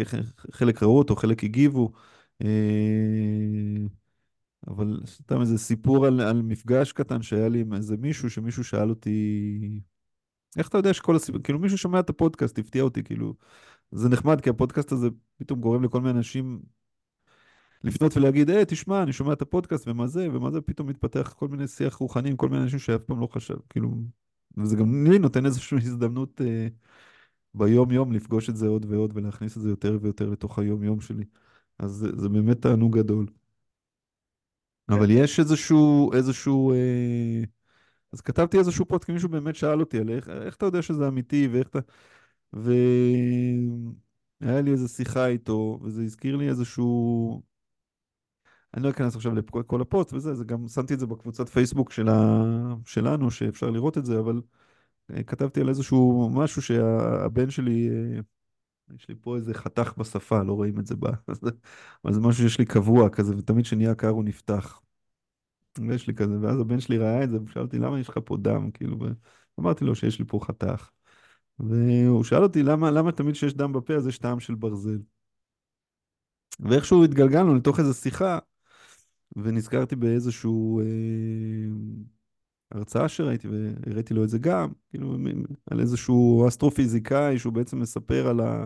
חלק 0.51 0.83
ראו 0.83 0.97
אותו, 0.97 1.15
חלק 1.15 1.43
הגיבו, 1.43 1.91
אה, 2.41 2.47
אבל 4.67 5.01
סתם 5.05 5.41
איזה 5.41 5.57
סיפור 5.57 6.05
על, 6.05 6.21
על 6.21 6.41
מפגש 6.41 6.91
קטן 6.91 7.21
שהיה 7.21 7.49
לי 7.49 7.61
עם 7.61 7.73
איזה 7.73 7.97
מישהו, 7.97 8.29
שמישהו 8.29 8.63
שאל 8.63 8.89
אותי, 8.89 9.81
איך 10.57 10.67
אתה 10.67 10.77
יודע 10.77 10.93
שכל 10.93 11.15
הסיפור, 11.15 11.41
כאילו 11.41 11.59
מישהו 11.59 11.77
שומע 11.77 11.99
את 11.99 12.09
הפודקאסט, 12.09 12.59
הפתיע 12.59 12.83
אותי, 12.83 13.03
כאילו, 13.03 13.35
זה 13.91 14.09
נחמד, 14.09 14.41
כי 14.41 14.49
הפודקאסט 14.49 14.91
הזה 14.91 15.09
פתאום 15.37 15.61
גורם 15.61 15.83
לכל 15.83 16.01
מיני 16.01 16.17
אנשים 16.17 16.61
לפנות 17.83 18.17
ולהגיד, 18.17 18.49
אה, 18.49 18.65
תשמע, 18.65 19.03
אני 19.03 19.13
שומע 19.13 19.33
את 19.33 19.41
הפודקאסט, 19.41 19.87
ומה 19.87 20.07
זה, 20.07 20.27
ומה 20.33 20.51
זה, 20.51 20.61
פתאום 20.61 20.87
מתפתח 20.89 21.33
כל 21.37 21.47
מיני 21.47 21.67
שיח 21.67 21.95
רוחני 21.95 22.29
עם 22.29 22.35
כל 22.35 22.49
מיני 22.49 22.63
אנשים 22.63 22.79
שאף 22.79 23.01
פעם 23.01 23.19
לא 23.19 23.27
חשב, 23.31 23.57
כאילו, 23.69 24.03
וזה 24.57 24.75
גם 24.75 25.07
לי 25.11 25.19
נותן 25.19 25.45
איזושהי 25.45 25.77
הזדמנות 25.87 26.41
אה, 26.41 26.67
ביום-יום 27.53 28.11
לפגוש 28.11 28.49
את 28.49 28.55
זה 28.57 28.67
עוד 28.67 28.85
ועוד 28.89 29.11
ולהכניס 29.15 29.57
את 29.57 29.61
זה 29.61 29.69
יותר 29.69 29.97
ויותר 30.01 30.29
לתוך 30.29 30.59
היום-יום 30.59 31.01
שלי. 31.01 31.25
אז 31.79 31.91
זה, 31.91 32.07
זה 32.15 32.29
באמת 32.29 32.61
תענוג 32.61 32.97
גדול. 32.97 33.27
אבל 34.89 35.11
יש 35.11 35.39
איזשהו, 35.39 36.13
איזשהו, 36.13 36.73
אה, 36.73 37.43
אז 38.13 38.21
כתבתי 38.21 38.59
איזשהו 38.59 38.85
פוסט, 38.85 39.03
כי 39.03 39.11
מישהו 39.11 39.29
באמת 39.29 39.55
שאל 39.55 39.79
אותי 39.79 39.99
על 39.99 40.09
איך, 40.09 40.29
איך 40.29 40.55
אתה 40.55 40.65
יודע 40.65 40.81
שזה 40.81 41.07
אמיתי, 41.07 41.47
ואיך 41.51 41.67
אתה, 41.67 41.79
והיה 42.53 42.71
לי 44.61 44.71
איזו 44.71 44.87
שיחה 44.87 45.27
איתו, 45.27 45.79
וזה 45.83 46.03
הזכיר 46.03 46.35
לי 46.35 46.49
איזשהו, 46.49 47.41
אני 48.73 48.83
לא 48.83 48.89
אכנס 48.89 49.15
עכשיו 49.15 49.35
לכל 49.35 49.81
הפוסט 49.81 50.13
וזה, 50.13 50.35
זה 50.35 50.45
גם 50.45 50.67
שמתי 50.67 50.93
את 50.93 50.99
זה 50.99 51.07
בקבוצת 51.07 51.49
פייסבוק 51.49 51.91
של 51.91 52.09
ה... 52.09 52.43
שלנו, 52.85 53.31
שאפשר 53.31 53.69
לראות 53.69 53.97
את 53.97 54.05
זה, 54.05 54.19
אבל 54.19 54.41
אה, 55.11 55.23
כתבתי 55.23 55.61
על 55.61 55.69
איזשהו 55.69 56.29
משהו 56.33 56.61
שהבן 56.61 57.49
שלי, 57.49 57.89
אה, 57.89 58.19
יש 58.95 59.09
לי 59.09 59.15
פה 59.21 59.35
איזה 59.35 59.53
חתך 59.53 59.93
בשפה, 59.97 60.43
לא 60.43 60.53
רואים 60.53 60.79
את 60.79 60.85
זה 60.85 60.95
ב... 60.95 61.05
אבל 62.05 62.13
זה 62.13 62.19
משהו 62.21 62.43
שיש 62.43 62.59
לי 62.59 62.65
קבוע 62.65 63.09
כזה, 63.09 63.37
ותמיד 63.37 63.65
כשנהיה 63.65 63.95
קר 63.95 64.09
הוא 64.09 64.23
נפתח. 64.23 64.81
ויש 65.77 66.07
לי 66.07 66.15
כזה, 66.15 66.39
ואז 66.41 66.59
הבן 66.59 66.79
שלי 66.79 66.97
ראה 66.97 67.23
את 67.23 67.31
זה, 67.31 67.37
ושאל 67.41 67.61
אותי, 67.61 67.77
למה 67.79 67.99
יש 67.99 68.09
לך 68.09 68.19
פה 68.25 68.37
דם? 68.37 68.71
כאילו, 68.71 68.97
אמרתי 69.59 69.85
לו 69.85 69.95
שיש 69.95 70.19
לי 70.19 70.25
פה 70.27 70.39
חתך. 70.43 70.89
והוא 71.59 72.23
שאל 72.23 72.43
אותי, 72.43 72.63
למה, 72.63 72.91
למה 72.91 73.11
תמיד 73.11 73.33
כשיש 73.33 73.53
דם 73.53 73.73
בפה 73.73 73.93
אז 73.93 74.07
יש 74.07 74.17
טעם 74.17 74.39
של 74.39 74.55
ברזל? 74.55 74.99
ואיכשהו 76.59 77.03
התגלגלנו 77.03 77.55
לתוך 77.55 77.79
איזו 77.79 77.93
שיחה, 77.93 78.39
ונזכרתי 79.35 79.95
באיזשהו 79.95 80.79
אה, 80.79 80.85
הרצאה 82.71 83.09
שראיתי, 83.09 83.47
והראיתי 83.47 84.13
לו 84.13 84.23
את 84.23 84.29
זה 84.29 84.37
גם, 84.39 84.69
כאילו, 84.89 85.17
על 85.71 85.79
איזשהו 85.79 86.47
אסטרופיזיקאי, 86.47 87.39
שהוא 87.39 87.53
בעצם 87.53 87.79
מספר 87.79 88.27
על 88.27 88.39
ה... 88.39 88.65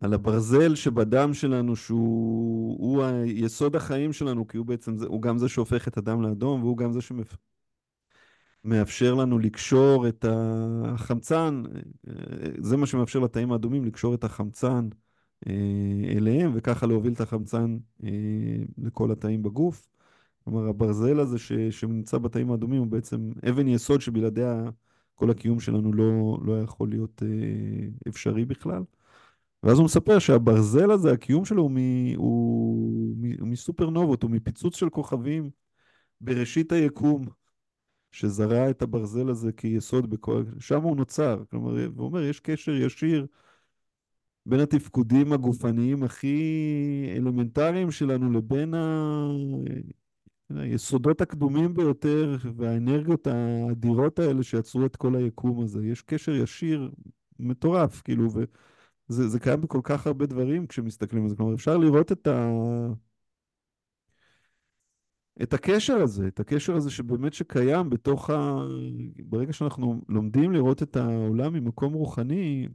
על 0.00 0.14
הברזל 0.14 0.74
שבדם 0.74 1.34
שלנו, 1.34 1.76
שהוא 1.76 2.78
הוא 2.78 3.04
יסוד 3.26 3.76
החיים 3.76 4.12
שלנו, 4.12 4.46
כי 4.48 4.56
הוא 4.56 4.66
בעצם, 4.66 4.96
זה, 4.96 5.06
הוא 5.06 5.22
גם 5.22 5.38
זה 5.38 5.48
שהופך 5.48 5.88
את 5.88 5.96
הדם 5.98 6.22
לאדום, 6.22 6.62
והוא 6.62 6.76
גם 6.76 6.92
זה 6.92 7.00
שמאפשר 8.64 9.14
לנו 9.14 9.38
לקשור 9.38 10.08
את 10.08 10.24
החמצן, 10.28 11.62
זה 12.58 12.76
מה 12.76 12.86
שמאפשר 12.86 13.18
לתאים 13.18 13.52
האדומים 13.52 13.84
לקשור 13.84 14.14
את 14.14 14.24
החמצן 14.24 14.88
אה, 15.46 15.52
אליהם, 16.16 16.52
וככה 16.54 16.86
להוביל 16.86 17.12
את 17.12 17.20
החמצן 17.20 17.76
אה, 18.04 18.08
לכל 18.78 19.12
התאים 19.12 19.42
בגוף. 19.42 19.93
כלומר, 20.44 20.68
הברזל 20.68 21.20
הזה 21.20 21.38
ש, 21.38 21.52
שנמצא 21.52 22.18
בתאים 22.18 22.50
האדומים 22.50 22.80
הוא 22.80 22.86
בעצם 22.86 23.30
אבן 23.50 23.68
יסוד 23.68 24.00
שבלעדיה 24.00 24.70
כל 25.14 25.30
הקיום 25.30 25.60
שלנו 25.60 25.92
לא, 25.92 26.38
לא 26.44 26.62
יכול 26.62 26.88
להיות 26.88 27.22
אה, 27.22 27.28
אפשרי 28.08 28.44
בכלל. 28.44 28.82
ואז 29.62 29.78
הוא 29.78 29.84
מספר 29.84 30.18
שהברזל 30.18 30.90
הזה, 30.90 31.12
הקיום 31.12 31.44
שלו 31.44 31.62
הוא, 31.62 31.70
מ, 31.70 31.78
הוא, 32.16 33.16
מ, 33.16 33.40
הוא 33.40 33.48
מסופרנובות, 33.48 34.22
הוא 34.22 34.30
מפיצוץ 34.30 34.76
של 34.76 34.90
כוכבים 34.90 35.50
בראשית 36.20 36.72
היקום, 36.72 37.24
שזרע 38.12 38.70
את 38.70 38.82
הברזל 38.82 39.28
הזה 39.30 39.52
כיסוד 39.52 40.10
בכל... 40.10 40.44
שם 40.60 40.82
הוא 40.82 40.96
נוצר. 40.96 41.42
כלומר, 41.50 41.86
הוא 41.96 42.06
אומר, 42.06 42.22
יש 42.22 42.40
קשר 42.40 42.72
ישיר 42.72 43.26
בין 44.46 44.60
התפקודים 44.60 45.32
הגופניים 45.32 46.02
הכי 46.02 47.14
אלמנטריים 47.16 47.90
שלנו 47.90 48.32
לבין 48.32 48.74
ה... 48.74 49.28
היסודות 50.50 51.20
הקדומים 51.20 51.74
ביותר 51.74 52.36
והאנרגיות 52.56 53.26
האדירות 53.26 54.18
האלה 54.18 54.42
שיצרו 54.42 54.86
את 54.86 54.96
כל 54.96 55.16
היקום 55.16 55.62
הזה. 55.62 55.86
יש 55.86 56.02
קשר 56.02 56.32
ישיר 56.34 56.90
מטורף, 57.38 58.02
כאילו, 58.02 58.32
ו... 58.32 58.44
זה, 59.08 59.28
זה 59.28 59.40
קיים 59.40 59.60
בכל 59.60 59.80
כך 59.84 60.06
הרבה 60.06 60.26
דברים 60.26 60.66
כשמסתכלים 60.66 61.22
על 61.22 61.28
זה. 61.28 61.36
כלומר, 61.36 61.54
אפשר 61.54 61.76
לראות 61.76 62.12
את, 62.12 62.26
ה... 62.26 62.48
את 65.42 65.54
הקשר 65.54 65.96
הזה, 66.02 66.28
את 66.28 66.40
הקשר 66.40 66.76
הזה 66.76 66.90
שבאמת 66.90 67.34
שקיים 67.34 67.90
בתוך 67.90 68.30
ה... 68.30 68.56
ברגע 69.24 69.52
שאנחנו 69.52 70.02
לומדים 70.08 70.52
לראות 70.52 70.82
את 70.82 70.96
העולם 70.96 71.52
ממקום 71.52 71.92
רוחני, 71.92 72.68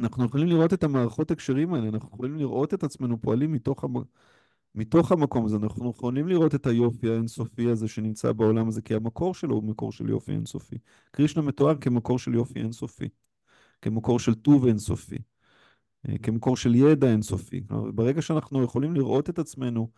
אנחנו 0.00 0.24
יכולים 0.24 0.48
לראות 0.48 0.72
את 0.72 0.84
המערכות 0.84 1.30
הקשרים 1.30 1.74
האלה, 1.74 1.88
אנחנו 1.88 2.08
יכולים 2.14 2.36
לראות 2.36 2.74
את 2.74 2.82
עצמנו 2.84 3.20
פועלים 3.22 3.52
מתוך, 3.52 3.84
המ... 3.84 3.94
מתוך 4.74 5.12
המקום 5.12 5.44
הזה, 5.44 5.56
אנחנו 5.56 5.90
יכולים 5.90 6.28
לראות 6.28 6.54
את 6.54 6.66
היופי 6.66 7.10
האינסופי 7.10 7.70
הזה 7.70 7.88
שנמצא 7.88 8.32
בעולם 8.32 8.68
הזה, 8.68 8.82
כי 8.82 8.94
המקור 8.94 9.34
שלו 9.34 9.54
הוא 9.54 9.64
מקור 9.64 9.92
של 9.92 10.08
יופי 10.08 10.32
אינסופי. 10.32 10.78
קרישנה 11.10 11.42
מתואר 11.42 11.74
כמקור 11.80 12.18
של 12.18 12.34
יופי 12.34 12.58
אינסופי. 12.58 13.08
כמקור 13.82 14.18
של 14.18 14.34
טוב 14.34 14.66
אינסופי, 14.66 15.18
אה, 16.08 16.18
כמקור 16.18 16.56
של 16.56 16.74
ידע 16.74 17.10
אינסופי. 17.10 17.60
ברגע 17.94 18.22
שאנחנו 18.22 18.62
יכולים 18.62 18.94
לראות 18.94 19.30
את 19.30 19.38
עצמנו 19.38 19.90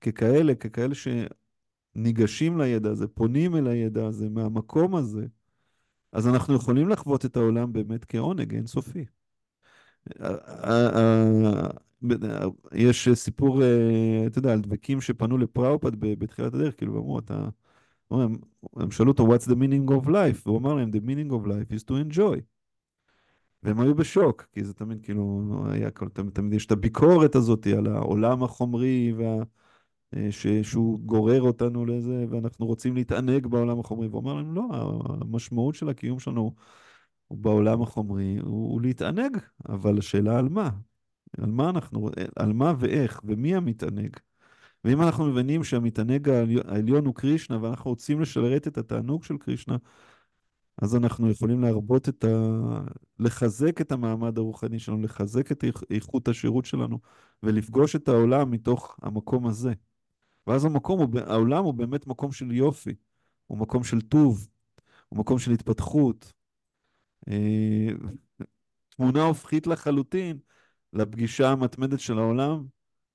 ככאלה, 0.00 0.54
ככאלה 0.54 0.94
שניגשים 1.94 2.60
לידע 2.60 2.90
הזה, 2.90 3.08
פונים 3.08 3.56
אל 3.56 3.66
הידע 3.66 4.06
הזה, 4.06 4.28
מהמקום 4.28 4.96
הזה, 4.96 5.26
אז 6.12 6.28
אנחנו 6.28 6.54
יכולים 6.54 6.88
לחוות 6.88 7.24
את 7.24 7.36
העולם 7.36 7.72
באמת 7.72 8.04
כעונג 8.04 8.54
אינסופי. 8.54 9.04
יש 12.72 13.08
סיפור, 13.08 13.62
אה, 13.62 14.26
אתה 14.26 14.38
יודע, 14.38 14.52
על 14.52 14.60
דבקים 14.60 15.00
שפנו 15.00 15.38
לפראופד 15.38 16.00
בתחילת 16.00 16.54
הדרך, 16.54 16.76
כאילו, 16.76 16.98
אמרו, 16.98 17.18
אתה... 17.18 17.48
הם 18.10 18.90
שאלו 18.90 19.10
אותו, 19.10 19.34
what's 19.34 19.46
the 19.46 19.54
meaning 19.54 19.90
of 19.90 20.06
life? 20.08 20.42
והוא 20.46 20.58
אמר 20.58 20.74
להם, 20.74 20.90
the 20.90 21.00
meaning 21.00 21.32
of 21.32 21.46
life 21.46 21.74
is 21.74 21.84
to 21.88 22.14
enjoy. 22.14 22.40
והם 23.62 23.80
היו 23.80 23.94
בשוק, 23.94 24.46
כי 24.52 24.64
זה 24.64 24.74
תמיד 24.74 25.02
כאילו, 25.02 25.42
היה 25.70 25.90
כל, 25.90 26.08
תמיד, 26.08 26.32
תמיד 26.32 26.52
יש 26.52 26.66
את 26.66 26.72
הביקורת 26.72 27.34
הזאת 27.34 27.66
על 27.66 27.86
העולם 27.86 28.42
החומרי, 28.42 29.12
וה, 29.16 29.42
אה, 30.16 30.32
ש, 30.32 30.46
שהוא 30.46 31.00
גורר 31.00 31.42
אותנו 31.42 31.86
לזה, 31.86 32.26
ואנחנו 32.30 32.66
רוצים 32.66 32.94
להתענג 32.94 33.46
בעולם 33.46 33.80
החומרי. 33.80 34.08
והוא 34.08 34.22
אמר 34.22 34.34
לנו, 34.34 34.54
לא, 34.54 34.62
המשמעות 35.20 35.74
של 35.74 35.88
הקיום 35.88 36.18
שלנו 36.18 36.54
בעולם 37.30 37.82
החומרי 37.82 38.36
הוא, 38.36 38.72
הוא 38.72 38.80
להתענג, 38.82 39.38
אבל 39.68 39.98
השאלה 39.98 40.38
על 40.38 40.48
מה? 40.48 40.70
על 41.38 41.50
מה 41.50 41.70
אנחנו, 41.70 42.10
על 42.36 42.52
מה 42.52 42.74
ואיך, 42.78 43.20
ומי 43.24 43.54
המתענג? 43.54 44.16
ואם 44.84 45.02
אנחנו 45.02 45.24
מבינים 45.24 45.64
שהמתענג 45.64 46.28
העליון 46.64 47.06
הוא 47.06 47.14
קרישנה, 47.14 47.62
ואנחנו 47.62 47.90
רוצים 47.90 48.20
לשרת 48.20 48.68
את 48.68 48.78
התענוג 48.78 49.24
של 49.24 49.38
קרישנה, 49.38 49.76
אז 50.82 50.96
אנחנו 50.96 51.30
יכולים 51.30 51.60
להרבות 51.60 52.08
את 52.08 52.24
ה... 52.24 52.28
לחזק 53.18 53.80
את 53.80 53.92
המעמד 53.92 54.38
הרוחני 54.38 54.78
שלנו, 54.78 55.02
לחזק 55.02 55.52
את 55.52 55.64
איכות 55.90 56.28
השירות 56.28 56.64
שלנו, 56.64 56.98
ולפגוש 57.42 57.96
את 57.96 58.08
העולם 58.08 58.50
מתוך 58.50 58.96
המקום 59.02 59.46
הזה. 59.46 59.72
ואז 60.46 60.64
המקום, 60.64 61.00
הוא, 61.00 61.20
העולם 61.20 61.64
הוא 61.64 61.74
באמת 61.74 62.06
מקום 62.06 62.32
של 62.32 62.52
יופי, 62.52 62.94
הוא 63.46 63.58
מקום 63.58 63.84
של 63.84 64.00
טוב, 64.00 64.48
הוא 65.08 65.18
מקום 65.18 65.38
של 65.38 65.50
התפתחות. 65.52 66.32
אה, 67.28 67.88
תמונה 68.88 69.22
הופכית 69.22 69.66
לחלוטין 69.66 70.38
לפגישה 70.92 71.48
המתמדת 71.50 72.00
של 72.00 72.18
העולם 72.18 72.66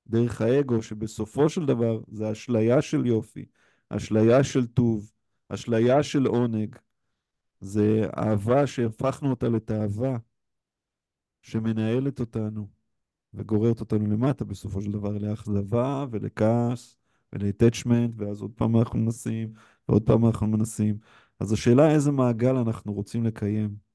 דרך 0.07 0.41
האגו, 0.41 0.81
שבסופו 0.81 1.49
של 1.49 1.65
דבר 1.65 1.99
זה 2.11 2.31
אשליה 2.31 2.81
של 2.81 3.05
יופי, 3.05 3.45
אשליה 3.89 4.43
של 4.43 4.67
טוב, 4.67 5.11
אשליה 5.49 6.03
של 6.03 6.25
עונג. 6.25 6.75
זה 7.59 8.05
אהבה 8.17 8.67
שהפכנו 8.67 9.29
אותה 9.29 9.49
לתאווה, 9.49 10.17
שמנהלת 11.41 12.19
אותנו 12.19 12.67
וגוררת 13.33 13.79
אותנו 13.79 14.07
למטה 14.07 14.45
בסופו 14.45 14.81
של 14.81 14.91
דבר 14.91 15.17
לאכזבה 15.17 16.05
ולכעס 16.11 16.97
ולהטצ'מנט, 17.33 18.13
ואז 18.17 18.41
עוד 18.41 18.51
פעם 18.55 18.77
אנחנו 18.77 18.99
מנסים, 18.99 19.53
ועוד 19.89 20.03
פעם 20.03 20.25
אנחנו 20.25 20.47
מנסים. 20.47 20.97
אז 21.39 21.51
השאלה 21.51 21.91
איזה 21.91 22.11
מעגל 22.11 22.55
אנחנו 22.55 22.93
רוצים 22.93 23.23
לקיים. 23.23 23.90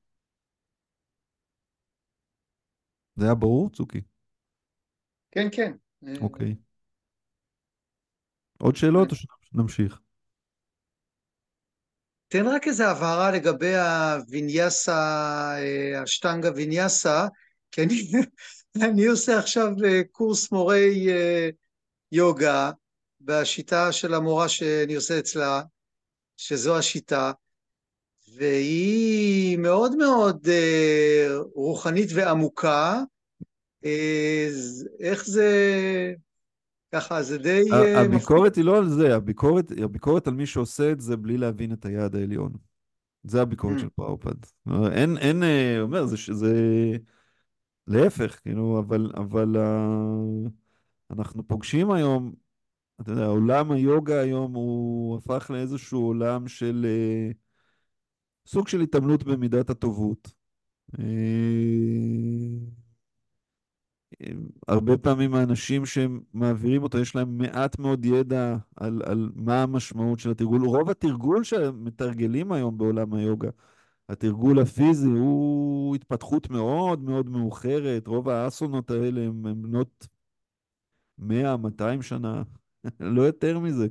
זה 3.16 3.24
היה 3.24 3.34
ברור, 3.34 3.70
צוקי? 3.70 4.00
כן, 5.30 5.48
כן. 5.52 5.72
אוקיי. 6.20 6.54
עוד 8.58 8.76
שאלות 8.76 9.10
או 9.10 9.16
שנמשיך? 9.40 10.00
תן 12.28 12.46
רק 12.46 12.66
איזו 12.66 12.84
הבהרה 12.84 13.30
לגבי 13.30 13.76
הוויניאסה, 13.76 14.92
אה, 15.58 16.02
השטנגה 16.02 16.50
ויניאסה, 16.54 17.26
כי 17.70 17.82
אני, 17.82 17.94
אני 18.88 19.06
עושה 19.06 19.38
עכשיו 19.38 19.68
אה, 19.84 20.00
קורס 20.12 20.52
מורי 20.52 21.08
אה, 21.08 21.48
יוגה 22.12 22.70
בשיטה 23.20 23.92
של 23.92 24.14
המורה 24.14 24.48
שאני 24.48 24.94
עושה 24.94 25.18
אצלה, 25.18 25.62
שזו 26.36 26.78
השיטה, 26.78 27.32
והיא 28.36 29.58
מאוד 29.58 29.96
מאוד 29.96 30.48
רוחנית 31.54 32.08
ועמוקה. 32.14 33.02
איך 35.00 35.26
זה, 35.26 35.50
ככה 36.92 37.22
זה 37.22 37.38
די... 37.38 37.62
הביקורת 37.96 38.56
היא 38.56 38.64
לא 38.64 38.78
על 38.78 38.88
זה, 38.88 39.16
הביקורת, 39.16 39.72
הביקורת 39.82 40.26
על 40.26 40.34
מי 40.34 40.46
שעושה 40.46 40.92
את 40.92 41.00
זה 41.00 41.16
בלי 41.16 41.38
להבין 41.38 41.72
את 41.72 41.86
היעד 41.86 42.16
העליון. 42.16 42.52
זה 43.22 43.42
הביקורת 43.42 43.76
mm. 43.76 43.80
של 43.80 43.88
פראופד. 43.88 44.34
אין, 44.92 45.16
אין, 45.16 45.42
אומר, 45.80 46.06
זה, 46.06 46.16
זה 46.34 46.52
להפך, 47.86 48.40
כאילו, 48.42 48.78
אבל, 48.78 49.12
אבל 49.16 49.56
uh, 49.56 50.50
אנחנו 51.10 51.48
פוגשים 51.48 51.90
היום, 51.90 52.32
אתה 53.00 53.10
יודע, 53.12 53.26
עולם 53.26 53.72
היוגה 53.72 54.20
היום 54.20 54.54
הוא 54.54 55.18
הפך 55.18 55.50
לאיזשהו 55.50 56.00
עולם 56.00 56.48
של 56.48 56.86
uh, 57.32 57.34
סוג 58.46 58.68
של 58.68 58.80
התעמלות 58.80 59.24
במידת 59.24 59.70
הטובות. 59.70 60.32
Uh, 60.96 61.00
הרבה 64.68 64.96
פעמים 64.96 65.34
האנשים 65.34 65.86
שמעבירים 65.86 66.82
אותו, 66.82 66.98
יש 66.98 67.16
להם 67.16 67.38
מעט 67.38 67.78
מאוד 67.78 68.04
ידע 68.04 68.56
על, 68.76 69.02
על 69.06 69.30
מה 69.34 69.62
המשמעות 69.62 70.18
של 70.18 70.30
התרגול. 70.30 70.64
רוב 70.64 70.90
התרגול 70.90 71.44
שמתרגלים 71.44 72.52
היום 72.52 72.78
בעולם 72.78 73.14
היוגה, 73.14 73.48
התרגול 74.08 74.58
הפיזי 74.58 75.08
הוא 75.08 75.94
התפתחות 75.96 76.50
מאוד 76.50 77.02
מאוד 77.02 77.30
מאוחרת. 77.30 78.06
רוב 78.06 78.28
האסונות 78.28 78.90
האלה 78.90 79.20
הם 79.20 79.62
בנות 79.62 80.06
100-200 81.20 81.24
שנה, 82.02 82.42
לא 83.00 83.22
יותר 83.22 83.58
מזה. 83.58 83.88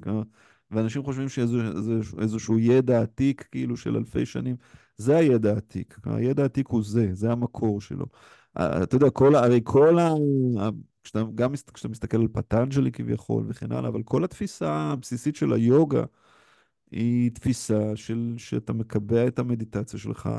ואנשים 0.76 1.04
חושבים 1.04 1.30
שאיזשהו 1.30 2.60
ידע 2.60 3.02
עתיק, 3.02 3.48
כאילו, 3.52 3.78
של 3.78 3.96
אלפי 3.96 4.26
שנים, 4.26 4.56
זה 4.98 5.18
הידע 5.18 5.54
העתיק. 5.54 6.00
הידע 6.06 6.44
העתיק 6.44 6.68
הוא 6.68 6.84
זה, 6.84 7.10
זה 7.14 7.32
המקור 7.32 7.82
שלו. 7.82 8.06
אתה 8.58 8.96
יודע, 8.96 9.10
כל, 9.10 9.36
הרי 9.36 9.62
כל 9.64 10.00
ה... 10.00 10.10
כשאתה, 11.04 11.24
גם 11.36 11.54
כשאתה 11.74 11.88
מסתכל 11.90 12.18
על 12.18 12.28
פטנג'לי 12.28 12.92
כביכול 12.92 13.46
וכן 13.48 13.72
הלאה, 13.72 13.90
אבל 13.90 14.04
כל 14.04 14.24
התפיסה 14.24 14.72
הבסיסית 14.74 15.36
של 15.36 15.54
היוגה 15.54 16.04
היא 16.92 17.32
תפיסה 17.32 17.96
של 17.96 18.34
שאתה 18.38 18.74
מקבע 18.74 19.28
את 19.28 19.40
המדיטציה 19.40 20.00
שלך 20.00 20.30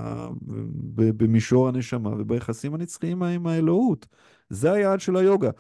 במישור 0.96 1.68
הנשמה 1.68 2.10
וביחסים 2.10 2.74
הנצחיים 2.74 3.22
עם 3.22 3.46
האלוהות. 3.46 4.06
זה 4.50 4.72
היעד 4.72 5.00
של 5.00 5.16
היוגה. 5.16 5.50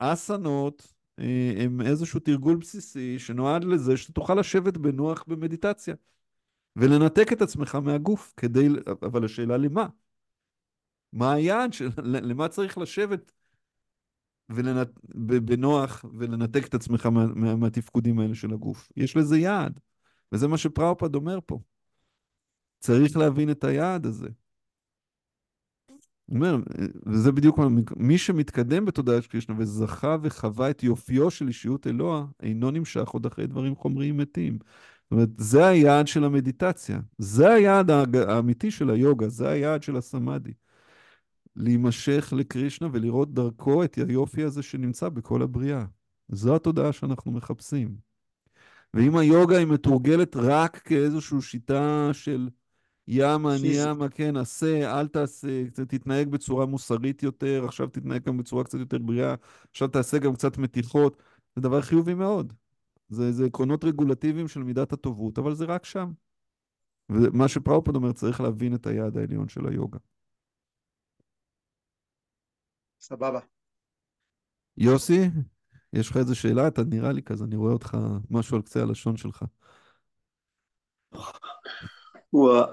האסנות 0.00 0.92
הם 1.56 1.80
איזשהו 1.80 2.20
תרגול 2.20 2.56
בסיסי 2.56 3.18
שנועד 3.18 3.64
לזה 3.64 3.96
שאתה 3.96 4.12
תוכל 4.12 4.34
לשבת 4.34 4.76
בנוח 4.76 5.24
במדיטציה 5.26 5.94
ולנתק 6.76 7.32
את 7.32 7.42
עצמך 7.42 7.74
מהגוף 7.74 8.34
כדי... 8.36 8.68
אבל 9.02 9.24
השאלה 9.24 9.56
למה? 9.56 9.86
מה 11.12 11.32
היעד 11.32 11.72
של... 11.72 11.88
למה 12.04 12.48
צריך 12.48 12.78
לשבת 12.78 13.32
ולנ... 14.48 14.82
בנוח 15.44 16.04
ולנתק 16.18 16.66
את 16.66 16.74
עצמך 16.74 17.06
מה... 17.06 17.26
מה... 17.26 17.56
מהתפקודים 17.56 18.18
האלה 18.18 18.34
של 18.34 18.52
הגוף? 18.52 18.88
יש 18.96 19.16
לזה 19.16 19.38
יעד, 19.38 19.80
וזה 20.32 20.48
מה 20.48 20.58
שפראופד 20.58 21.14
אומר 21.14 21.38
פה. 21.46 21.60
צריך 22.80 23.16
להבין 23.16 23.50
את 23.50 23.64
היעד 23.64 24.06
הזה. 24.06 24.28
אומר, 26.30 26.56
וזה 27.06 27.32
בדיוק 27.32 27.58
מה, 27.58 27.68
מי 27.96 28.18
שמתקדם 28.18 28.84
בתודעת 28.84 29.26
קרישנה 29.26 29.54
וזכה 29.58 30.16
וחווה 30.22 30.70
את 30.70 30.82
יופיו 30.82 31.30
של 31.30 31.48
אישיות 31.48 31.86
אלוה, 31.86 32.26
אינו 32.42 32.70
נמשך 32.70 33.08
עוד 33.08 33.26
אחרי 33.26 33.46
דברים 33.46 33.76
חומריים 33.76 34.16
מתים. 34.16 34.58
זאת 34.62 35.12
אומרת, 35.12 35.28
זה 35.36 35.66
היעד 35.66 36.06
של 36.06 36.24
המדיטציה, 36.24 37.00
זה 37.18 37.52
היעד 37.52 37.90
האמיתי 38.14 38.70
של 38.70 38.90
היוגה, 38.90 39.28
זה 39.28 39.48
היעד 39.48 39.82
של 39.82 39.96
הסמאדי. 39.96 40.52
להימשך 41.56 42.32
לקרישנה 42.36 42.88
ולראות 42.92 43.34
דרכו 43.34 43.84
את 43.84 43.94
היופי 43.94 44.42
הזה 44.42 44.62
שנמצא 44.62 45.08
בכל 45.08 45.42
הבריאה. 45.42 45.84
זו 46.28 46.56
התודעה 46.56 46.92
שאנחנו 46.92 47.32
מחפשים. 47.32 47.96
ואם 48.94 49.16
היוגה 49.16 49.58
היא 49.58 49.66
מתורגלת 49.66 50.36
רק 50.36 50.76
כאיזושהי 50.76 51.40
שיטה 51.40 52.10
של 52.12 52.48
ימה, 53.12 53.56
אני 53.56 53.68
ימה, 53.74 54.08
כן, 54.08 54.36
עשה, 54.36 55.00
אל 55.00 55.08
תעשה, 55.08 55.70
תתנהג 55.70 56.28
בצורה 56.28 56.66
מוסרית 56.66 57.22
יותר, 57.22 57.64
עכשיו 57.64 57.86
תתנהג 57.86 58.22
גם 58.22 58.36
בצורה 58.36 58.64
קצת 58.64 58.78
יותר 58.78 58.98
בריאה, 58.98 59.34
עכשיו 59.70 59.88
תעשה 59.88 60.18
גם 60.18 60.34
קצת 60.34 60.58
מתיחות, 60.58 61.22
זה 61.56 61.62
דבר 61.62 61.80
חיובי 61.80 62.14
מאוד. 62.14 62.52
זה, 63.08 63.32
זה 63.32 63.46
עקרונות 63.46 63.84
רגולטיביים 63.84 64.48
של 64.48 64.62
מידת 64.62 64.92
הטובות, 64.92 65.38
אבל 65.38 65.54
זה 65.54 65.64
רק 65.64 65.84
שם. 65.84 66.12
ומה 67.08 67.48
שפראופד 67.48 67.94
אומר, 67.94 68.12
צריך 68.12 68.40
להבין 68.40 68.74
את 68.74 68.86
היעד 68.86 69.16
העליון 69.16 69.48
של 69.48 69.66
היוגה. 69.66 69.98
סבבה. 73.00 73.40
יוסי, 74.76 75.30
יש 75.92 76.10
לך 76.10 76.16
איזה 76.16 76.34
שאלה? 76.34 76.68
אתה 76.68 76.82
נראה 76.84 77.12
לי 77.12 77.22
כזה, 77.22 77.44
אני 77.44 77.56
רואה 77.56 77.72
אותך 77.72 77.96
משהו 78.30 78.56
על 78.56 78.62
קצה 78.62 78.82
הלשון 78.82 79.16
שלך. 79.16 79.44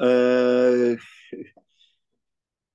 אה, 0.01 0.93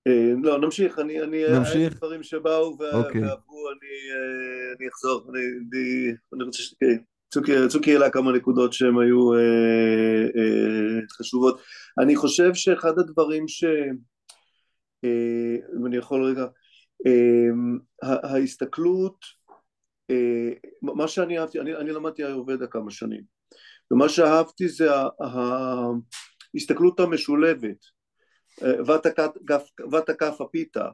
אה, 0.07 0.33
לא, 0.43 0.59
נמשיך, 0.59 0.99
אני, 0.99 1.23
אני, 1.23 1.45
נמשיך? 1.59 1.97
דברים 1.97 2.23
שבאו 2.23 2.71
אוקיי. 2.71 3.21
ועברו, 3.21 3.69
אה, 3.69 3.73
אני 4.79 4.89
אחזור, 4.89 5.31
אני 6.35 6.45
רוצה 6.45 6.63
ש... 6.63 6.75
צוקי 7.69 7.93
העלה 7.93 8.11
כמה 8.11 8.33
נקודות 8.33 8.73
שהן 8.73 8.95
היו 9.01 9.31
חשובות. 11.19 11.61
אני 12.03 12.17
חושב 12.17 12.55
שאחד 12.55 12.99
הדברים 12.99 13.49
ש... 13.49 13.65
אם 15.79 15.87
אני 15.87 15.97
יכול 15.97 16.25
רגע, 16.25 16.47
אמ, 17.07 17.79
ההסתכלות, 18.03 19.17
אה, 20.11 20.51
מה 20.83 21.09
שאני 21.09 21.39
אהבתי, 21.39 21.61
אני, 21.61 21.77
אני 21.77 21.93
למדתי 21.93 22.25
איורבדה 22.25 22.67
כמה 22.67 22.91
שנים, 22.91 23.23
ומה 23.91 24.09
שאהבתי 24.09 24.69
זה 24.69 24.89
ההסתכלות 26.55 27.01
המשולבת, 27.01 27.85
ואתה 29.91 30.15
כף 30.15 30.41
הפיתה, 30.41 30.89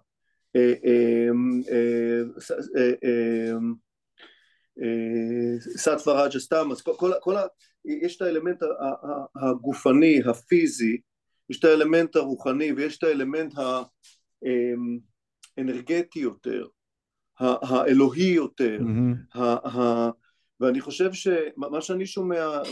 סטווה 5.77 6.25
רג'ה 6.25 6.39
סתם, 6.39 6.69
אז 6.73 6.83
כל, 7.21 7.37
ה, 7.37 7.47
יש 7.85 8.17
את 8.17 8.23
האלמנט 8.23 8.63
הגופני, 9.37 10.21
הפיזי, 10.31 11.01
יש 11.51 11.59
את 11.59 11.65
האלמנט 11.65 12.17
הרוחני 12.17 12.73
ויש 12.73 12.99
את 12.99 13.03
האלמנט 13.03 13.59
ה... 13.59 13.83
אמ, 14.45 14.99
האנרגטי 15.57 16.19
יותר, 16.19 16.67
האלוהי 17.41 18.33
יותר. 18.35 18.79
ואני 20.61 20.81
חושב 20.81 21.13
שמה 21.13 21.81
שאני 21.81 22.07
שומע 22.07 22.63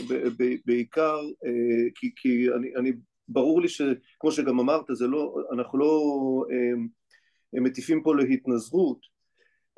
בעיקר, 0.65 1.19
אה, 1.45 1.89
כי, 1.95 2.11
כי 2.15 2.47
אני, 2.55 2.75
אני, 2.75 2.91
ברור 3.27 3.61
לי 3.61 3.69
שכמו 3.69 4.31
שגם 4.31 4.59
אמרת, 4.59 4.85
זה 4.89 5.07
לא, 5.07 5.35
אנחנו 5.53 5.79
לא 5.79 6.01
אה, 6.51 7.61
מטיפים 7.61 8.03
פה 8.03 8.15
להתנזרות, 8.15 8.99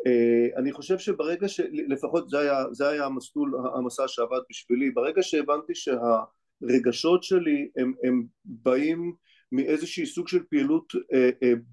אה, 0.07 0.59
אני 0.59 0.71
חושב 0.71 0.97
שברגע 0.97 1.47
שלפחות 1.47 2.29
זה 2.29 2.39
היה, 2.39 2.63
זה 2.71 2.87
היה 2.87 3.05
המסלול, 3.05 3.53
המסע 3.75 4.07
שעבד 4.07 4.39
בשבילי, 4.49 4.91
ברגע 4.91 5.23
שהבנתי 5.23 5.73
שהרגשות 5.75 7.23
שלי 7.23 7.69
הם, 7.77 7.93
הם 8.03 8.25
באים 8.45 9.13
מאיזשהי 9.51 10.05
סוג 10.05 10.27
של 10.27 10.43
פעילות 10.49 10.93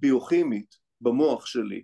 ביוכימית 0.01 0.77
במוח 1.01 1.47
שלי 1.47 1.83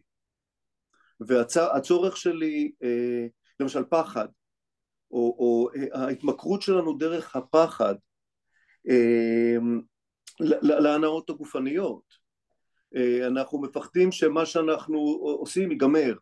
והצורך 1.28 2.16
שלי, 2.16 2.72
אה, 2.82 3.26
למשל 3.60 3.84
פחד, 3.84 4.28
או, 5.12 5.36
או 5.38 5.68
אה, 5.76 6.02
ההתמכרות 6.04 6.62
שלנו 6.62 6.92
דרך 6.98 7.36
הפחד 7.36 7.94
אה, 8.88 9.56
להנאות 10.62 11.30
הגופניות. 11.30 12.02
אה, 12.96 13.26
אנחנו 13.26 13.60
מפחדים 13.60 14.12
שמה 14.12 14.46
שאנחנו 14.46 14.98
עושים 15.22 15.70
ייגמר, 15.70 16.14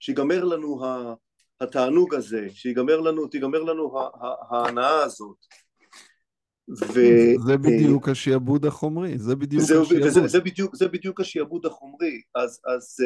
שיגמר 0.00 0.44
לנו 0.44 0.80
התענוג 1.60 2.14
הזה, 2.14 2.46
שיגמר 2.50 3.00
לנו, 3.00 3.26
תיגמר 3.26 3.62
לנו 3.62 3.98
ההנאה 4.50 5.02
הזאת. 5.02 5.36
ו... 6.94 7.00
זה 7.46 7.56
בדיוק 7.56 8.08
השעבוד 8.08 8.66
החומרי, 8.66 9.18
זה 9.18 9.36
בדיוק 9.36 9.62
זה, 9.62 9.80
השעבוד. 9.80 10.02
וזה, 10.06 10.26
זה, 10.26 10.40
בדיוק, 10.40 10.76
זה 10.76 10.88
בדיוק 10.88 11.20
השעבוד 11.20 11.66
החומרי, 11.66 12.20
אז, 12.34 12.60
אז 12.66 12.96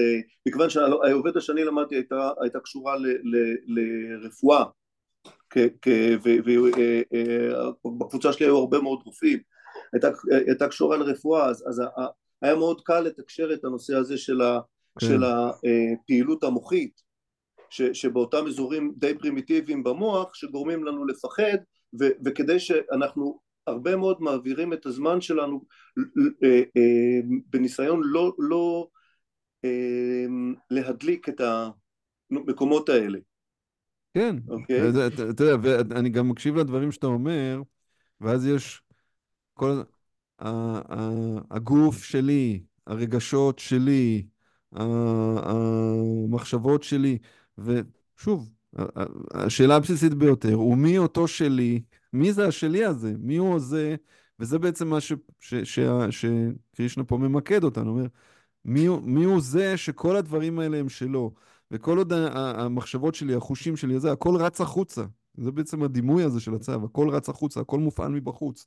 מכיוון 0.48 0.70
שהעובדת 0.70 1.42
שאני 1.42 1.64
למדתי 1.64 1.94
הייתה, 1.94 2.30
הייתה 2.40 2.60
קשורה 2.60 2.96
ל, 2.96 3.06
ל, 3.06 3.36
לרפואה, 3.66 4.64
ובקבוצה 7.84 8.32
שלי 8.32 8.46
היו 8.46 8.58
הרבה 8.58 8.80
מאוד 8.80 9.00
רופאים, 9.04 9.38
הייתה, 9.92 10.08
הייתה 10.46 10.68
קשורה 10.68 10.96
לרפואה, 10.96 11.46
אז, 11.46 11.64
אז 11.68 11.82
היה 12.42 12.54
מאוד 12.54 12.80
קל 12.80 13.00
לתקשר 13.00 13.52
את 13.54 13.64
הנושא 13.64 13.96
הזה 13.96 14.18
של, 14.18 14.40
ה, 14.40 14.60
כן. 15.00 15.06
של 15.06 15.22
הפעילות 15.24 16.44
המוחית, 16.44 17.02
ש, 17.70 17.82
שבאותם 17.82 18.46
אזורים 18.46 18.92
די 18.96 19.18
פרימיטיביים 19.18 19.84
במוח 19.84 20.34
שגורמים 20.34 20.84
לנו 20.84 21.06
לפחד, 21.06 21.58
ו, 22.00 22.04
וכדי 22.24 22.58
שאנחנו 22.58 23.40
הרבה 23.66 23.96
מאוד 23.96 24.16
מעבירים 24.20 24.72
את 24.72 24.86
הזמן 24.86 25.20
שלנו 25.20 25.64
בניסיון 27.50 28.00
לא, 28.04 28.32
לא 28.38 28.88
להדליק 30.70 31.28
את 31.28 31.40
המקומות 32.30 32.88
האלה. 32.88 33.18
כן, 34.14 34.36
אוקיי? 34.48 34.88
אתה 35.30 35.44
יודע, 35.44 35.56
ואני 35.62 36.08
גם 36.08 36.28
מקשיב 36.28 36.56
לדברים 36.56 36.92
שאתה 36.92 37.06
אומר, 37.06 37.62
ואז 38.20 38.46
יש 38.46 38.82
כל... 39.54 39.82
הגוף 41.50 42.04
שלי, 42.04 42.62
הרגשות 42.86 43.58
שלי, 43.58 44.26
המחשבות 45.42 46.82
שלי, 46.82 47.18
ושוב, 47.58 48.50
השאלה 49.34 49.76
הבסיסית 49.76 50.14
ביותר, 50.14 50.54
הוא 50.54 50.76
מי 50.76 50.98
אותו 50.98 51.28
שלי, 51.28 51.82
מי 52.12 52.32
זה 52.32 52.46
השלי 52.46 52.84
הזה, 52.84 53.14
מי 53.18 53.36
הוא 53.36 53.58
זה, 53.58 53.96
וזה 54.38 54.58
בעצם 54.58 54.88
מה 54.88 54.98
שקרישנה 56.10 57.04
פה 57.04 57.18
ממקד 57.18 57.64
אותנו, 57.64 57.90
אומר, 57.90 58.06
מי, 58.64 58.88
מי 59.02 59.24
הוא 59.24 59.40
זה 59.40 59.76
שכל 59.76 60.16
הדברים 60.16 60.58
האלה 60.58 60.78
הם 60.78 60.88
שלו. 60.88 61.34
וכל 61.72 61.98
עוד 61.98 62.12
המחשבות 62.12 63.14
שלי, 63.14 63.34
החושים 63.34 63.76
שלי, 63.76 64.00
זה, 64.00 64.12
הכל 64.12 64.36
רץ 64.36 64.60
החוצה. 64.60 65.04
זה 65.36 65.52
בעצם 65.52 65.82
הדימוי 65.82 66.24
הזה 66.24 66.40
של 66.40 66.54
הצו, 66.54 66.84
הכל 66.84 67.08
רץ 67.08 67.28
החוצה, 67.28 67.60
הכל 67.60 67.78
מופעל 67.78 68.12
מבחוץ. 68.12 68.66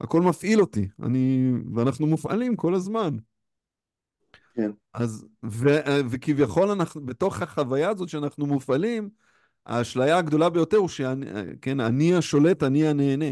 הכל 0.00 0.22
מפעיל 0.22 0.60
אותי, 0.60 0.88
אני, 1.02 1.52
ואנחנו 1.74 2.06
מופעלים 2.06 2.56
כל 2.56 2.74
הזמן. 2.74 3.16
כן. 4.54 4.70
אז, 4.94 5.26
ו, 5.44 5.68
וכביכול 6.10 6.70
אנחנו, 6.70 7.06
בתוך 7.06 7.42
החוויה 7.42 7.90
הזאת 7.90 8.08
שאנחנו 8.08 8.46
מופעלים, 8.46 9.10
האשליה 9.66 10.18
הגדולה 10.18 10.50
ביותר 10.50 10.76
הוא 10.76 10.88
שאני, 10.88 11.26
כן, 11.60 11.80
אני 11.80 12.14
השולט, 12.14 12.62
אני 12.62 12.88
הנהנה. 12.88 13.30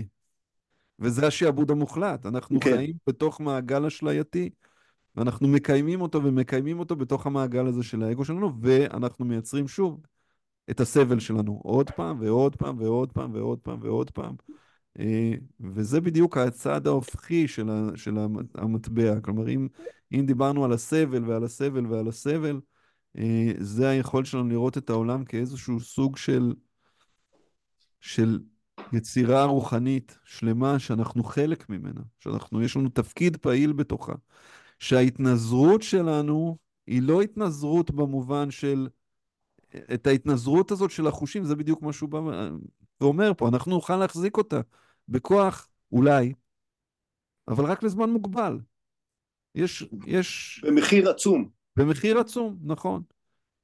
וזה 0.98 1.26
השעבוד 1.26 1.70
המוחלט. 1.70 2.26
אנחנו 2.26 2.60
כן. 2.60 2.76
חיים 2.76 2.94
בתוך 3.06 3.40
מעגל 3.40 3.86
אשלייתי. 3.86 4.50
ואנחנו 5.16 5.48
מקיימים 5.48 6.00
אותו 6.00 6.24
ומקיימים 6.24 6.78
אותו 6.78 6.96
בתוך 6.96 7.26
המעגל 7.26 7.66
הזה 7.66 7.82
של 7.82 8.02
האגו 8.02 8.24
שלנו, 8.24 8.52
ואנחנו 8.60 9.24
מייצרים 9.24 9.68
שוב 9.68 10.00
את 10.70 10.80
הסבל 10.80 11.18
שלנו 11.18 11.60
עוד 11.64 11.90
פעם 11.90 12.20
ועוד 12.20 12.56
פעם 12.56 12.78
ועוד 12.78 13.12
פעם 13.12 13.34
ועוד 13.34 13.58
פעם 13.58 13.78
ועוד 13.82 14.10
פעם. 14.10 14.34
אה, 14.98 15.32
וזה 15.60 16.00
בדיוק 16.00 16.36
הצד 16.36 16.86
ההופכי 16.86 17.48
של, 17.48 17.70
ה, 17.70 17.90
של 17.96 18.18
המטבע. 18.54 19.20
כלומר, 19.20 19.48
אם, 19.48 19.68
אם 20.12 20.26
דיברנו 20.26 20.64
על 20.64 20.72
הסבל 20.72 21.24
ועל 21.24 21.44
הסבל 21.44 21.86
ועל 21.86 22.08
הסבל, 22.08 22.60
אה, 23.18 23.52
זה 23.58 23.88
היכולת 23.88 24.26
שלנו 24.26 24.48
לראות 24.48 24.78
את 24.78 24.90
העולם 24.90 25.24
כאיזשהו 25.24 25.80
סוג 25.80 26.16
של, 26.16 26.54
של 28.00 28.38
יצירה 28.92 29.44
רוחנית 29.44 30.18
שלמה 30.24 30.78
שאנחנו 30.78 31.24
חלק 31.24 31.68
ממנה, 31.68 32.00
שאנחנו, 32.18 32.62
יש 32.62 32.76
לנו 32.76 32.88
תפקיד 32.88 33.36
פעיל 33.36 33.72
בתוכה. 33.72 34.14
שההתנזרות 34.80 35.82
שלנו 35.82 36.56
היא 36.86 37.02
לא 37.02 37.22
התנזרות 37.22 37.90
במובן 37.90 38.50
של... 38.50 38.88
את 39.94 40.06
ההתנזרות 40.06 40.70
הזאת 40.70 40.90
של 40.90 41.06
החושים, 41.06 41.44
זה 41.44 41.56
בדיוק 41.56 41.82
מה 41.82 41.92
שהוא 41.92 42.08
בא 42.08 42.20
ואומר 43.00 43.32
פה, 43.36 43.48
אנחנו 43.48 43.72
נוכל 43.72 43.96
להחזיק 43.96 44.36
אותה 44.36 44.60
בכוח, 45.08 45.68
אולי, 45.92 46.32
אבל 47.48 47.64
רק 47.64 47.82
לזמן 47.82 48.10
מוגבל. 48.10 48.58
יש... 49.54 49.84
יש... 50.06 50.60
במחיר 50.66 51.10
עצום. 51.10 51.48
במחיר 51.76 52.18
עצום, 52.18 52.58
נכון. 52.62 53.02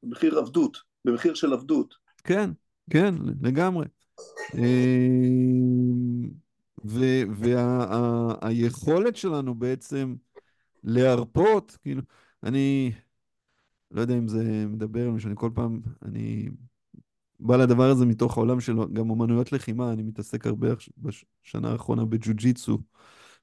במחיר 0.03 0.39
עבדות, 0.39 0.79
במחיר 1.05 1.35
של 1.35 1.53
עבדות. 1.53 1.95
כן, 2.25 2.51
כן, 2.91 3.15
לגמרי. 3.43 3.87
והיכולת 8.43 9.15
וה, 9.15 9.21
שלנו 9.21 9.55
בעצם 9.55 10.15
להרפות, 10.87 11.79
כאילו, 11.83 12.03
אני 12.43 12.93
לא 13.91 14.01
יודע 14.01 14.15
אם 14.19 14.29
זה 14.29 14.65
מדבר 14.69 15.19
שאני 15.19 15.35
כל 15.37 15.51
פעם, 15.55 15.81
אני 16.03 16.49
בא 17.41 17.57
לדבר 17.57 17.91
הזה 17.91 18.07
מתוך 18.07 18.37
העולם 18.37 18.61
של 18.61 18.75
גם 18.93 19.11
אומנויות 19.11 19.53
לחימה, 19.53 19.93
אני 19.93 20.03
מתעסק 20.03 20.47
הרבה 20.47 20.69
בשנה 20.99 21.73
האחרונה 21.73 22.05
בג'ו-ג'יצו 22.05 22.79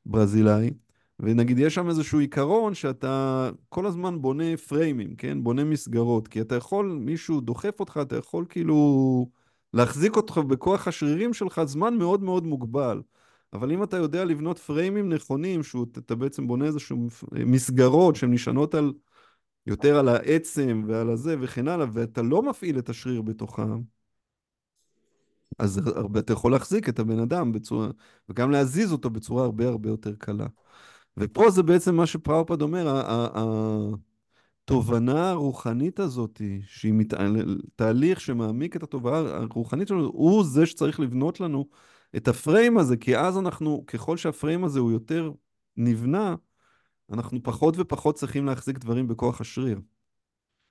ברזילאי, 0.06 0.72
ונגיד 1.20 1.60
יש 1.60 1.76
שם 1.76 1.89
איזשהו 1.89 2.20
עיקרון 2.20 2.74
שאתה 2.74 3.50
כל 3.70 3.86
הזמן 3.86 4.22
בונה 4.22 4.58
פריימים, 4.58 5.16
כן? 5.16 5.44
בונה 5.44 5.64
מסגרות, 5.64 6.28
כי 6.28 6.41
אתה 6.41 6.56
יכול, 6.56 6.98
מישהו 7.02 7.41
דוחף 7.41 7.80
אותך, 7.80 8.00
אתה 8.02 8.18
יכול 8.18 8.46
כאילו 8.50 9.30
להחזיק 9.74 10.16
אותך 10.16 10.38
בכוח 10.38 10.88
השרירים 10.88 11.34
שלך 11.34 11.62
זמן 11.64 11.98
מאוד 11.98 12.24
מאוד 12.24 12.44
מוגבל. 12.44 13.02
אבל 13.54 13.72
אם 13.72 13.84
אתה 13.84 13.97
יודע 13.97 14.26
לבנות 14.26 14.60
פריימים 14.60 15.14
נכונים, 15.14 15.64
שאתה 15.64 16.16
בעצם 16.16 16.47
בונה 16.47 16.66
איזשהו 16.66 17.08
מסגרות 17.32 18.16
שהן 18.16 18.34
נשענות 18.34 18.76
על, 18.76 18.93
יותר 19.68 19.99
על 19.99 20.08
העצם 20.08 20.84
ועל 20.88 21.10
הזה 21.10 21.36
וכן 21.41 21.68
הלאה, 21.68 21.86
ואתה 21.93 22.22
לא 22.22 22.41
מפעיל 22.41 22.80
את 22.80 22.89
השריר 22.89 23.22
בתוכם, 23.22 23.82
אז 25.60 25.82
הרבה, 25.95 26.20
אתה 26.20 26.34
יכול 26.34 26.51
להחזיק 26.51 26.89
את 26.89 26.99
הבן 26.99 27.20
אדם 27.20 27.51
בצורה, 27.51 27.88
וגם 28.30 28.51
להזיז 28.51 28.91
אותו 28.91 29.10
בצורה 29.10 29.43
הרבה 29.43 29.68
הרבה 29.68 29.89
יותר 29.89 30.16
קלה. 30.16 30.47
ופה 31.18 31.49
זה 31.49 31.64
בעצם 31.64 31.95
מה 31.95 32.06
שפראופד 32.06 32.62
אומר, 32.62 33.04
התובנה 34.66 35.30
הרוחנית 35.30 35.99
הזאת, 35.99 36.41
שהיא 36.68 36.93
מת... 36.93 37.14
תהליך 37.76 38.22
שמעמיק 38.22 38.76
את 38.76 38.84
התובנה 38.84 39.18
הרוחנית 39.18 39.88
שלנו, 39.88 40.06
הוא 40.06 40.43
זה 40.43 40.66
שצריך 40.66 40.99
לבנות 40.99 41.39
לנו 41.39 41.68
את 42.16 42.28
הפריים 42.28 42.78
הזה, 42.78 42.97
כי 42.97 43.18
אז 43.18 43.38
אנחנו, 43.38 43.84
ככל 43.88 44.18
שהפריים 44.18 44.64
הזה 44.64 44.80
הוא 44.80 44.91
יותר 44.91 45.32
נבנה, 45.78 46.36
אנחנו 47.11 47.43
פחות 47.43 47.76
ופחות 47.78 48.16
צריכים 48.16 48.45
להחזיק 48.45 48.78
דברים 48.78 49.07
בכוח 49.07 49.41
השריר. 49.41 49.82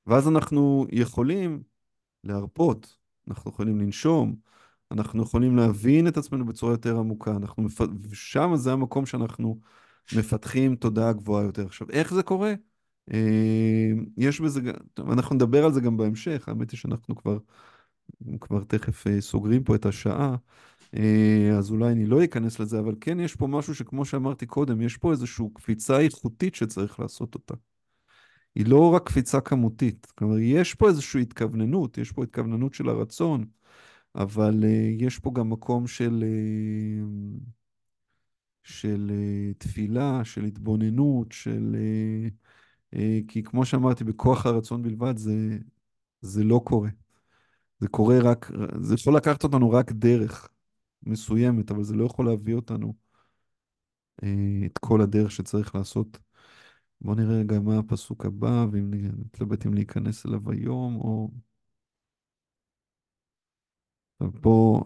ואז 0.07 0.29
אנחנו 0.29 0.87
יכולים 0.93 1.63
להרפות, 2.25 2.97
אנחנו 3.29 3.51
יכולים 3.51 3.81
לנשום, 3.81 4.37
אנחנו 4.91 5.23
יכולים 5.23 5.57
להבין 5.57 6.09
את 6.09 6.17
עצמנו 6.17 6.47
בצורה 6.47 6.73
יותר 6.73 6.99
עמוקה, 6.99 7.37
אנחנו 7.37 7.63
מפ... 7.63 7.81
שם 8.13 8.51
זה 8.55 8.73
המקום 8.73 9.07
שאנחנו 9.07 9.61
מפתחים 10.17 10.77
תודעה 10.77 11.13
גבוהה 11.13 11.45
יותר. 11.45 11.67
עכשיו, 11.67 11.91
איך 11.91 12.15
זה 12.15 12.23
קורה? 12.23 12.55
אה, 13.13 13.89
יש 14.17 14.41
בזה, 14.41 14.61
אנחנו 14.99 15.35
נדבר 15.35 15.65
על 15.65 15.73
זה 15.73 15.81
גם 15.81 15.97
בהמשך, 15.97 16.49
האמת 16.49 16.71
היא 16.71 16.79
שאנחנו 16.79 17.17
כבר, 17.17 17.39
כבר 18.41 18.65
תכף 18.65 19.07
אה, 19.07 19.21
סוגרים 19.21 19.65
פה 19.65 19.75
את 19.75 19.87
השעה. 19.87 20.37
אה, 20.97 21.51
אז 21.59 21.71
אולי 21.71 21.93
אני 21.93 22.07
לא 22.07 22.25
אכנס 22.25 22.61
לזה, 22.61 22.79
אבל 22.79 22.95
כן 23.01 23.21
יש 23.21 23.37
פה 23.37 23.47
משהו 23.47 23.75
שכמו 23.75 24.05
שאמרתי 24.05 24.47
קודם, 24.47 24.81
יש 24.83 24.97
פה 24.97 25.11
איזושהי 25.11 25.47
קפיצה 25.55 26.01
איכותית 26.01 26.55
שצריך 26.55 27.01
לעשות 27.01 27.35
אותה. 27.35 27.55
היא 28.55 28.67
לא 28.67 28.95
רק 28.95 29.07
קפיצה 29.07 29.41
כמותית, 29.41 30.07
כלומר 30.07 30.39
יש 30.39 30.75
פה 30.75 30.89
איזושהי 30.89 31.23
התכווננות, 31.23 31.99
יש 31.99 32.13
פה 32.13 32.23
התכווננות 32.23 32.75
של 32.75 32.89
הרצון, 32.89 33.45
אבל 34.15 34.63
uh, 34.63 34.67
יש 35.05 35.19
פה 35.19 35.31
גם 35.35 35.51
מקום 35.51 35.87
של, 35.87 36.25
uh, 36.27 37.41
של 38.63 39.13
תפילה, 39.59 40.25
של 40.25 40.45
התבוננות, 40.45 41.33
של... 41.33 41.77
כי 43.29 43.43
כמו 43.43 43.65
שאמרתי, 43.67 44.05
בכוח 44.05 44.47
הרצון 44.47 44.83
בלבד 44.83 45.17
זה, 45.17 45.59
זה 46.21 46.45
לא 46.45 46.61
קורה. 46.65 46.89
זה 47.81 47.89
קורה 47.89 48.19
רק, 48.19 48.51
זה 48.81 48.95
יכול 48.95 49.17
לקחת 49.17 49.45
אותנו 49.45 49.71
רק 49.71 49.93
דרך. 49.93 50.49
מסוימת, 51.07 51.71
אבל 51.71 51.83
זה 51.83 51.95
לא 51.95 52.05
יכול 52.05 52.27
להביא 52.27 52.55
אותנו 52.55 52.95
אה, 54.23 54.67
את 54.67 54.79
כל 54.79 55.01
הדרך 55.01 55.31
שצריך 55.31 55.75
לעשות. 55.75 56.19
בואו 57.01 57.15
נראה 57.15 57.35
רגע 57.39 57.61
מה 57.61 57.79
הפסוק 57.79 58.27
הבא, 58.27 58.67
ואם 58.73 58.91
נתלבט 58.95 59.67
אם 59.67 59.75
להיכנס 59.75 60.27
אליו 60.27 60.51
היום, 60.51 60.97
או... 60.97 61.31
פה 64.41 64.83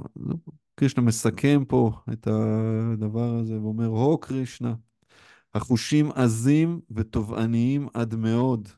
קרישנה 0.75 1.05
מסכם 1.05 1.65
פה 1.69 1.93
את 2.13 2.27
הדבר 2.27 3.35
הזה 3.35 3.61
ואומר, 3.61 3.87
הו 3.87 4.19
קרישנה, 4.19 4.75
החושים 5.55 6.13
עזים 6.13 6.81
ותובעניים 6.91 7.89
עד 7.95 8.15
מאוד, 8.15 8.69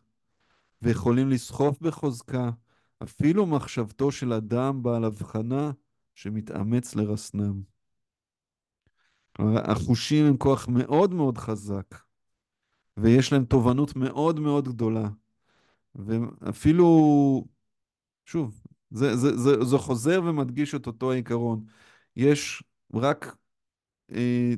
ויכולים 0.82 1.28
לסחוף 1.28 1.80
בחוזקה 1.80 2.50
אפילו 3.02 3.46
מחשבתו 3.46 4.12
של 4.12 4.32
אדם 4.32 4.82
בעל 4.82 5.04
הבחנה 5.04 5.70
שמתאמץ 6.18 6.94
לרסנם. 6.94 7.60
כלומר, 9.36 9.70
החושים 9.70 10.26
הם 10.26 10.36
כוח 10.36 10.68
מאוד 10.68 11.14
מאוד 11.14 11.38
חזק, 11.38 11.94
ויש 12.96 13.32
להם 13.32 13.44
תובנות 13.44 13.96
מאוד 13.96 14.40
מאוד 14.40 14.68
גדולה. 14.68 15.08
ואפילו, 15.94 16.86
שוב, 18.24 18.62
זה, 18.90 19.16
זה, 19.16 19.36
זה, 19.36 19.64
זה 19.64 19.78
חוזר 19.78 20.20
ומדגיש 20.24 20.74
את 20.74 20.86
אותו 20.86 21.12
העיקרון. 21.12 21.64
יש 22.16 22.62
רק 22.94 23.36
אה, 24.12 24.54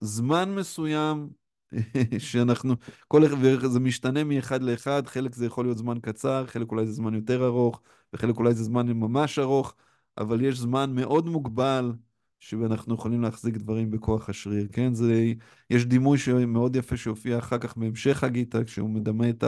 זמן 0.00 0.54
מסוים 0.54 1.30
שאנחנו, 2.18 2.74
כל, 3.08 3.22
זה 3.68 3.80
משתנה 3.80 4.24
מאחד 4.24 4.62
לאחד, 4.62 5.06
חלק 5.06 5.34
זה 5.34 5.46
יכול 5.46 5.64
להיות 5.64 5.78
זמן 5.78 6.00
קצר, 6.00 6.46
חלק 6.46 6.70
אולי 6.70 6.86
זה 6.86 6.92
זמן 6.92 7.14
יותר 7.14 7.46
ארוך, 7.46 7.82
וחלק 8.12 8.36
אולי 8.36 8.54
זה 8.54 8.64
זמן 8.64 8.88
ממש 8.88 9.38
ארוך, 9.38 9.74
אבל 10.18 10.44
יש 10.44 10.58
זמן 10.58 10.94
מאוד 10.94 11.26
מוגבל 11.28 11.92
שאנחנו 12.40 12.94
יכולים 12.94 13.22
להחזיק 13.22 13.56
דברים 13.56 13.90
בכוח 13.90 14.28
השריר, 14.28 14.68
כן? 14.72 14.94
זה, 14.94 15.32
יש 15.70 15.84
דימוי 15.84 16.18
מאוד 16.46 16.76
יפה 16.76 16.96
שהופיע 16.96 17.38
אחר 17.38 17.58
כך 17.58 17.76
בהמשך 17.76 18.24
הגיטה, 18.24 18.64
כשהוא 18.64 18.90
מדמה 18.90 19.30
את 19.30 19.44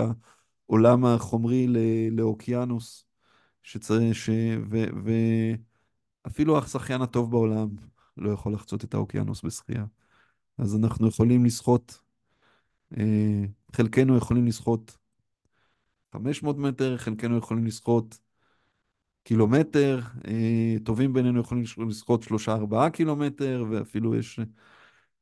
העולם 0.68 1.04
החומרי 1.04 1.66
לאוקיינוס, 2.10 3.06
שצריך, 3.62 4.16
ש... 4.16 4.30
ו... 4.70 4.84
ואפילו 6.24 6.58
השחיין 6.58 7.02
הטוב 7.02 7.30
בעולם 7.30 7.68
לא 8.16 8.30
יכול 8.30 8.54
לחצות 8.54 8.84
את 8.84 8.94
האוקיינוס 8.94 9.42
בשחייה. 9.42 9.84
אז 10.58 10.76
אנחנו 10.76 11.08
יכולים 11.08 11.44
לשחות, 11.44 12.02
אה, 12.98 13.44
חלקנו 13.72 14.16
יכולים 14.16 14.46
לשחות 14.46 14.96
500 16.12 16.58
מטר, 16.58 16.96
חלקנו 16.96 17.38
יכולים 17.38 17.66
לשחות 17.66 18.18
קילומטר, 19.26 20.00
אה, 20.28 20.76
טובים 20.84 21.12
בינינו 21.12 21.40
יכולים 21.40 21.64
לשחות 21.88 22.22
3-4 22.22 22.90
קילומטר, 22.90 23.64
ואפילו 23.70 24.14
יש 24.16 24.40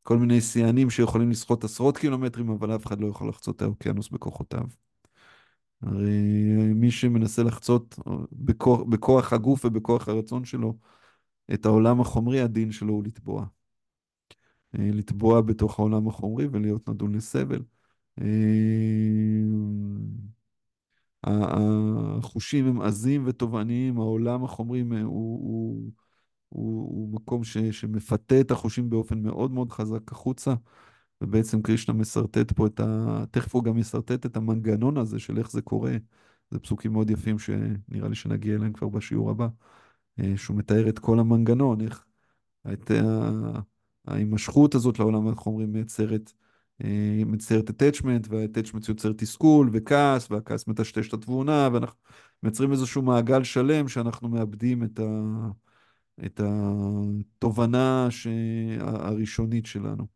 כל 0.02 0.18
מיני 0.18 0.40
שיאנים 0.40 0.90
שיכולים 0.90 1.30
לשחות 1.30 1.64
עשרות 1.64 1.98
קילומטרים, 1.98 2.50
אבל 2.50 2.76
אף 2.76 2.86
אחד 2.86 3.00
לא 3.00 3.06
יכול 3.06 3.28
לחצות 3.28 3.56
את 3.56 3.62
האוקיינוס 3.62 4.08
בכוחותיו. 4.08 4.64
הרי 5.82 6.52
מי 6.74 6.90
שמנסה 6.90 7.42
לחצות 7.42 7.98
בכוח, 8.32 8.80
בכוח 8.80 9.32
הגוף 9.32 9.64
ובכוח 9.64 10.08
הרצון 10.08 10.44
שלו 10.44 10.76
את 11.54 11.66
העולם 11.66 12.00
החומרי, 12.00 12.40
הדין 12.40 12.72
שלו 12.72 12.92
הוא 12.92 13.04
לטבוע. 13.04 13.46
אה, 14.78 14.88
לטבוע 14.92 15.40
בתוך 15.40 15.78
העולם 15.78 16.08
החומרי 16.08 16.46
ולהיות 16.52 16.88
נדון 16.88 17.14
לסבל. 17.14 17.62
החושים 21.26 22.66
הם 22.66 22.80
עזים 22.80 23.22
ותובעניים, 23.26 23.98
העולם 23.98 24.44
החומרי 24.44 24.80
הוא, 24.80 24.90
הוא, 25.02 25.90
הוא, 26.48 26.88
הוא 26.88 27.14
מקום 27.14 27.44
ש, 27.44 27.58
שמפתה 27.58 28.40
את 28.40 28.50
החושים 28.50 28.90
באופן 28.90 29.22
מאוד 29.22 29.50
מאוד 29.50 29.72
חזק 29.72 30.12
החוצה. 30.12 30.54
ובעצם 31.20 31.62
קרישנה 31.62 31.94
משרטט 31.94 32.52
פה 32.52 32.66
את 32.66 32.80
ה... 32.80 33.24
תכף 33.30 33.54
הוא 33.54 33.64
גם 33.64 33.78
ישרטט 33.78 34.26
את 34.26 34.36
המנגנון 34.36 34.96
הזה 34.96 35.18
של 35.18 35.38
איך 35.38 35.50
זה 35.50 35.62
קורה. 35.62 35.96
זה 36.50 36.58
פסוקים 36.58 36.92
מאוד 36.92 37.10
יפים 37.10 37.38
שנראה 37.38 38.08
לי 38.08 38.14
שנגיע 38.14 38.54
אליהם 38.54 38.72
כבר 38.72 38.88
בשיעור 38.88 39.30
הבא, 39.30 39.48
אה, 40.20 40.32
שהוא 40.36 40.56
מתאר 40.56 40.88
את 40.88 40.98
כל 40.98 41.18
המנגנון, 41.18 41.80
איך 41.80 42.04
את 42.72 42.90
ההימשכות 44.06 44.74
הזאת 44.74 44.98
לעולם 44.98 45.28
החומרי 45.28 45.66
מייצרת, 45.66 46.32
אה, 46.84 47.22
מייצרת 47.26 47.70
attachment, 47.70 48.28
וה-attachment 48.28 48.84
יוצר 48.88 49.12
תסכול 49.12 49.70
וכעס, 49.72 50.30
והכעס 50.30 50.66
מטשטש 50.68 51.08
את 51.08 51.14
התבונה, 51.14 51.68
ואנחנו 51.72 51.98
מייצרים 52.42 52.72
איזשהו 52.72 53.02
מעגל 53.02 53.44
שלם 53.44 53.88
שאנחנו 53.88 54.28
מאבדים 54.28 54.84
את, 54.84 54.98
ה... 54.98 55.04
את 56.26 56.40
התובנה 56.44 58.06
ש... 58.10 58.26
הראשונית 58.80 59.66
שלנו. 59.66 60.06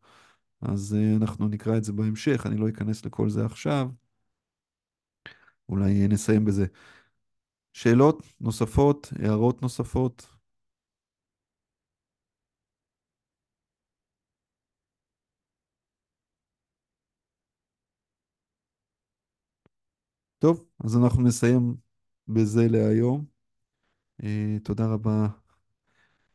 אז 0.61 0.97
uh, 0.99 1.21
אנחנו 1.21 1.47
נקרא 1.47 1.77
את 1.77 1.83
זה 1.83 1.93
בהמשך, 1.93 2.45
אני 2.45 2.57
לא 2.57 2.69
אכנס 2.69 3.05
לכל 3.05 3.29
זה 3.29 3.45
עכשיו. 3.45 3.89
אולי 5.69 6.07
נסיים 6.07 6.45
בזה. 6.45 6.65
שאלות 7.73 8.23
נוספות, 8.41 9.13
הערות 9.19 9.61
נוספות? 9.61 10.38
טוב, 20.39 20.65
אז 20.83 20.97
אנחנו 20.97 21.21
נסיים 21.21 21.75
בזה 22.27 22.67
להיום. 22.67 23.25
Uh, 24.21 24.25
תודה 24.63 24.85
רבה 24.85 25.27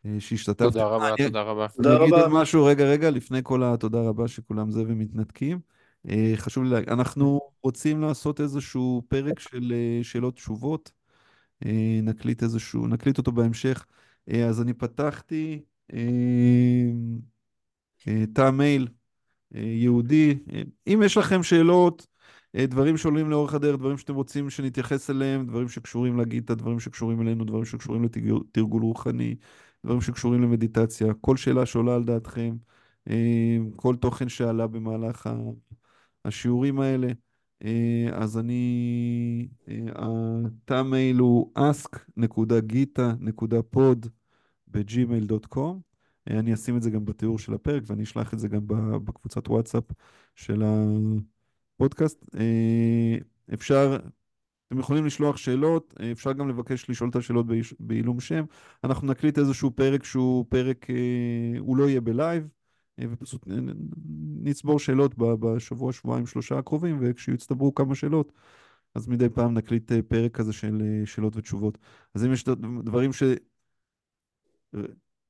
אה, 0.06 0.16
שהשתתפתם. 0.20 0.64
תודה 0.64 0.86
רבה, 0.86 1.08
אני- 1.08 1.26
תודה 1.26 1.42
רבה. 1.42 1.66
תודה 1.68 1.96
אני 1.96 2.04
אגיד 2.04 2.14
רבה. 2.14 2.40
משהו, 2.40 2.64
רגע, 2.64 2.84
רגע, 2.84 3.10
לפני 3.10 3.40
כל 3.42 3.62
התודה 3.64 4.00
רבה 4.00 4.28
שכולם 4.28 4.70
זה 4.70 4.82
ומתנתקים. 4.86 5.60
אה, 6.08 6.32
חשוב 6.36 6.64
לי 6.64 6.70
להגיד, 6.70 6.88
אנחנו 6.88 7.40
רוצים 7.62 8.00
לעשות 8.00 8.40
איזשהו 8.40 9.02
פרק 9.08 9.38
של 9.40 9.72
אה, 9.72 10.04
שאלות 10.04 10.34
תשובות. 10.34 10.92
אה, 11.66 12.00
נקליט 12.02 12.42
איזשהו, 12.42 12.86
נקליט 12.86 13.18
אותו 13.18 13.32
בהמשך. 13.32 13.86
אה, 14.28 14.46
אז 14.48 14.60
אני 14.62 14.72
פתחתי 14.74 15.62
אה, 15.92 15.98
אה, 18.08 18.24
תא 18.34 18.50
מייל 18.50 18.88
אה, 19.54 19.60
יהודי. 19.60 20.38
אה, 20.52 20.62
אם 20.86 21.02
יש 21.04 21.16
לכם 21.16 21.42
שאלות, 21.42 22.00
אה, 22.02 22.13
דברים 22.56 22.96
שעולים 22.96 23.30
לאורך 23.30 23.54
הדרך, 23.54 23.76
דברים 23.78 23.98
שאתם 23.98 24.14
רוצים 24.14 24.50
שנתייחס 24.50 25.10
אליהם, 25.10 25.46
דברים 25.46 25.68
שקשורים 25.68 26.18
לגיטה, 26.18 26.54
דברים 26.54 26.80
שקשורים 26.80 27.20
אלינו, 27.20 27.44
דברים 27.44 27.64
שקשורים 27.64 28.04
לתרגול 28.04 28.82
רוחני, 28.82 29.36
דברים 29.84 30.00
שקשורים 30.00 30.42
למדיטציה, 30.42 31.14
כל 31.20 31.36
שאלה 31.36 31.66
שעולה 31.66 31.94
על 31.94 32.04
דעתכם, 32.04 32.56
אה, 33.10 33.56
כל 33.76 33.96
תוכן 33.96 34.28
שעלה 34.28 34.66
במהלך 34.66 35.26
ה- 35.26 35.36
השיעורים 36.24 36.80
האלה, 36.80 37.08
אה, 37.64 38.06
אז 38.12 38.38
אני, 38.38 39.48
אה, 39.68 39.74
התא 39.96 40.82
מייל 40.82 41.16
הוא 41.18 41.52
ask.gita.pod. 41.58 44.08
אה, 46.30 46.38
אני 46.38 46.54
אשים 46.54 46.76
את 46.76 46.82
זה 46.82 46.90
גם 46.90 47.04
בתיאור 47.04 47.38
של 47.38 47.54
הפרק 47.54 47.82
ואני 47.86 48.02
אשלח 48.02 48.34
את 48.34 48.38
זה 48.38 48.48
גם 48.48 48.60
בקבוצת 49.04 49.48
וואטסאפ 49.48 49.84
של 50.34 50.62
הפודקאסט. 51.74 52.24
אה, 52.38 53.16
אפשר, 53.54 53.98
אתם 54.68 54.78
יכולים 54.78 55.06
לשלוח 55.06 55.36
שאלות, 55.36 55.94
אה, 56.00 56.12
אפשר 56.12 56.32
גם 56.32 56.48
לבקש 56.48 56.90
לשאול 56.90 57.10
את 57.10 57.16
השאלות 57.16 57.46
בעילום 57.80 58.20
שם. 58.20 58.44
אנחנו 58.84 59.06
נקליט 59.06 59.38
איזשהו 59.38 59.70
פרק 59.70 60.04
שהוא 60.04 60.46
פרק, 60.48 60.90
אה, 60.90 61.58
הוא 61.58 61.76
לא 61.76 61.88
יהיה 61.88 62.00
ב 62.00 62.08
live, 62.08 62.48
ופשוט 63.00 63.46
נצבור 64.42 64.78
שאלות 64.78 65.14
בשבוע, 65.18 65.92
שבועיים, 65.92 66.26
שלושה 66.26 66.58
הקרובים, 66.58 66.98
וכשיצטברו 67.00 67.74
כמה 67.74 67.94
שאלות, 67.94 68.32
אז 68.94 69.08
מדי 69.08 69.28
פעם 69.28 69.54
נקליט 69.54 69.92
פרק 70.08 70.32
כזה 70.36 70.52
של 70.52 71.02
שאלות 71.04 71.36
ותשובות. 71.36 71.78
אז 72.14 72.24
אם 72.24 72.32
יש 72.32 72.44
דברים 72.84 73.12
ש... 73.12 73.22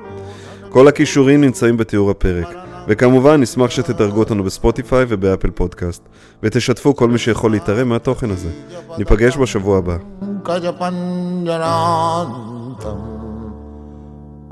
כל 0.69 0.89
הכישורים 0.89 1.41
נמצאים 1.41 1.77
בתיאור 1.77 2.11
הפרק. 2.11 2.49
וכמובן, 2.89 3.41
נשמח 3.41 3.71
שתדרגו 3.71 4.19
אותנו 4.19 4.45
בספוטיפיי 4.45 5.05
ובאפל 5.09 5.51
פודקאסט, 5.51 6.03
ותשתפו 6.43 6.97
כל 6.97 7.09
מי 7.09 7.19
שיכול 7.19 7.51
להתערם 7.51 7.89
מהתוכן 7.89 8.31
הזה. 8.31 8.49
ניפגש 8.99 9.37
בשבוע 9.37 9.79
הבא. 9.79 9.97
पङ्कजपञ्जनान्तम् 10.43 11.53